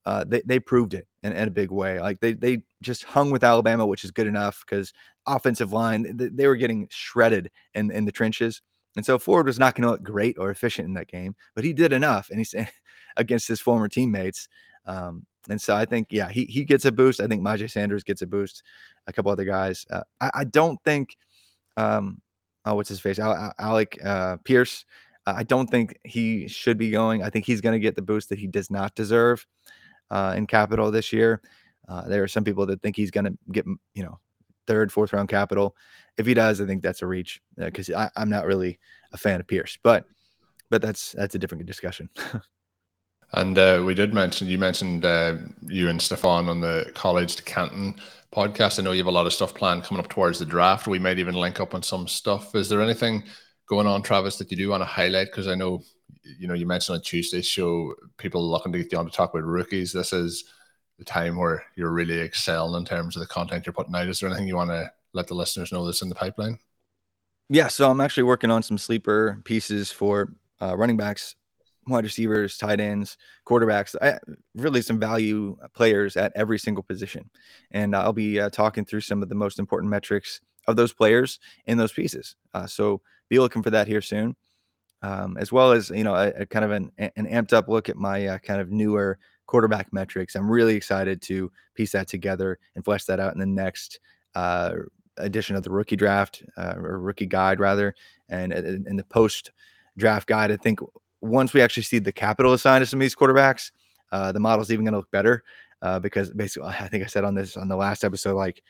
uh, 0.06 0.24
they, 0.26 0.42
they 0.46 0.60
proved 0.60 0.94
it 0.94 1.08
in, 1.28 1.34
in, 1.34 1.48
a 1.48 1.52
big 1.52 1.72
way. 1.72 2.00
Like 2.00 2.20
they, 2.20 2.34
they 2.34 2.62
just 2.82 3.04
hung 3.04 3.32
with 3.32 3.44
Alabama, 3.44 3.86
which 3.86 4.04
is 4.04 4.12
good 4.12 4.28
enough 4.28 4.64
because 4.66 4.94
offensive 5.26 5.74
line, 5.74 6.18
they, 6.18 6.30
they, 6.30 6.48
were 6.48 6.56
getting 6.56 6.88
shredded 6.90 7.52
in, 7.74 7.92
in 7.92 8.06
the 8.06 8.12
trenches. 8.12 8.62
And 8.96 9.06
so 9.06 9.20
Ford 9.20 9.46
was 9.46 9.60
not 9.60 9.76
going 9.76 9.84
to 9.84 9.92
look 9.92 10.04
great 10.04 10.38
or 10.40 10.50
efficient 10.50 10.88
in 10.88 10.94
that 10.96 11.08
game, 11.08 11.36
but 11.56 11.64
he 11.64 11.74
did 11.74 11.94
enough. 11.94 12.30
And 12.30 12.40
he's 12.40 12.56
against 13.18 13.48
his 13.48 13.62
former 13.62 13.88
teammates. 13.88 14.48
Um, 14.86 15.26
and 15.50 15.62
so 15.62 15.76
I 15.76 15.86
think, 15.86 16.08
yeah, 16.12 16.30
he, 16.30 16.46
he 16.46 16.64
gets 16.64 16.86
a 16.86 16.92
boost. 16.92 17.20
I 17.20 17.28
think 17.28 17.42
Myjai 17.42 17.70
Sanders 17.70 18.04
gets 18.04 18.22
a 18.22 18.28
boost. 18.28 18.64
A 19.08 19.14
couple 19.14 19.32
other 19.32 19.46
guys. 19.46 19.86
Uh, 19.90 20.02
I, 20.20 20.32
I, 20.34 20.44
don't 20.44 20.78
think 20.84 21.16
um, 21.78 22.22
uh, 22.68 22.76
what's 22.76 22.90
his 22.90 23.00
face, 23.00 23.20
Alec 23.20 23.98
uh, 24.04 24.38
Pierce. 24.44 24.84
I 25.26 25.44
don't 25.44 25.70
think 25.70 25.98
he 26.04 26.48
should 26.48 26.78
be 26.78 26.90
going. 26.90 27.22
I 27.22 27.30
think 27.30 27.46
he's 27.46 27.62
going 27.62 27.74
to 27.74 27.80
get 27.80 27.96
the 27.96 28.02
boost 28.02 28.30
that 28.30 28.40
he 28.40 28.48
does 28.48 28.72
not 28.72 28.96
deserve 28.96 29.46
uh, 30.12 30.34
in 30.38 30.48
capital 30.48 30.92
this 30.92 31.12
year. 31.12 31.42
Uh, 31.88 32.08
there 32.08 32.24
are 32.24 32.28
some 32.28 32.44
people 32.44 32.66
that 32.66 32.82
think 32.82 32.96
he's 32.96 33.12
going 33.12 33.26
to 33.26 33.38
get, 33.52 33.66
you 33.94 34.04
know, 34.04 34.20
third, 34.68 34.92
fourth 34.92 35.14
round 35.14 35.30
capital. 35.30 35.76
If 36.18 36.26
he 36.26 36.34
does, 36.34 36.60
I 36.60 36.66
think 36.66 36.84
that's 36.84 37.02
a 37.02 37.08
reach 37.08 37.42
because 37.56 37.90
uh, 37.90 38.10
I'm 38.16 38.30
not 38.30 38.46
really 38.46 38.80
a 39.14 39.18
fan 39.18 39.40
of 39.40 39.48
Pierce, 39.48 39.78
but 39.84 40.06
but 40.70 40.82
that's 40.82 41.14
that's 41.14 41.36
a 41.36 41.40
different 41.40 41.66
discussion. 41.66 42.10
and 43.34 43.58
uh, 43.58 43.82
we 43.86 43.94
did 43.94 44.14
mention 44.14 44.48
you 44.48 44.58
mentioned 44.58 45.06
uh, 45.06 45.38
you 45.66 45.90
and 45.90 46.02
Stefan 46.02 46.50
on 46.50 46.60
the 46.60 46.92
College 46.94 47.36
to 47.38 47.44
Canton 47.44 47.96
podcast. 48.34 48.80
I 48.80 48.84
know 48.84 48.92
you 48.92 49.00
have 49.00 49.08
a 49.08 49.12
lot 49.12 49.26
of 49.28 49.34
stuff 49.34 49.54
planned 49.54 49.84
coming 49.84 50.04
up 50.04 50.10
towards 50.10 50.40
the 50.40 50.46
draft. 50.46 50.88
We 50.88 51.00
might 51.00 51.20
even 51.20 51.36
link 51.36 51.60
up 51.60 51.74
on 51.74 51.84
some 51.84 52.08
stuff. 52.08 52.56
Is 52.56 52.70
there 52.70 52.82
anything 52.82 53.24
going 53.68 53.88
on, 53.88 54.02
Travis, 54.02 54.38
that 54.38 54.52
you 54.52 54.58
do 54.58 54.70
want 54.70 54.82
to 54.82 54.86
highlight? 54.86 55.28
Because 55.28 55.48
I 55.48 55.56
know, 55.56 55.82
you 56.40 56.48
know, 56.48 56.54
you 56.54 56.66
mentioned 56.66 56.98
on 56.98 57.02
Tuesday's 57.02 57.48
show, 57.48 57.94
people 58.18 58.50
looking 58.50 58.72
to 58.72 58.80
get 58.80 58.92
you 58.92 58.98
on 58.98 59.06
to 59.06 59.12
talk 59.12 59.34
about 59.34 59.44
rookies. 59.46 59.92
This 59.92 60.14
is 60.14 60.46
the 60.98 61.06
time 61.06 61.38
where 61.38 61.64
you're 61.76 61.92
really 61.92 62.20
excelling 62.20 62.80
in 62.80 62.86
terms 62.86 63.16
of 63.16 63.22
the 63.22 63.28
content 63.28 63.66
you're 63.66 63.74
putting 63.74 63.96
out. 63.96 64.08
Is 64.08 64.20
there 64.20 64.30
anything 64.30 64.48
you 64.48 64.56
want 64.56 64.72
to 64.72 64.92
let 65.14 65.28
the 65.28 65.36
listeners 65.36 65.72
know 65.72 65.86
that's 65.86 66.02
in 66.02 66.10
the 66.10 66.16
pipeline? 66.16 66.60
Yeah, 67.50 67.68
so 67.68 67.90
I'm 67.90 68.02
actually 68.02 68.24
working 68.24 68.52
on 68.52 68.64
some 68.64 68.78
sleeper 68.78 69.40
pieces 69.46 69.92
for 69.92 70.34
uh, 70.62 70.76
running 70.76 70.98
backs 70.98 71.36
wide 71.88 72.04
receivers, 72.04 72.58
tight 72.58 72.80
ends, 72.80 73.18
quarterbacks, 73.46 73.96
I, 74.02 74.20
really 74.56 74.82
some 74.82 75.00
value 75.00 75.58
players 75.74 76.18
at 76.18 76.32
every 76.36 76.60
single 76.60 76.84
position. 76.84 77.30
And 77.72 77.96
I'll 77.96 78.14
be 78.14 78.40
uh, 78.40 78.50
talking 78.50 78.86
through 78.86 79.02
some 79.02 79.24
of 79.24 79.30
the 79.30 79.36
most 79.36 79.60
important 79.60 79.90
metrics 79.90 80.42
of 80.68 80.76
those 80.76 80.94
players 80.94 81.40
in 81.66 81.78
those 81.78 81.94
pieces. 81.94 82.36
Uh, 82.54 82.68
so 82.68 83.02
be 83.30 83.40
looking 83.40 83.64
for 83.64 83.70
that 83.70 83.88
here 83.88 84.02
soon, 84.02 84.36
um, 85.02 85.38
as 85.38 85.52
well 85.52 85.72
as 85.72 85.90
you 85.90 86.04
know 86.04 86.16
a, 86.16 86.30
a, 86.30 86.46
kind 86.46 86.66
of 86.66 86.72
an, 86.72 86.92
an 86.98 87.28
amped 87.28 87.54
up 87.54 87.68
look 87.68 87.90
at 87.90 87.98
my 87.98 88.28
uh, 88.28 88.38
kind 88.40 88.62
of 88.62 88.72
newer 88.72 89.20
quarterback 89.46 89.94
metrics. 89.94 90.36
I'm 90.36 90.50
really 90.50 90.76
excited 90.76 91.22
to 91.24 91.52
piece 91.76 91.92
that 91.94 92.08
together 92.08 92.60
and 92.76 92.84
flesh 92.84 93.06
that 93.06 93.20
out 93.20 93.34
in 93.34 93.40
the 93.40 93.46
next 93.46 94.00
uh, 94.36 94.74
edition 95.18 95.56
of 95.56 95.64
the 95.64 95.72
rookie 95.72 95.96
draft 95.96 96.44
uh, 96.58 96.74
or 96.78 97.00
rookie 97.00 97.26
guide 97.26 97.60
rather, 97.60 97.96
and 98.30 98.54
in 98.54 98.96
the 98.96 99.04
post 99.06 99.52
draft 99.98 100.28
guide. 100.28 100.52
I 100.52 100.58
think 100.58 100.80
once 101.22 101.54
we 101.54 101.62
actually 101.62 101.84
see 101.84 102.00
the 102.00 102.12
capital 102.12 102.54
assigned 102.54 102.82
to 102.82 102.86
some 102.86 103.00
of 103.00 103.04
these 103.04 103.16
quarterbacks, 103.16 103.72
uh, 104.12 104.32
the 104.32 104.40
model's 104.40 104.72
even 104.72 104.86
going 104.86 104.94
to 104.94 105.00
look 105.00 105.12
better 105.12 105.44
uh, 105.82 106.00
because 106.00 106.32
basically, 106.32 106.70
I 106.70 106.88
think 106.88 107.04
I 107.04 107.08
said 107.08 107.24
on 107.24 107.36
this 107.36 107.58
on 107.58 107.68
the 107.68 107.76
last 107.76 108.04
episode, 108.04 108.36
like, 108.36 108.64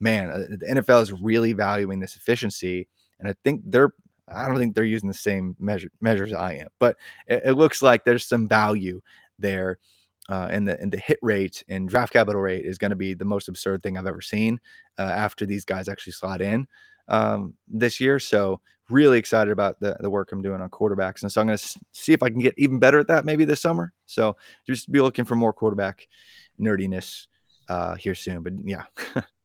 man, 0.00 0.30
uh, 0.30 0.38
the 0.50 0.66
NFL 0.66 1.02
is 1.02 1.12
really 1.12 1.52
valuing 1.52 2.00
this 2.00 2.16
efficiency, 2.16 2.88
and 3.18 3.28
I 3.28 3.34
think 3.44 3.62
they're. 3.64 3.92
I 4.28 4.46
don't 4.46 4.58
think 4.58 4.74
they're 4.74 4.84
using 4.84 5.08
the 5.08 5.14
same 5.14 5.56
measure, 5.58 5.90
measures 6.00 6.32
I 6.32 6.54
am, 6.54 6.68
but 6.78 6.96
it, 7.26 7.42
it 7.46 7.52
looks 7.52 7.82
like 7.82 8.04
there's 8.04 8.26
some 8.26 8.48
value 8.48 9.00
there. 9.38 9.78
Uh, 10.28 10.48
and 10.50 10.66
the 10.66 10.80
and 10.80 10.90
the 10.90 10.98
hit 10.98 11.20
rate 11.22 11.62
and 11.68 11.88
draft 11.88 12.12
capital 12.12 12.40
rate 12.40 12.64
is 12.64 12.78
going 12.78 12.90
to 12.90 12.96
be 12.96 13.14
the 13.14 13.24
most 13.24 13.46
absurd 13.46 13.80
thing 13.80 13.96
I've 13.96 14.08
ever 14.08 14.20
seen 14.20 14.58
uh, 14.98 15.02
after 15.02 15.46
these 15.46 15.64
guys 15.64 15.88
actually 15.88 16.14
slot 16.14 16.40
in 16.40 16.66
um, 17.06 17.54
this 17.68 18.00
year. 18.00 18.18
So 18.18 18.60
really 18.88 19.18
excited 19.18 19.50
about 19.50 19.78
the, 19.80 19.96
the 20.00 20.10
work 20.10 20.32
I'm 20.32 20.42
doing 20.42 20.60
on 20.60 20.70
quarterbacks. 20.70 21.22
And 21.22 21.30
so 21.30 21.40
I'm 21.40 21.46
going 21.46 21.58
to 21.58 21.78
see 21.92 22.12
if 22.12 22.22
I 22.22 22.30
can 22.30 22.40
get 22.40 22.54
even 22.56 22.78
better 22.78 23.00
at 23.00 23.08
that 23.08 23.24
maybe 23.24 23.44
this 23.44 23.60
summer. 23.60 23.92
So 24.06 24.36
just 24.66 24.90
be 24.90 25.00
looking 25.00 25.24
for 25.24 25.36
more 25.36 25.52
quarterback 25.52 26.06
nerdiness 26.60 27.26
uh, 27.68 27.96
here 27.96 28.14
soon. 28.14 28.42
But 28.42 28.54
yeah. 28.64 28.84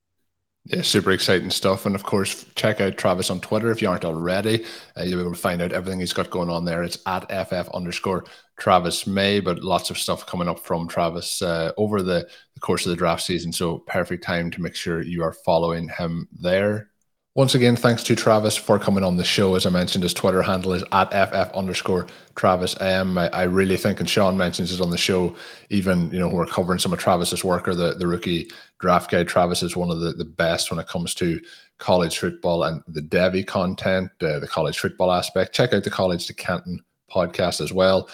Yeah, 0.66 0.84
super 0.84 1.12
exciting 1.12 1.50
stuff. 1.50 1.88
And 1.88 1.96
of 1.96 2.04
course, 2.04 2.46
check 2.56 2.80
out 2.82 2.96
Travis 2.98 3.32
on 3.32 3.42
Twitter 3.42 3.72
if 3.72 3.82
you 3.82 3.90
aren't 3.90 4.06
already. 4.06 4.64
Uh, 4.96 5.02
you'll 5.02 5.18
be 5.18 5.22
able 5.22 5.34
to 5.34 5.40
find 5.40 5.60
out 5.60 5.72
everything 5.72 6.00
he's 6.00 6.14
got 6.14 6.30
going 6.30 6.52
on 6.52 6.66
there. 6.66 6.84
It's 6.84 7.00
at 7.08 7.28
FF 7.32 7.70
underscore 7.74 8.26
Travis 8.60 9.08
May, 9.08 9.40
but 9.40 9.64
lots 9.64 9.90
of 9.90 9.98
stuff 9.98 10.28
coming 10.28 10.48
up 10.48 10.60
from 10.60 10.88
Travis 10.88 11.42
uh, 11.42 11.72
over 11.78 12.04
the, 12.04 12.28
the 12.54 12.60
course 12.60 12.86
of 12.86 12.92
the 12.92 12.96
draft 12.96 13.24
season. 13.24 13.52
So, 13.52 13.80
perfect 13.80 14.24
time 14.24 14.52
to 14.52 14.62
make 14.62 14.76
sure 14.76 15.02
you 15.02 15.24
are 15.24 15.34
following 15.34 15.90
him 15.90 16.28
there. 16.32 16.91
Once 17.34 17.56
again, 17.56 17.78
thanks 17.78 18.04
to 18.04 18.14
Travis 18.14 18.58
for 18.58 18.78
coming 18.78 19.06
on 19.06 19.16
the 19.16 19.24
show. 19.24 19.56
As 19.56 19.66
I 19.66 19.70
mentioned, 19.70 20.04
his 20.04 20.14
Twitter 20.14 20.42
handle 20.42 20.74
is 20.74 20.84
at 20.92 21.12
ff 21.12 21.54
underscore 21.54 22.08
Travis. 22.36 22.76
I, 22.82 23.00
I 23.32 23.44
really 23.44 23.78
think, 23.78 24.02
and 24.02 24.10
Shawn 24.10 24.36
mentions 24.36 24.74
it 24.74 24.82
on 24.82 24.90
the 24.90 24.98
show, 24.98 25.34
even 25.70 26.12
you 26.12 26.20
know 26.20 26.28
we're 26.28 26.46
covering 26.46 26.80
some 26.80 26.92
of 26.92 27.00
Travis's 27.00 27.42
work 27.42 27.70
or 27.70 27.76
the, 27.76 27.94
the 27.94 28.06
rookie 28.06 28.52
draft 28.80 29.10
guide. 29.10 29.30
Travis 29.30 29.64
is 29.64 29.78
one 29.78 29.90
of 29.90 30.02
the, 30.02 30.12
the 30.12 30.26
best 30.26 30.72
when 30.72 30.80
it 30.80 30.90
comes 30.90 31.16
to 31.16 31.40
college 31.78 32.18
football 32.18 32.66
and 32.66 32.84
the 32.90 33.02
Devy 33.02 33.48
content, 33.48 34.12
uh, 34.22 34.40
the 34.40 34.48
college 34.48 34.78
football 34.78 35.10
aspect. 35.10 35.56
Check 35.56 35.72
out 35.72 35.86
the 35.86 35.90
College 35.90 36.28
to 36.28 36.34
Canton 36.34 36.84
podcast 37.10 37.62
as 37.62 37.72
well. 37.72 38.10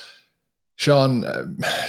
Shawn, 0.78 1.26
uh, 1.26 1.46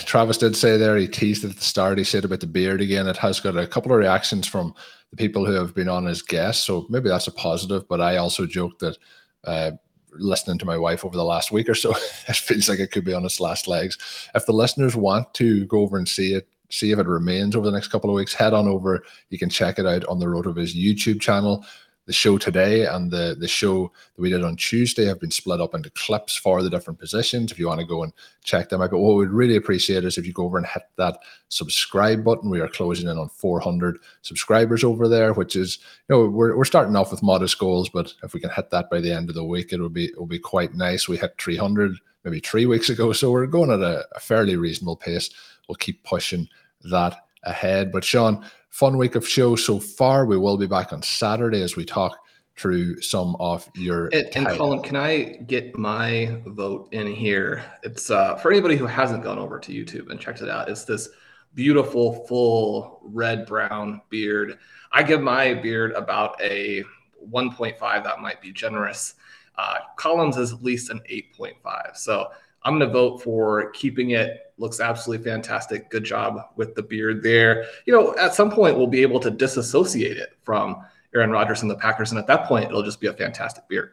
Travis 0.06 0.38
did 0.38 0.56
say 0.56 0.78
there, 0.78 0.96
he 0.96 1.06
teased 1.06 1.44
at 1.44 1.54
the 1.54 1.62
start, 1.62 1.98
he 1.98 2.04
said 2.04 2.24
about 2.24 2.40
the 2.40 2.46
beard 2.46 2.80
again. 2.80 3.06
It 3.06 3.18
has 3.18 3.38
got 3.38 3.56
a 3.56 3.66
couple 3.66 3.92
of 3.92 3.98
reactions 3.98 4.46
from 4.46 4.74
the 5.10 5.16
people 5.16 5.44
who 5.44 5.52
have 5.52 5.74
been 5.74 5.90
on 5.90 6.06
as 6.06 6.22
guests. 6.22 6.64
So 6.64 6.86
maybe 6.88 7.10
that's 7.10 7.26
a 7.26 7.32
positive. 7.32 7.86
But 7.86 8.00
I 8.00 8.16
also 8.16 8.46
joked 8.46 8.80
that 8.80 8.96
uh, 9.44 9.72
listening 10.12 10.56
to 10.58 10.64
my 10.64 10.78
wife 10.78 11.04
over 11.04 11.16
the 11.16 11.24
last 11.24 11.52
week 11.52 11.68
or 11.68 11.74
so, 11.74 11.90
it 12.28 12.36
feels 12.36 12.68
like 12.68 12.78
it 12.78 12.90
could 12.90 13.04
be 13.04 13.12
on 13.12 13.26
its 13.26 13.40
last 13.40 13.68
legs. 13.68 13.98
If 14.34 14.46
the 14.46 14.52
listeners 14.52 14.96
want 14.96 15.34
to 15.34 15.66
go 15.66 15.80
over 15.80 15.98
and 15.98 16.08
see 16.08 16.32
it, 16.32 16.48
see 16.70 16.90
if 16.90 16.98
it 16.98 17.06
remains 17.06 17.56
over 17.56 17.66
the 17.66 17.72
next 17.72 17.88
couple 17.88 18.08
of 18.08 18.16
weeks, 18.16 18.32
head 18.32 18.54
on 18.54 18.68
over. 18.68 19.02
You 19.28 19.38
can 19.38 19.50
check 19.50 19.78
it 19.78 19.86
out 19.86 20.06
on 20.06 20.18
the 20.18 20.26
RotoViz 20.26 20.74
YouTube 20.74 21.20
channel. 21.20 21.64
The 22.08 22.14
show 22.14 22.38
today 22.38 22.86
and 22.86 23.10
the 23.10 23.36
the 23.38 23.46
show 23.46 23.92
that 24.16 24.22
we 24.22 24.30
did 24.30 24.42
on 24.42 24.56
Tuesday 24.56 25.04
have 25.04 25.20
been 25.20 25.30
split 25.30 25.60
up 25.60 25.74
into 25.74 25.90
clips 25.90 26.38
for 26.38 26.62
the 26.62 26.70
different 26.70 26.98
positions. 26.98 27.52
If 27.52 27.58
you 27.58 27.68
want 27.68 27.80
to 27.80 27.86
go 27.86 28.02
and 28.02 28.14
check 28.42 28.70
them 28.70 28.80
out, 28.80 28.92
but 28.92 28.98
what 28.98 29.16
we'd 29.16 29.28
really 29.28 29.56
appreciate 29.56 30.04
is 30.06 30.16
if 30.16 30.26
you 30.26 30.32
go 30.32 30.46
over 30.46 30.56
and 30.56 30.66
hit 30.66 30.84
that 30.96 31.18
subscribe 31.50 32.24
button. 32.24 32.48
We 32.48 32.62
are 32.62 32.68
closing 32.68 33.08
in 33.08 33.18
on 33.18 33.28
400 33.28 33.98
subscribers 34.22 34.84
over 34.84 35.06
there, 35.06 35.34
which 35.34 35.54
is 35.54 35.80
you 36.08 36.16
know 36.16 36.28
we're, 36.30 36.56
we're 36.56 36.64
starting 36.64 36.96
off 36.96 37.10
with 37.10 37.22
modest 37.22 37.58
goals, 37.58 37.90
but 37.90 38.14
if 38.22 38.32
we 38.32 38.40
can 38.40 38.50
hit 38.50 38.70
that 38.70 38.88
by 38.88 39.00
the 39.00 39.12
end 39.12 39.28
of 39.28 39.34
the 39.34 39.44
week, 39.44 39.74
it 39.74 39.80
will 39.80 39.90
be 39.90 40.06
it 40.06 40.18
will 40.18 40.26
be 40.26 40.38
quite 40.38 40.74
nice. 40.74 41.08
We 41.08 41.18
hit 41.18 41.34
300 41.38 41.94
maybe 42.24 42.40
three 42.40 42.64
weeks 42.64 42.88
ago, 42.88 43.12
so 43.12 43.30
we're 43.30 43.46
going 43.46 43.70
at 43.70 43.80
a, 43.80 44.06
a 44.16 44.20
fairly 44.20 44.56
reasonable 44.56 44.96
pace. 44.96 45.28
We'll 45.68 45.76
keep 45.76 46.02
pushing 46.04 46.48
that 46.90 47.26
ahead. 47.44 47.92
But 47.92 48.04
Shawn, 48.04 48.44
fun 48.70 48.96
week 48.96 49.14
of 49.14 49.28
shows 49.28 49.64
so 49.64 49.78
far. 49.78 50.26
We 50.26 50.36
will 50.36 50.56
be 50.56 50.66
back 50.66 50.92
on 50.92 51.02
Saturday 51.02 51.62
as 51.62 51.76
we 51.76 51.84
talk 51.84 52.18
through 52.56 53.00
some 53.00 53.36
of 53.38 53.68
your. 53.74 54.06
And, 54.08 54.28
and 54.34 54.46
Colm, 54.48 54.82
can 54.82 54.96
I 54.96 55.22
get 55.46 55.76
my 55.78 56.40
vote 56.46 56.88
in 56.92 57.06
here? 57.06 57.64
It's 57.82 58.10
uh, 58.10 58.36
for 58.36 58.50
anybody 58.50 58.76
who 58.76 58.86
hasn't 58.86 59.22
gone 59.22 59.38
over 59.38 59.58
to 59.60 59.72
YouTube 59.72 60.10
and 60.10 60.20
checked 60.20 60.42
it 60.42 60.48
out. 60.48 60.68
It's 60.68 60.84
this 60.84 61.08
beautiful, 61.54 62.26
full 62.26 63.00
red 63.02 63.46
brown 63.46 64.00
beard. 64.10 64.58
I 64.92 65.02
give 65.02 65.20
my 65.20 65.54
beard 65.54 65.92
about 65.92 66.40
a 66.42 66.84
1.5. 67.30 67.78
That 68.04 68.20
might 68.20 68.40
be 68.40 68.52
generous. 68.52 69.14
Uh, 69.56 69.78
Colm's 69.98 70.36
is 70.36 70.52
at 70.52 70.62
least 70.62 70.90
an 70.90 71.00
8.5. 71.10 71.96
So 71.96 72.28
I'm 72.62 72.78
going 72.78 72.88
to 72.88 72.92
vote 72.92 73.22
for 73.22 73.70
keeping 73.70 74.10
it. 74.10 74.47
Looks 74.58 74.80
absolutely 74.80 75.24
fantastic. 75.24 75.88
Good 75.90 76.04
job 76.04 76.40
with 76.56 76.74
the 76.74 76.82
beard 76.82 77.22
there. 77.22 77.66
You 77.86 77.92
know, 77.92 78.16
at 78.16 78.34
some 78.34 78.50
point 78.50 78.76
we'll 78.76 78.86
be 78.86 79.02
able 79.02 79.20
to 79.20 79.30
disassociate 79.30 80.16
it 80.16 80.36
from 80.42 80.84
Aaron 81.14 81.30
Rodgers 81.30 81.62
and 81.62 81.70
the 81.70 81.76
Packers, 81.76 82.10
and 82.10 82.18
at 82.18 82.26
that 82.26 82.46
point 82.46 82.66
it'll 82.66 82.82
just 82.82 83.00
be 83.00 83.06
a 83.06 83.12
fantastic 83.12 83.68
beard. 83.68 83.92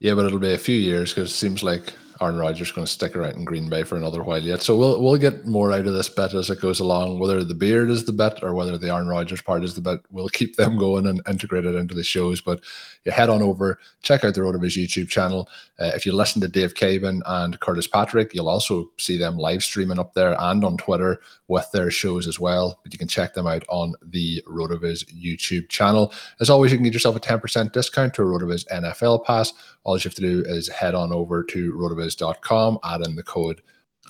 Yeah, 0.00 0.14
but 0.14 0.26
it'll 0.26 0.38
be 0.38 0.52
a 0.52 0.58
few 0.58 0.78
years 0.78 1.12
because 1.12 1.30
it 1.30 1.34
seems 1.34 1.62
like 1.62 1.92
Aaron 2.20 2.38
Rodgers 2.38 2.72
going 2.72 2.86
to 2.86 2.92
stick 2.92 3.16
around 3.16 3.36
in 3.36 3.44
Green 3.44 3.68
Bay 3.68 3.84
for 3.84 3.96
another 3.96 4.22
while 4.22 4.42
yet. 4.42 4.62
So 4.62 4.76
we'll 4.76 5.02
we'll 5.02 5.16
get 5.16 5.46
more 5.46 5.72
out 5.72 5.86
of 5.86 5.94
this 5.94 6.08
bet 6.08 6.34
as 6.34 6.50
it 6.50 6.60
goes 6.60 6.80
along. 6.80 7.18
Whether 7.18 7.44
the 7.44 7.54
beard 7.54 7.90
is 7.90 8.04
the 8.04 8.12
bet 8.12 8.42
or 8.42 8.54
whether 8.54 8.76
the 8.76 8.92
Aaron 8.92 9.08
Rodgers 9.08 9.42
part 9.42 9.64
is 9.64 9.74
the 9.74 9.80
bet, 9.80 10.00
we'll 10.10 10.28
keep 10.28 10.56
them 10.56 10.78
going 10.78 11.06
and 11.06 11.22
integrate 11.28 11.64
it 11.64 11.74
into 11.74 11.94
the 11.94 12.02
shows. 12.02 12.40
But 12.40 12.60
you 13.04 13.12
head 13.12 13.28
on 13.28 13.42
over, 13.42 13.78
check 14.02 14.24
out 14.24 14.34
the 14.34 14.40
RotoViz 14.40 14.82
YouTube 14.82 15.08
channel. 15.08 15.48
Uh, 15.78 15.92
if 15.94 16.04
you 16.04 16.12
listen 16.12 16.40
to 16.42 16.48
Dave 16.48 16.74
Caban 16.74 17.22
and 17.26 17.58
Curtis 17.60 17.86
Patrick, 17.86 18.34
you'll 18.34 18.48
also 18.48 18.90
see 18.98 19.16
them 19.16 19.36
live 19.36 19.62
streaming 19.62 19.98
up 19.98 20.14
there 20.14 20.36
and 20.40 20.64
on 20.64 20.76
Twitter 20.76 21.20
with 21.48 21.70
their 21.72 21.90
shows 21.90 22.26
as 22.26 22.38
well. 22.38 22.78
But 22.82 22.92
you 22.92 22.98
can 22.98 23.08
check 23.08 23.34
them 23.34 23.46
out 23.46 23.64
on 23.68 23.94
the 24.02 24.42
RotoViz 24.46 25.06
YouTube 25.12 25.68
channel. 25.68 26.12
As 26.40 26.50
always, 26.50 26.70
you 26.70 26.78
can 26.78 26.84
get 26.84 26.92
yourself 26.92 27.16
a 27.16 27.20
10% 27.20 27.72
discount 27.72 28.14
to 28.14 28.22
a 28.22 28.26
RotoViz 28.26 28.66
NFL 28.68 29.24
pass. 29.24 29.52
All 29.84 29.96
you 29.96 30.02
have 30.04 30.14
to 30.14 30.20
do 30.20 30.44
is 30.46 30.68
head 30.68 30.94
on 30.94 31.12
over 31.12 31.42
to 31.44 31.72
rotoviz.com, 31.72 32.78
add 32.84 33.00
in 33.06 33.16
the 33.16 33.22
code 33.22 33.62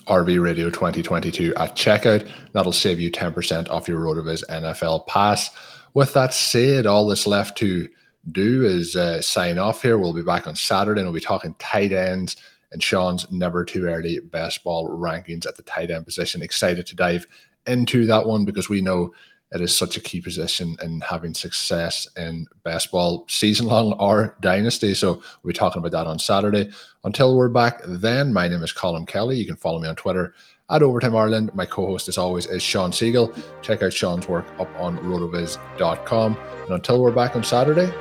RV 0.07 0.41
Radio 0.41 0.69
2022 0.69 1.55
at 1.55 1.75
checkout. 1.75 2.29
That'll 2.53 2.71
save 2.71 2.99
you 2.99 3.09
10% 3.09 3.69
off 3.69 3.87
your 3.87 4.01
RotoViz 4.01 4.43
NFL 4.49 5.07
pass. 5.07 5.49
With 5.93 6.13
that 6.13 6.33
said, 6.33 6.85
all 6.85 7.07
that's 7.07 7.25
left 7.27 7.57
to 7.59 7.87
do 8.31 8.65
is 8.65 8.95
uh, 8.95 9.21
sign 9.21 9.57
off 9.57 9.81
here. 9.81 9.97
We'll 9.97 10.13
be 10.13 10.21
back 10.21 10.45
on 10.45 10.55
Saturday 10.55 11.01
and 11.01 11.09
we'll 11.09 11.19
be 11.19 11.25
talking 11.25 11.55
tight 11.57 11.91
ends 11.91 12.35
and 12.71 12.83
Shawn's 12.83 13.29
never 13.31 13.65
too 13.65 13.85
early 13.85 14.19
best 14.19 14.63
ball 14.63 14.89
rankings 14.89 15.47
at 15.47 15.55
the 15.55 15.63
tight 15.63 15.91
end 15.91 16.05
position. 16.05 16.41
Excited 16.41 16.85
to 16.87 16.95
dive 16.95 17.25
into 17.67 18.05
that 18.05 18.25
one 18.25 18.45
because 18.45 18.69
we 18.69 18.81
know 18.81 19.11
it 19.51 19.61
is 19.61 19.75
such 19.75 19.97
a 19.97 20.01
key 20.01 20.21
position 20.21 20.75
in 20.81 21.01
having 21.01 21.33
success 21.33 22.07
in 22.15 22.45
best 22.63 22.91
ball 22.91 23.25
season 23.27 23.65
long 23.65 23.93
or 23.93 24.37
dynasty. 24.41 24.93
So 24.93 25.13
we'll 25.13 25.51
be 25.51 25.53
talking 25.53 25.79
about 25.79 25.91
that 25.91 26.07
on 26.07 26.19
Saturday. 26.19 26.69
Until 27.03 27.35
we're 27.35 27.49
back 27.49 27.81
then, 27.85 28.31
my 28.31 28.47
name 28.47 28.61
is 28.61 28.73
Colm 28.73 29.07
Kelly. 29.07 29.37
You 29.37 29.47
can 29.47 29.55
follow 29.55 29.79
me 29.79 29.87
on 29.87 29.95
Twitter 29.95 30.35
at 30.69 30.83
Overtime 30.83 31.15
Ireland. 31.15 31.51
My 31.55 31.65
co-host, 31.65 32.07
as 32.07 32.17
always, 32.19 32.45
is 32.45 32.61
Shawn 32.61 32.91
Siegele. 32.91 33.35
Check 33.63 33.81
out 33.81 33.93
Shawn's 33.93 34.27
work 34.27 34.45
up 34.59 34.69
on 34.79 34.99
rotoviz.com. 34.99 36.37
And 36.65 36.71
until 36.71 37.01
we're 37.01 37.11
back 37.11 37.35
on 37.35 37.43
Saturday, 37.43 37.91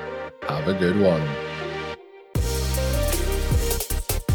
have 0.43 0.69
a 0.69 0.75
good 0.75 1.01
one. 1.01 1.48